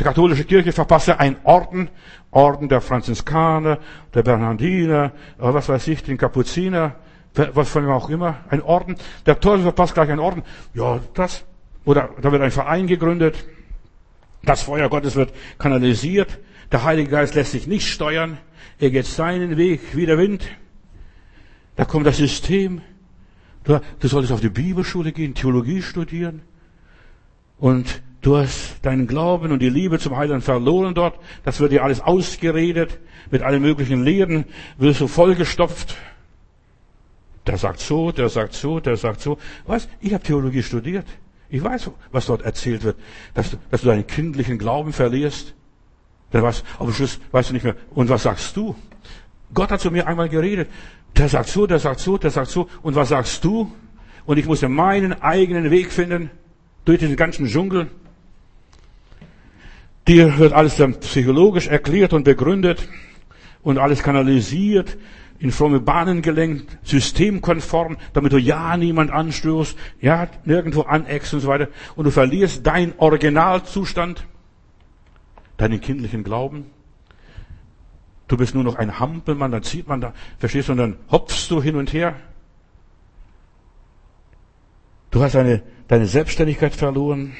[0.00, 1.88] Die katholische Kirche verpasste einen Orden,
[2.32, 3.78] Orden der Franziskaner,
[4.12, 6.96] der Bernardiner, was weiß ich, den Kapuziner,
[7.54, 8.96] was von ihm auch immer, ein Orden.
[9.24, 10.42] Der Teufel verpasst gleich einen Orden.
[10.74, 11.44] Ja, das.
[11.84, 13.44] Oder da wird ein Verein gegründet.
[14.46, 16.38] Das Feuer Gottes wird kanalisiert.
[16.70, 18.38] Der Heilige Geist lässt sich nicht steuern.
[18.78, 20.48] Er geht seinen Weg wie der Wind.
[21.74, 22.80] Da kommt das System.
[23.64, 26.42] Du, du solltest auf die Bibelschule gehen, Theologie studieren.
[27.58, 31.18] Und du hast deinen Glauben und die Liebe zum Heiland verloren dort.
[31.44, 33.00] Das wird dir alles ausgeredet.
[33.32, 34.44] Mit allen möglichen Lehren
[34.78, 35.96] wirst du vollgestopft.
[37.48, 39.38] Der sagt so, der sagt so, der sagt so.
[39.66, 39.88] Was?
[40.00, 41.06] Ich habe Theologie studiert.
[41.48, 42.96] Ich weiß, was dort erzählt wird.
[43.34, 45.54] Dass du, dass du deinen kindlichen Glauben verlierst.
[46.30, 47.76] Dann weißt, aber Schluss weißt du nicht mehr.
[47.90, 48.74] Und was sagst du?
[49.54, 50.68] Gott hat zu mir einmal geredet.
[51.16, 52.68] Der sagt so, der sagt so, der sagt so.
[52.82, 53.72] Und was sagst du?
[54.24, 56.30] Und ich musste meinen eigenen Weg finden
[56.84, 57.88] durch den ganzen Dschungel.
[60.08, 62.88] Dir wird alles dann psychologisch erklärt und begründet
[63.62, 64.96] und alles kanalisiert,
[65.38, 71.48] in fromme Bahnen gelenkt, systemkonform, damit du ja niemand anstößt, ja nirgendwo aneckst und so
[71.48, 71.68] weiter.
[71.94, 74.26] Und du verlierst deinen Originalzustand,
[75.56, 76.66] deinen kindlichen Glauben.
[78.28, 81.48] Du bist nur noch ein Hampelmann, dann zieht man da, verstehst du, und dann hopfst
[81.50, 82.16] du hin und her.
[85.10, 87.36] Du hast deine, deine Selbstständigkeit verloren.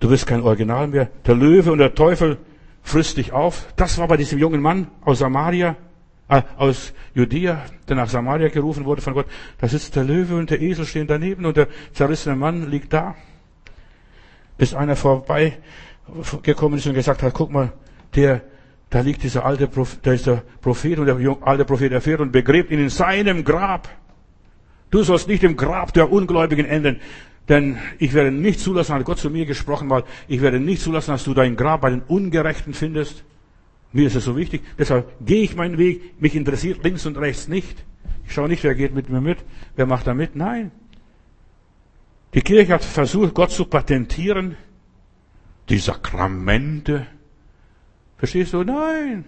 [0.00, 1.10] Du bist kein Original mehr.
[1.26, 2.38] Der Löwe und der Teufel
[2.82, 3.72] frisst dich auf.
[3.76, 5.76] Das war bei diesem jungen Mann aus Samaria,
[6.56, 9.26] aus Judäa, der nach Samaria gerufen wurde von Gott.
[9.58, 13.16] Da sitzt der Löwe und der Esel stehen daneben und der zerrissene Mann liegt da.
[14.56, 15.58] Bis einer vorbei
[16.42, 17.72] gekommen ist und gesagt hat, guck mal,
[18.14, 18.42] der,
[18.90, 22.32] da liegt dieser alte Prophet, da ist der Prophet und der alte Prophet erfährt und
[22.32, 23.88] begräbt ihn in seinem Grab.
[24.90, 27.00] Du sollst nicht im Grab der Ungläubigen enden,
[27.48, 31.12] denn ich werde nicht zulassen, hat Gott zu mir gesprochen mal, ich werde nicht zulassen,
[31.12, 33.24] dass du dein Grab bei den Ungerechten findest.
[33.92, 37.48] Mir ist es so wichtig, deshalb gehe ich meinen Weg, mich interessiert links und rechts
[37.48, 37.84] nicht.
[38.24, 39.38] Ich schaue nicht, wer geht mit mir mit,
[39.74, 40.70] wer macht da mit, nein.
[42.34, 44.56] Die Kirche hat versucht, Gott zu patentieren,
[45.68, 47.06] die Sakramente,
[48.20, 48.62] Verstehst du?
[48.62, 49.24] Nein.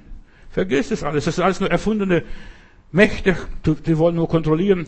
[0.51, 1.24] Vergiss das alles.
[1.24, 2.24] Das sind alles nur erfundene
[2.93, 3.34] Mächte,
[3.64, 4.86] die wollen nur kontrollieren.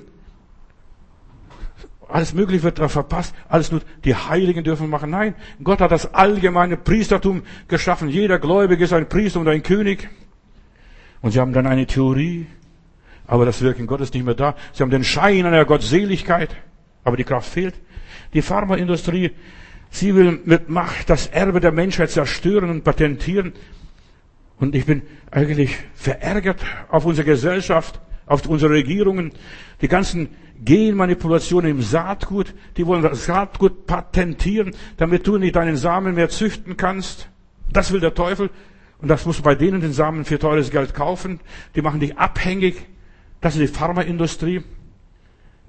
[2.15, 3.35] Alles Mögliche wird da verpasst.
[3.49, 5.11] Alles nur die Heiligen dürfen machen.
[5.11, 5.35] Nein,
[5.65, 8.09] Gott hat das allgemeine Priestertum geschaffen.
[8.09, 10.09] Jeder Gläubige ist ein Priester und ein König.
[11.23, 12.47] Und sie haben dann eine Theorie,
[13.27, 14.55] aber das Wirken Gottes ist nicht mehr da.
[14.73, 16.55] Sie haben den Schein einer Gottseligkeit,
[17.03, 17.75] aber die Kraft fehlt.
[18.33, 19.33] Die Pharmaindustrie,
[19.91, 23.55] sie will mit Macht das Erbe der Menschheit zerstören und patentieren.
[24.61, 26.61] Und ich bin eigentlich verärgert
[26.91, 29.33] auf unsere Gesellschaft, auf unsere Regierungen,
[29.81, 30.29] die ganzen
[30.63, 36.77] Genmanipulationen im Saatgut, die wollen das Saatgut patentieren, damit du nicht deinen Samen mehr züchten
[36.77, 37.29] kannst.
[37.73, 38.51] Das will der Teufel.
[38.99, 41.41] Und das musst du bei denen den Samen für teures Geld kaufen.
[41.75, 42.87] Die machen dich abhängig.
[43.41, 44.63] Das ist die Pharmaindustrie.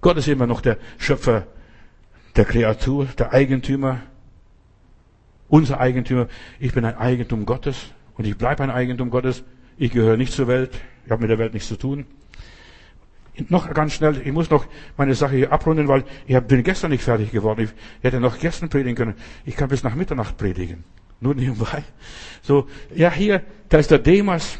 [0.02, 1.48] Gott ist immer noch der Schöpfer
[2.36, 4.02] der Kreatur, der Eigentümer,
[5.48, 6.28] unser Eigentümer.
[6.60, 7.88] Ich bin ein Eigentum Gottes.
[8.16, 9.44] Und ich bleibe ein Eigentum Gottes.
[9.78, 10.72] Ich gehöre nicht zur Welt.
[11.06, 12.06] Ich habe mit der Welt nichts zu tun.
[13.50, 14.66] Noch ganz schnell, ich muss noch
[14.98, 17.62] meine Sache hier abrunden, weil ich bin gestern nicht fertig geworden.
[17.62, 19.16] Ich hätte noch gestern predigen können.
[19.46, 20.84] Ich kann bis nach Mitternacht predigen.
[21.20, 21.84] Nur nebenbei.
[22.42, 24.60] So, ja, hier, da ist der Demas.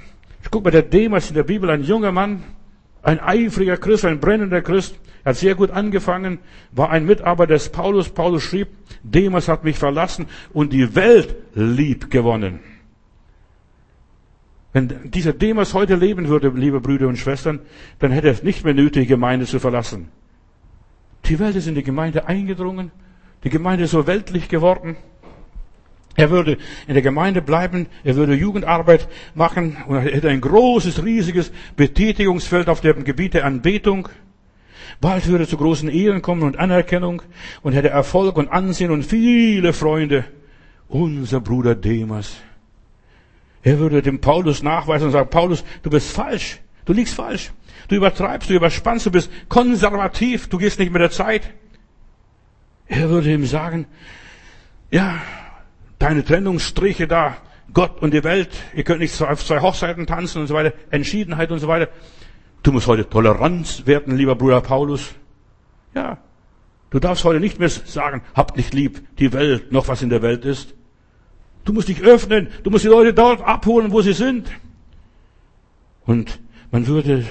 [0.52, 2.44] Guck mal, der Demas in der Bibel, ein junger Mann,
[3.02, 5.00] ein eifriger Christ, ein brennender Christ.
[5.24, 6.40] Er hat sehr gut angefangen,
[6.72, 8.10] war ein Mitarbeiter des Paulus.
[8.10, 8.68] Paulus schrieb,
[9.04, 12.60] Demas hat mich verlassen und die Welt lieb gewonnen.
[14.76, 17.62] Wenn dieser Demas heute leben würde, liebe Brüder und Schwestern,
[18.00, 20.10] dann hätte er nicht mehr nötig, die Gemeinde zu verlassen.
[21.24, 22.92] Die Welt ist in die Gemeinde eingedrungen.
[23.46, 24.98] Die Gemeinde ist so weltlich geworden.
[26.18, 26.58] Er würde
[26.88, 32.68] in der Gemeinde bleiben, er würde Jugendarbeit machen und er hätte ein großes, riesiges Betätigungsfeld
[32.68, 34.10] auf dem Gebiet der Anbetung.
[35.00, 37.22] Bald würde zu großen Ehren kommen und Anerkennung
[37.62, 40.26] und hätte Erfolg und Ansehen und viele Freunde.
[40.90, 42.36] Unser Bruder Demas,
[43.66, 46.60] er würde dem Paulus nachweisen und sagen, Paulus, du bist falsch.
[46.86, 47.52] Du liegst falsch.
[47.88, 51.52] Du übertreibst, du überspannst, du bist konservativ, du gehst nicht mit der Zeit.
[52.86, 53.88] Er würde ihm sagen,
[54.92, 55.20] ja,
[55.98, 57.38] deine Trennungsstriche da,
[57.74, 61.52] Gott und die Welt, ihr könnt nicht auf zwei Hochzeiten tanzen und so weiter, Entschiedenheit
[61.52, 61.90] und so weiter.
[62.62, 65.16] Du musst heute Toleranz werden, lieber Bruder Paulus.
[65.96, 66.20] Ja,
[66.92, 70.22] du darfst heute nicht mehr sagen, habt nicht lieb die Welt, noch was in der
[70.22, 70.76] Welt ist.
[71.66, 72.48] Du musst dich öffnen.
[72.64, 74.50] Du musst die Leute dort abholen, wo sie sind.
[76.06, 76.40] Und
[76.72, 77.26] man würde,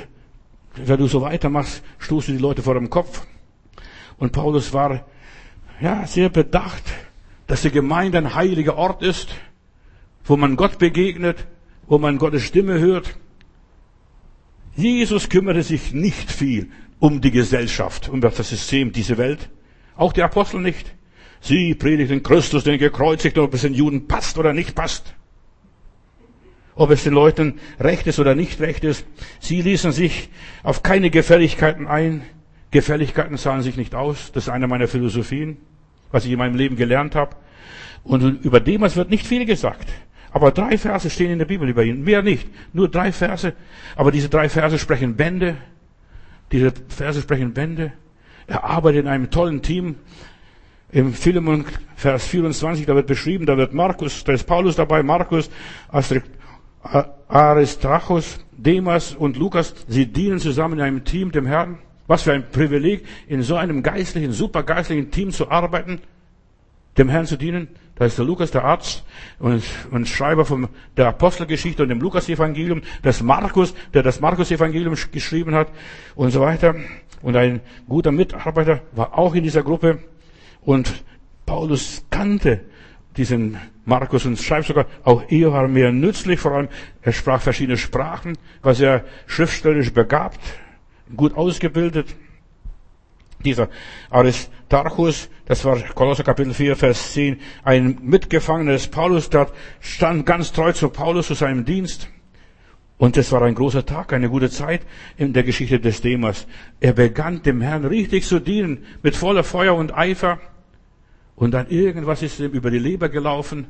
[0.74, 3.26] wenn du so weitermachst, stoßt du die Leute vor dem Kopf.
[4.18, 5.06] Und Paulus war,
[5.80, 6.82] ja, sehr bedacht,
[7.46, 9.28] dass die Gemeinde ein heiliger Ort ist,
[10.24, 11.46] wo man Gott begegnet,
[11.86, 13.16] wo man Gottes Stimme hört.
[14.76, 19.50] Jesus kümmerte sich nicht viel um die Gesellschaft, um das System, diese Welt.
[19.96, 20.94] Auch die Apostel nicht.
[21.44, 25.14] Sie predigten Christus, den gekreuzigt, ob es den Juden passt oder nicht passt.
[26.74, 29.04] Ob es den Leuten recht ist oder nicht recht ist.
[29.40, 30.30] Sie ließen sich
[30.62, 32.22] auf keine Gefälligkeiten ein,
[32.70, 34.32] Gefälligkeiten zahlen sich nicht aus.
[34.32, 35.58] Das ist eine meiner Philosophien,
[36.10, 37.36] was ich in meinem Leben gelernt habe.
[38.04, 39.90] Und über Demas wird nicht viel gesagt.
[40.30, 42.04] Aber drei Verse stehen in der Bibel über ihn.
[42.04, 42.48] Mehr nicht.
[42.72, 43.52] Nur drei Verse.
[43.96, 45.58] Aber diese drei Verse sprechen Bände.
[46.52, 47.92] Diese Verse sprechen Bände.
[48.46, 49.96] Er arbeitet in einem tollen Team.
[50.94, 51.64] Im Philemon,
[51.96, 55.50] Vers 24, da wird beschrieben, da wird Markus, da ist Paulus dabei, Markus,
[57.26, 59.74] Aristarchus, Demas und Lukas.
[59.88, 61.78] Sie dienen zusammen in einem Team dem Herrn.
[62.06, 66.00] Was für ein Privileg, in so einem geistlichen, supergeistlichen Team zu arbeiten,
[66.96, 67.70] dem Herrn zu dienen.
[67.96, 69.04] Da ist der Lukas, der Arzt
[69.40, 72.82] und, und Schreiber von der Apostelgeschichte und dem Lukas-Evangelium.
[73.02, 75.72] Das Markus, der das Markus-Evangelium geschrieben hat
[76.14, 76.76] und so weiter.
[77.20, 79.98] Und ein guter Mitarbeiter war auch in dieser Gruppe.
[80.64, 81.04] Und
[81.46, 82.60] Paulus kannte
[83.16, 86.68] diesen Markus und schreibt sogar, auch er war mir nützlich, vor allem
[87.02, 90.40] er sprach verschiedene Sprachen, war sehr schriftstellerisch begabt,
[91.14, 92.14] gut ausgebildet.
[93.44, 93.68] Dieser
[94.08, 99.48] Aristarchus, das war Kolosser Kapitel 4, Vers 10, ein Mitgefangener des Paulus, der
[99.80, 102.08] stand ganz treu zu Paulus, zu seinem Dienst.
[102.96, 104.82] Und es war ein großer Tag, eine gute Zeit
[105.18, 106.46] in der Geschichte des Demas.
[106.80, 110.38] Er begann dem Herrn richtig zu dienen, mit voller Feuer und Eifer.
[111.36, 113.66] Und dann irgendwas ist ihm über die Leber gelaufen.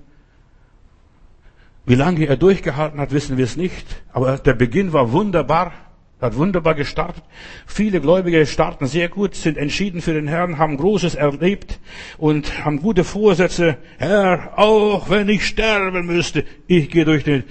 [1.86, 4.02] Wie lange er durchgehalten hat, wissen wir es nicht.
[4.12, 5.72] Aber der Beginn war wunderbar.
[6.20, 7.22] Er hat wunderbar gestartet.
[7.66, 11.80] Viele Gläubige starten sehr gut, sind entschieden für den Herrn, haben Großes erlebt
[12.16, 13.76] und haben gute Vorsätze.
[13.98, 17.44] Herr, auch wenn ich sterben müsste, ich gehe durch den,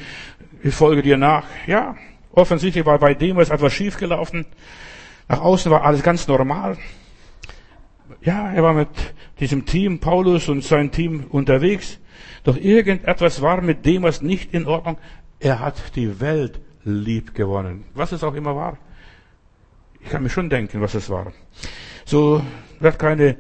[0.64, 1.46] ich folge dir nach.
[1.68, 1.96] Ja,
[2.32, 4.46] offensichtlich war bei dem was etwas schiefgelaufen.
[5.28, 6.78] Nach außen war alles ganz normal.
[8.24, 8.88] Ja, er war mit
[9.40, 12.00] diesem Team, Paulus und sein Team unterwegs.
[12.44, 14.98] Doch irgendetwas war mit dem was nicht in Ordnung.
[15.40, 17.84] Er hat die Welt lieb gewonnen.
[17.94, 18.78] Was es auch immer war.
[20.02, 21.34] Ich kann mir schon denken, was es war.
[22.06, 22.42] So
[22.80, 23.38] wird keine,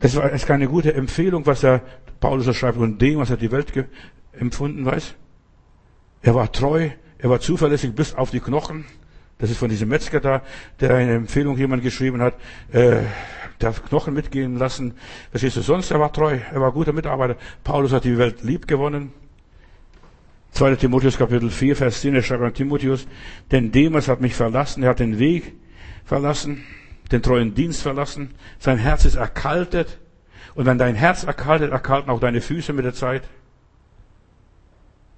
[0.00, 1.82] das war ist keine gute Empfehlung, was er
[2.20, 3.72] Paulus schreibt und dem, was er die Welt
[4.32, 5.14] empfunden weiß.
[6.22, 8.84] Er war treu, er war zuverlässig bis auf die Knochen.
[9.38, 10.42] Das ist von diesem Metzger da,
[10.78, 12.34] der eine Empfehlung jemand geschrieben hat,
[12.72, 13.00] äh,
[13.62, 14.94] der Knochen mitgehen lassen.
[15.30, 17.36] Verstehst du, sonst, er war treu, er war guter Mitarbeiter.
[17.64, 19.12] Paulus hat die Welt lieb gewonnen.
[20.52, 20.76] 2.
[20.76, 23.06] Timotheus Kapitel 4, Vers 10, er schreibt an Timotheus,
[23.50, 25.54] denn Demas hat mich verlassen, er hat den Weg
[26.04, 26.62] verlassen,
[27.10, 29.98] den treuen Dienst verlassen, sein Herz ist erkaltet,
[30.54, 33.22] und wenn dein Herz erkaltet, erkalten auch deine Füße mit der Zeit.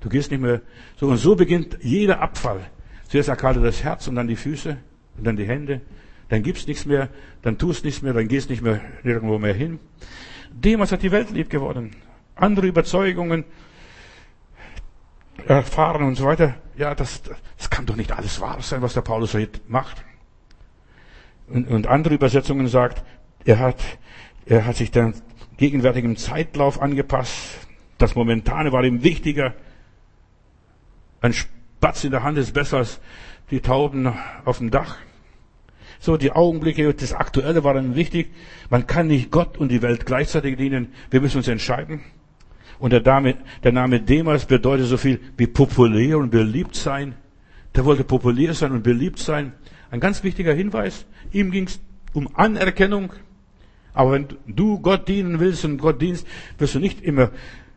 [0.00, 0.60] Du gehst nicht mehr
[0.96, 2.60] so, und so beginnt jeder Abfall.
[3.08, 4.76] Zuerst erkaltet das Herz und dann die Füße
[5.16, 5.80] und dann die Hände.
[6.28, 7.09] Dann gibst nichts mehr,
[7.42, 9.78] dann tust nichts mehr, dann gehst nicht mehr nirgendwo mehr hin.
[10.51, 11.94] Demas hat die Welt lieb geworden.
[12.36, 13.44] Andere Überzeugungen,
[15.46, 16.55] erfahren und so weiter.
[16.76, 17.22] Ja, das,
[17.59, 20.05] das kann doch nicht alles wahr sein, was der Paulus hier macht.
[21.48, 23.05] Und, und andere Übersetzungen sagt,
[23.44, 23.82] er hat,
[24.46, 25.14] er hat sich dem
[25.56, 27.59] gegenwärtigen Zeitlauf angepasst.
[27.98, 29.55] Das Momentane war ihm wichtiger.
[31.20, 33.01] Ein Spatz in der Hand ist besser als
[33.51, 34.12] die Tauben
[34.44, 34.96] auf dem Dach.
[36.05, 38.28] So, die Augenblicke, das Aktuelle war ihm wichtig.
[38.68, 40.89] Man kann nicht Gott und die Welt gleichzeitig dienen.
[41.09, 42.02] Wir müssen uns entscheiden.
[42.78, 47.14] Und der Name, der Name Demas bedeutet so viel wie populär und beliebt sein.
[47.74, 49.55] Der wollte populär sein und beliebt sein.
[49.90, 51.06] Ein ganz wichtiger Hinweis.
[51.32, 51.81] Ihm ging es
[52.12, 53.14] um Anerkennung.
[53.94, 56.26] Aber wenn du Gott dienen willst und Gott dienst,
[56.59, 57.31] wirst du nicht immer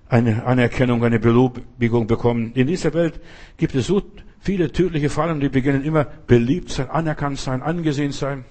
[0.10, 2.52] eine Anerkennung, eine Belobigung bekommen.
[2.56, 3.22] In dieser Welt
[3.56, 4.04] gibt es so
[4.40, 8.46] viele tödliche Fallen, die beginnen immer beliebt sein, anerkannt sein, angesehen sein.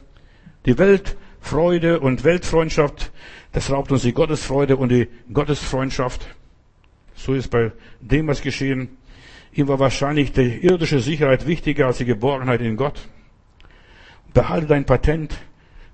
[0.64, 3.12] Die Weltfreude und Weltfreundschaft
[3.56, 6.26] das raubt uns die Gottesfreude und die Gottesfreundschaft.
[7.14, 7.72] So ist bei
[8.02, 8.98] dem was geschehen.
[9.54, 13.08] Ihm war wahrscheinlich die irdische Sicherheit wichtiger als die Geborgenheit in Gott.
[14.34, 15.34] Behalte dein Patent,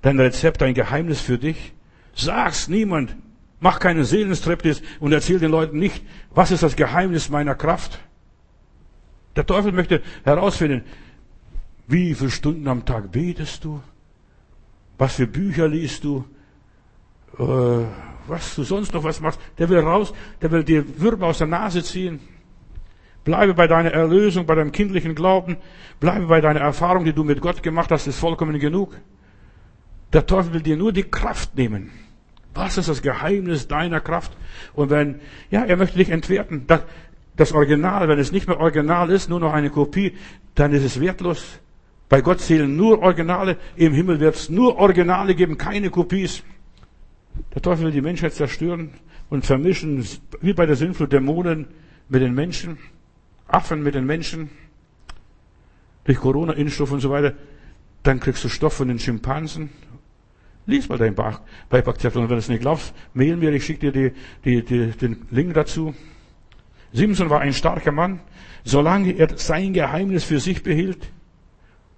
[0.00, 1.72] dein Rezept, dein Geheimnis für dich.
[2.16, 3.14] Sag's niemand.
[3.60, 8.00] Mach keinen Seelenstriptease und erzähl den Leuten nicht, was ist das Geheimnis meiner Kraft.
[9.36, 10.82] Der Teufel möchte herausfinden,
[11.86, 13.82] wie viele Stunden am Tag betest du?
[14.98, 16.24] Was für Bücher liest du?
[17.38, 17.84] äh,
[18.26, 21.46] was du sonst noch was machst, der will raus, der will dir Würmer aus der
[21.46, 22.20] Nase ziehen.
[23.24, 25.56] Bleibe bei deiner Erlösung, bei deinem kindlichen Glauben,
[26.00, 28.96] bleibe bei deiner Erfahrung, die du mit Gott gemacht hast, ist vollkommen genug.
[30.12, 31.90] Der Teufel will dir nur die Kraft nehmen.
[32.54, 34.36] Was ist das Geheimnis deiner Kraft?
[34.74, 36.66] Und wenn, ja, er möchte dich entwerten.
[37.42, 40.12] Das, Original, wenn es nicht mehr Original ist, nur noch eine Kopie,
[40.54, 41.58] dann ist es wertlos.
[42.08, 43.56] Bei Gott zählen nur Originale.
[43.74, 46.44] Im Himmel wird es nur Originale geben, keine Kopies.
[47.52, 48.90] Der Teufel will die Menschheit zerstören
[49.28, 50.06] und vermischen,
[50.40, 51.66] wie bei der Sinnflut, Dämonen
[52.08, 52.78] mit den Menschen,
[53.48, 54.48] Affen mit den Menschen,
[56.04, 57.32] durch Corona-Impfstoff und so weiter.
[58.04, 59.70] Dann kriegst du Stoff von den Schimpansen
[60.66, 63.92] Lies mal dein Beipackzettel und wenn du es nicht glaubst, mail mir, ich schicke dir
[63.92, 65.92] die, die, die, den Link dazu.
[66.92, 68.20] Simson war ein starker Mann,
[68.64, 71.08] solange er sein Geheimnis für sich behielt.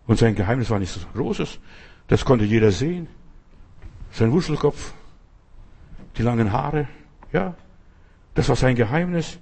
[0.06, 1.58] Und sein Geheimnis war nichts Großes.
[2.08, 3.08] Das konnte jeder sehen.
[4.12, 4.92] Sein Wuschelkopf,
[6.16, 6.86] die langen Haare,
[7.32, 7.54] ja.
[8.34, 9.38] Das war sein Geheimnis.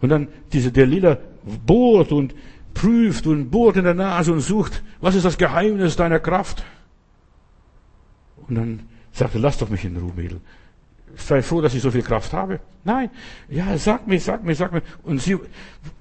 [0.00, 1.18] Und dann diese Delila
[1.66, 2.34] bohrt und
[2.74, 6.64] prüft und bohrt in der Nase und sucht, was ist das Geheimnis deiner Kraft?
[8.48, 10.40] Und dann sagte, lass doch mich in Ruhe, Mädel.
[11.16, 12.60] Sei froh, dass ich so viel Kraft habe.
[12.84, 13.10] Nein,
[13.48, 14.82] ja, sag mir, sag mir, sag mir.
[15.02, 15.38] Und sie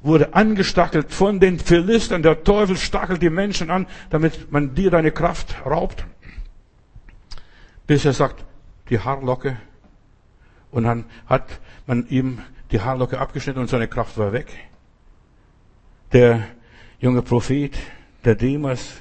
[0.02, 2.24] wurde angestachelt von den Philistern.
[2.24, 6.06] Der Teufel stachelt die Menschen an, damit man dir deine Kraft raubt.
[7.88, 8.46] Bis er sagt,
[8.90, 9.58] die Haarlocke.
[10.72, 12.40] Und dann hat man ihm
[12.72, 14.48] die Haarlocke abgeschnitten und seine Kraft war weg.
[16.14, 16.44] Der
[17.00, 17.78] junge Prophet,
[18.24, 18.94] der Demas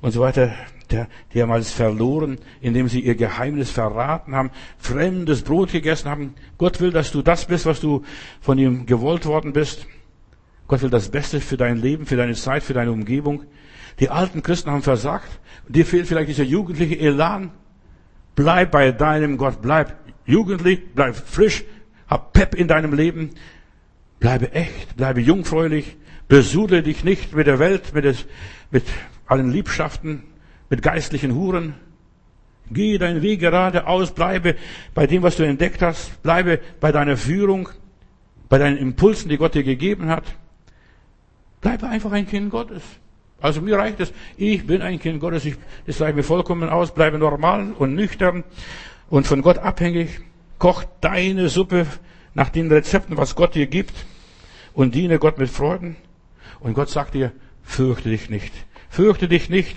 [0.00, 0.52] und so weiter,
[0.90, 6.34] der, die haben alles verloren, indem sie ihr Geheimnis verraten haben, fremdes Brot gegessen haben.
[6.56, 8.02] Gott will, dass du das bist, was du
[8.40, 9.86] von ihm gewollt worden bist.
[10.66, 13.44] Gott will das Beste für dein Leben, für deine Zeit, für deine Umgebung.
[14.00, 15.28] Die alten Christen haben versagt.
[15.68, 17.50] Dir fehlt vielleicht dieser jugendliche Elan.
[18.34, 21.64] Bleib bei deinem Gott, bleib jugendlich, bleib frisch,
[22.06, 23.30] hab Pep in deinem Leben.
[24.20, 25.96] Bleibe echt, bleibe jungfräulich,
[26.28, 28.26] besudle dich nicht mit der Welt, mit, des,
[28.70, 28.84] mit
[29.26, 30.22] allen Liebschaften,
[30.70, 31.74] mit geistlichen Huren.
[32.70, 34.56] Gehe deinen Weg geradeaus, bleibe
[34.94, 37.70] bei dem, was du entdeckt hast, bleibe bei deiner Führung,
[38.48, 40.24] bei deinen Impulsen, die Gott dir gegeben hat.
[41.60, 42.82] Bleibe einfach ein Kind Gottes.
[43.40, 46.92] Also mir reicht es, ich bin ein Kind Gottes, ich, das reicht mir vollkommen aus,
[46.92, 48.44] bleibe normal und nüchtern
[49.08, 50.20] und von Gott abhängig.
[50.58, 51.86] Koch deine Suppe
[52.34, 53.94] nach den Rezepten, was Gott dir gibt
[54.74, 55.96] und diene Gott mit Freuden.
[56.60, 57.32] Und Gott sagt dir,
[57.62, 58.52] fürchte dich nicht.
[58.90, 59.76] Fürchte dich nicht.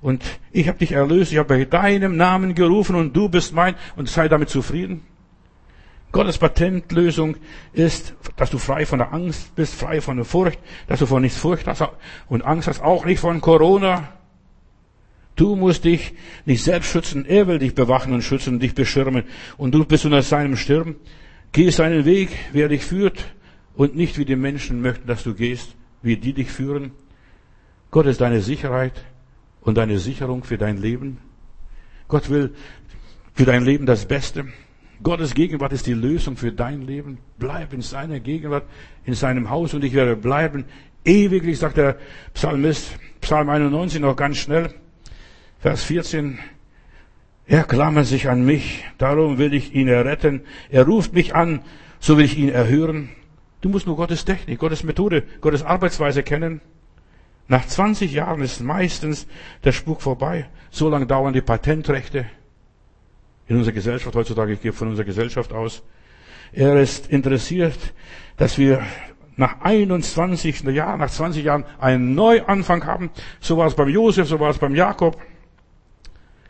[0.00, 3.74] Und ich habe dich erlöst, ich habe bei deinem Namen gerufen und du bist mein
[3.96, 5.02] und sei damit zufrieden.
[6.12, 7.36] Gottes Patentlösung
[7.72, 10.58] ist, dass du frei von der Angst bist, frei von der Furcht,
[10.88, 11.84] dass du vor nichts Furcht hast
[12.28, 14.08] und Angst hast, auch nicht von Corona.
[15.36, 16.12] Du musst dich
[16.46, 19.24] nicht selbst schützen, er will dich bewachen und schützen und dich beschirmen
[19.56, 20.96] und du bist unter seinem Stirn.
[21.52, 23.24] Geh seinen Weg, wer dich führt
[23.74, 26.90] und nicht wie die Menschen möchten, dass du gehst, wie die dich führen.
[27.90, 29.04] Gott ist deine Sicherheit
[29.60, 31.18] und deine Sicherung für dein Leben.
[32.08, 32.54] Gott will
[33.34, 34.46] für dein Leben das Beste.
[35.02, 37.18] Gottes Gegenwart ist die Lösung für dein Leben.
[37.38, 38.64] Bleib in seiner Gegenwart,
[39.04, 40.64] in seinem Haus und ich werde bleiben.
[41.04, 41.96] Ewiglich, sagt der
[42.34, 44.74] Psalmist, Psalm 91 noch ganz schnell,
[45.58, 46.38] Vers 14.
[47.46, 50.42] Er klammert sich an mich, darum will ich ihn erretten.
[50.68, 51.62] Er ruft mich an,
[51.98, 53.08] so will ich ihn erhören.
[53.62, 56.60] Du musst nur Gottes Technik, Gottes Methode, Gottes Arbeitsweise kennen.
[57.50, 59.26] Nach 20 Jahren ist meistens
[59.64, 60.48] der Spuk vorbei.
[60.70, 62.26] So lange dauern die Patentrechte
[63.48, 64.52] in unserer Gesellschaft heutzutage.
[64.52, 65.82] Ich gehe von unserer Gesellschaft aus.
[66.52, 67.76] Er ist interessiert,
[68.36, 68.86] dass wir
[69.34, 70.60] nach 21.
[70.62, 73.10] Jahr, nach 20 Jahren einen Neuanfang haben.
[73.40, 75.20] So war es beim Josef, so war es beim Jakob.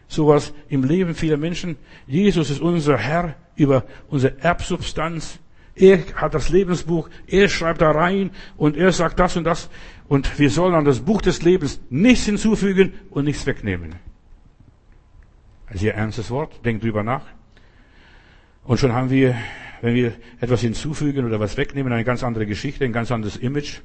[0.07, 1.79] So war es im Leben vieler Menschen.
[2.07, 5.39] Jesus ist unser Herr über unsere Erbsubstanz.
[5.75, 9.71] Er hat das Lebensbuch, er schreibt da rein und er sagt das und das.
[10.09, 13.95] Und wir sollen an das Buch des Lebens nichts hinzufügen und nichts wegnehmen.
[15.73, 17.23] Sehr ernstes Wort, denkt drüber nach.
[18.65, 19.37] Und schon haben wir,
[19.81, 23.81] wenn wir etwas hinzufügen oder was wegnehmen, eine ganz andere Geschichte, ein ganz anderes Image,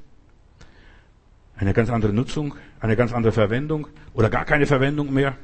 [1.56, 5.36] eine ganz andere Nutzung, eine ganz andere Verwendung oder gar keine Verwendung mehr.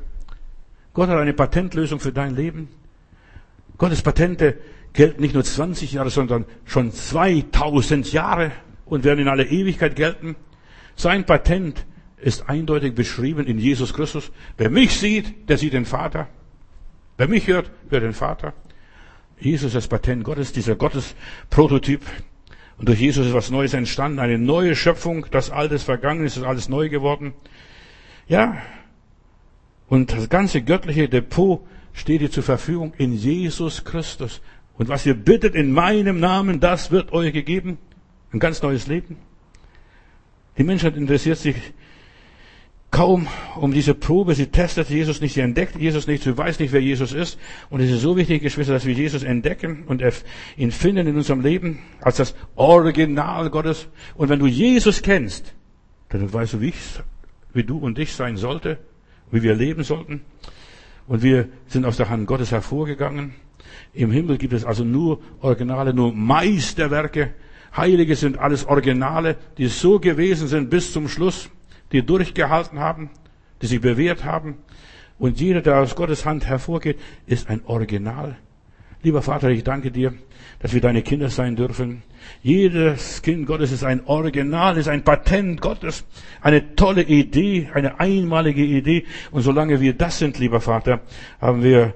[0.93, 2.69] Gott hat eine Patentlösung für dein Leben.
[3.79, 4.59] Gottes Patente
[4.93, 8.53] gelten nicht nur 20 Jahre, sondern schon 2000 Jahre
[8.85, 10.37] und werden in alle Ewigkeit gelten.
[10.97, 11.87] Sein Patent
[12.19, 14.31] ist eindeutig beschrieben in Jesus Christus.
[14.57, 16.29] Wer mich sieht, der sieht den Vater.
[17.17, 18.55] Wer mich hört, hört den Vater.
[19.39, 22.03] Jesus ist das Patent Gottes, dieser Gottes-Prototyp.
[22.79, 25.27] Und durch Jesus ist was Neues entstanden, eine neue Schöpfung.
[25.31, 27.35] Das Alte ist vergangen, ist alles neu geworden.
[28.29, 28.57] Ja.
[29.89, 34.41] Und das ganze göttliche Depot steht dir zur Verfügung in Jesus Christus.
[34.79, 37.79] Und was ihr bittet in meinem Namen, das wird euch gegeben.
[38.33, 39.17] Ein ganz neues Leben.
[40.59, 41.57] Die Menschheit interessiert sich
[42.93, 43.27] kaum
[43.57, 44.35] um diese Probe.
[44.35, 47.39] Sie testet Jesus nicht, sie entdeckt Jesus nicht, sie weiß nicht, wer Jesus ist.
[47.71, 50.03] Und es ist so wichtig, Geschwister, dass wir Jesus entdecken und
[50.57, 53.89] ihn finden in unserem Leben als das Original Gottes.
[54.15, 55.55] Und wenn du Jesus kennst,
[56.11, 56.77] dann weißt du, wie, ich,
[57.55, 58.79] wie du und ich sein sollte,
[59.31, 60.21] wie wir leben sollten.
[61.09, 63.35] Und wir sind aus der Hand Gottes hervorgegangen.
[63.93, 67.35] Im Himmel gibt es also nur Originale, nur Meisterwerke.
[67.77, 71.51] Heilige sind alles Originale, die so gewesen sind bis zum Schluss,
[71.93, 73.11] die durchgehalten haben,
[73.61, 74.57] die sich bewährt haben.
[75.19, 78.37] Und jeder, der aus Gottes Hand hervorgeht, ist ein Original.
[79.05, 80.15] Lieber Vater, ich danke dir,
[80.61, 82.05] dass wir deine Kinder sein dürfen.
[82.43, 86.05] Jedes Kind Gottes ist ein Original, ist ein Patent Gottes,
[86.41, 89.05] eine tolle Idee, eine einmalige Idee.
[89.33, 91.01] Und solange wir das sind, lieber Vater,
[91.41, 91.95] haben wir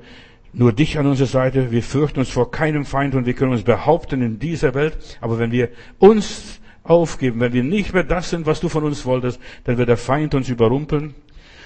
[0.58, 1.70] nur dich an unserer Seite.
[1.70, 5.18] Wir fürchten uns vor keinem Feind und wir können uns behaupten in dieser Welt.
[5.20, 5.68] Aber wenn wir
[5.98, 9.88] uns aufgeben, wenn wir nicht mehr das sind, was du von uns wolltest, dann wird
[9.88, 11.14] der Feind uns überrumpeln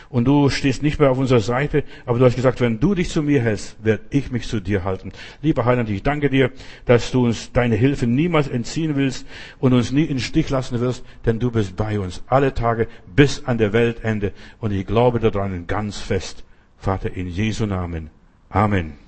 [0.08, 3.10] und du stehst nicht mehr auf unserer Seite, aber du hast gesagt, wenn du dich
[3.10, 5.12] zu mir hältst, werde ich mich zu dir halten.
[5.40, 6.50] Lieber Heiland, ich danke dir,
[6.84, 9.24] dass du uns deine Hilfe niemals entziehen willst
[9.60, 13.44] und uns nie in Stich lassen wirst, denn du bist bei uns alle Tage bis
[13.44, 16.44] an der Weltende und ich glaube daran ganz fest.
[16.76, 18.10] Vater, in Jesu Namen.
[18.52, 18.99] Amen.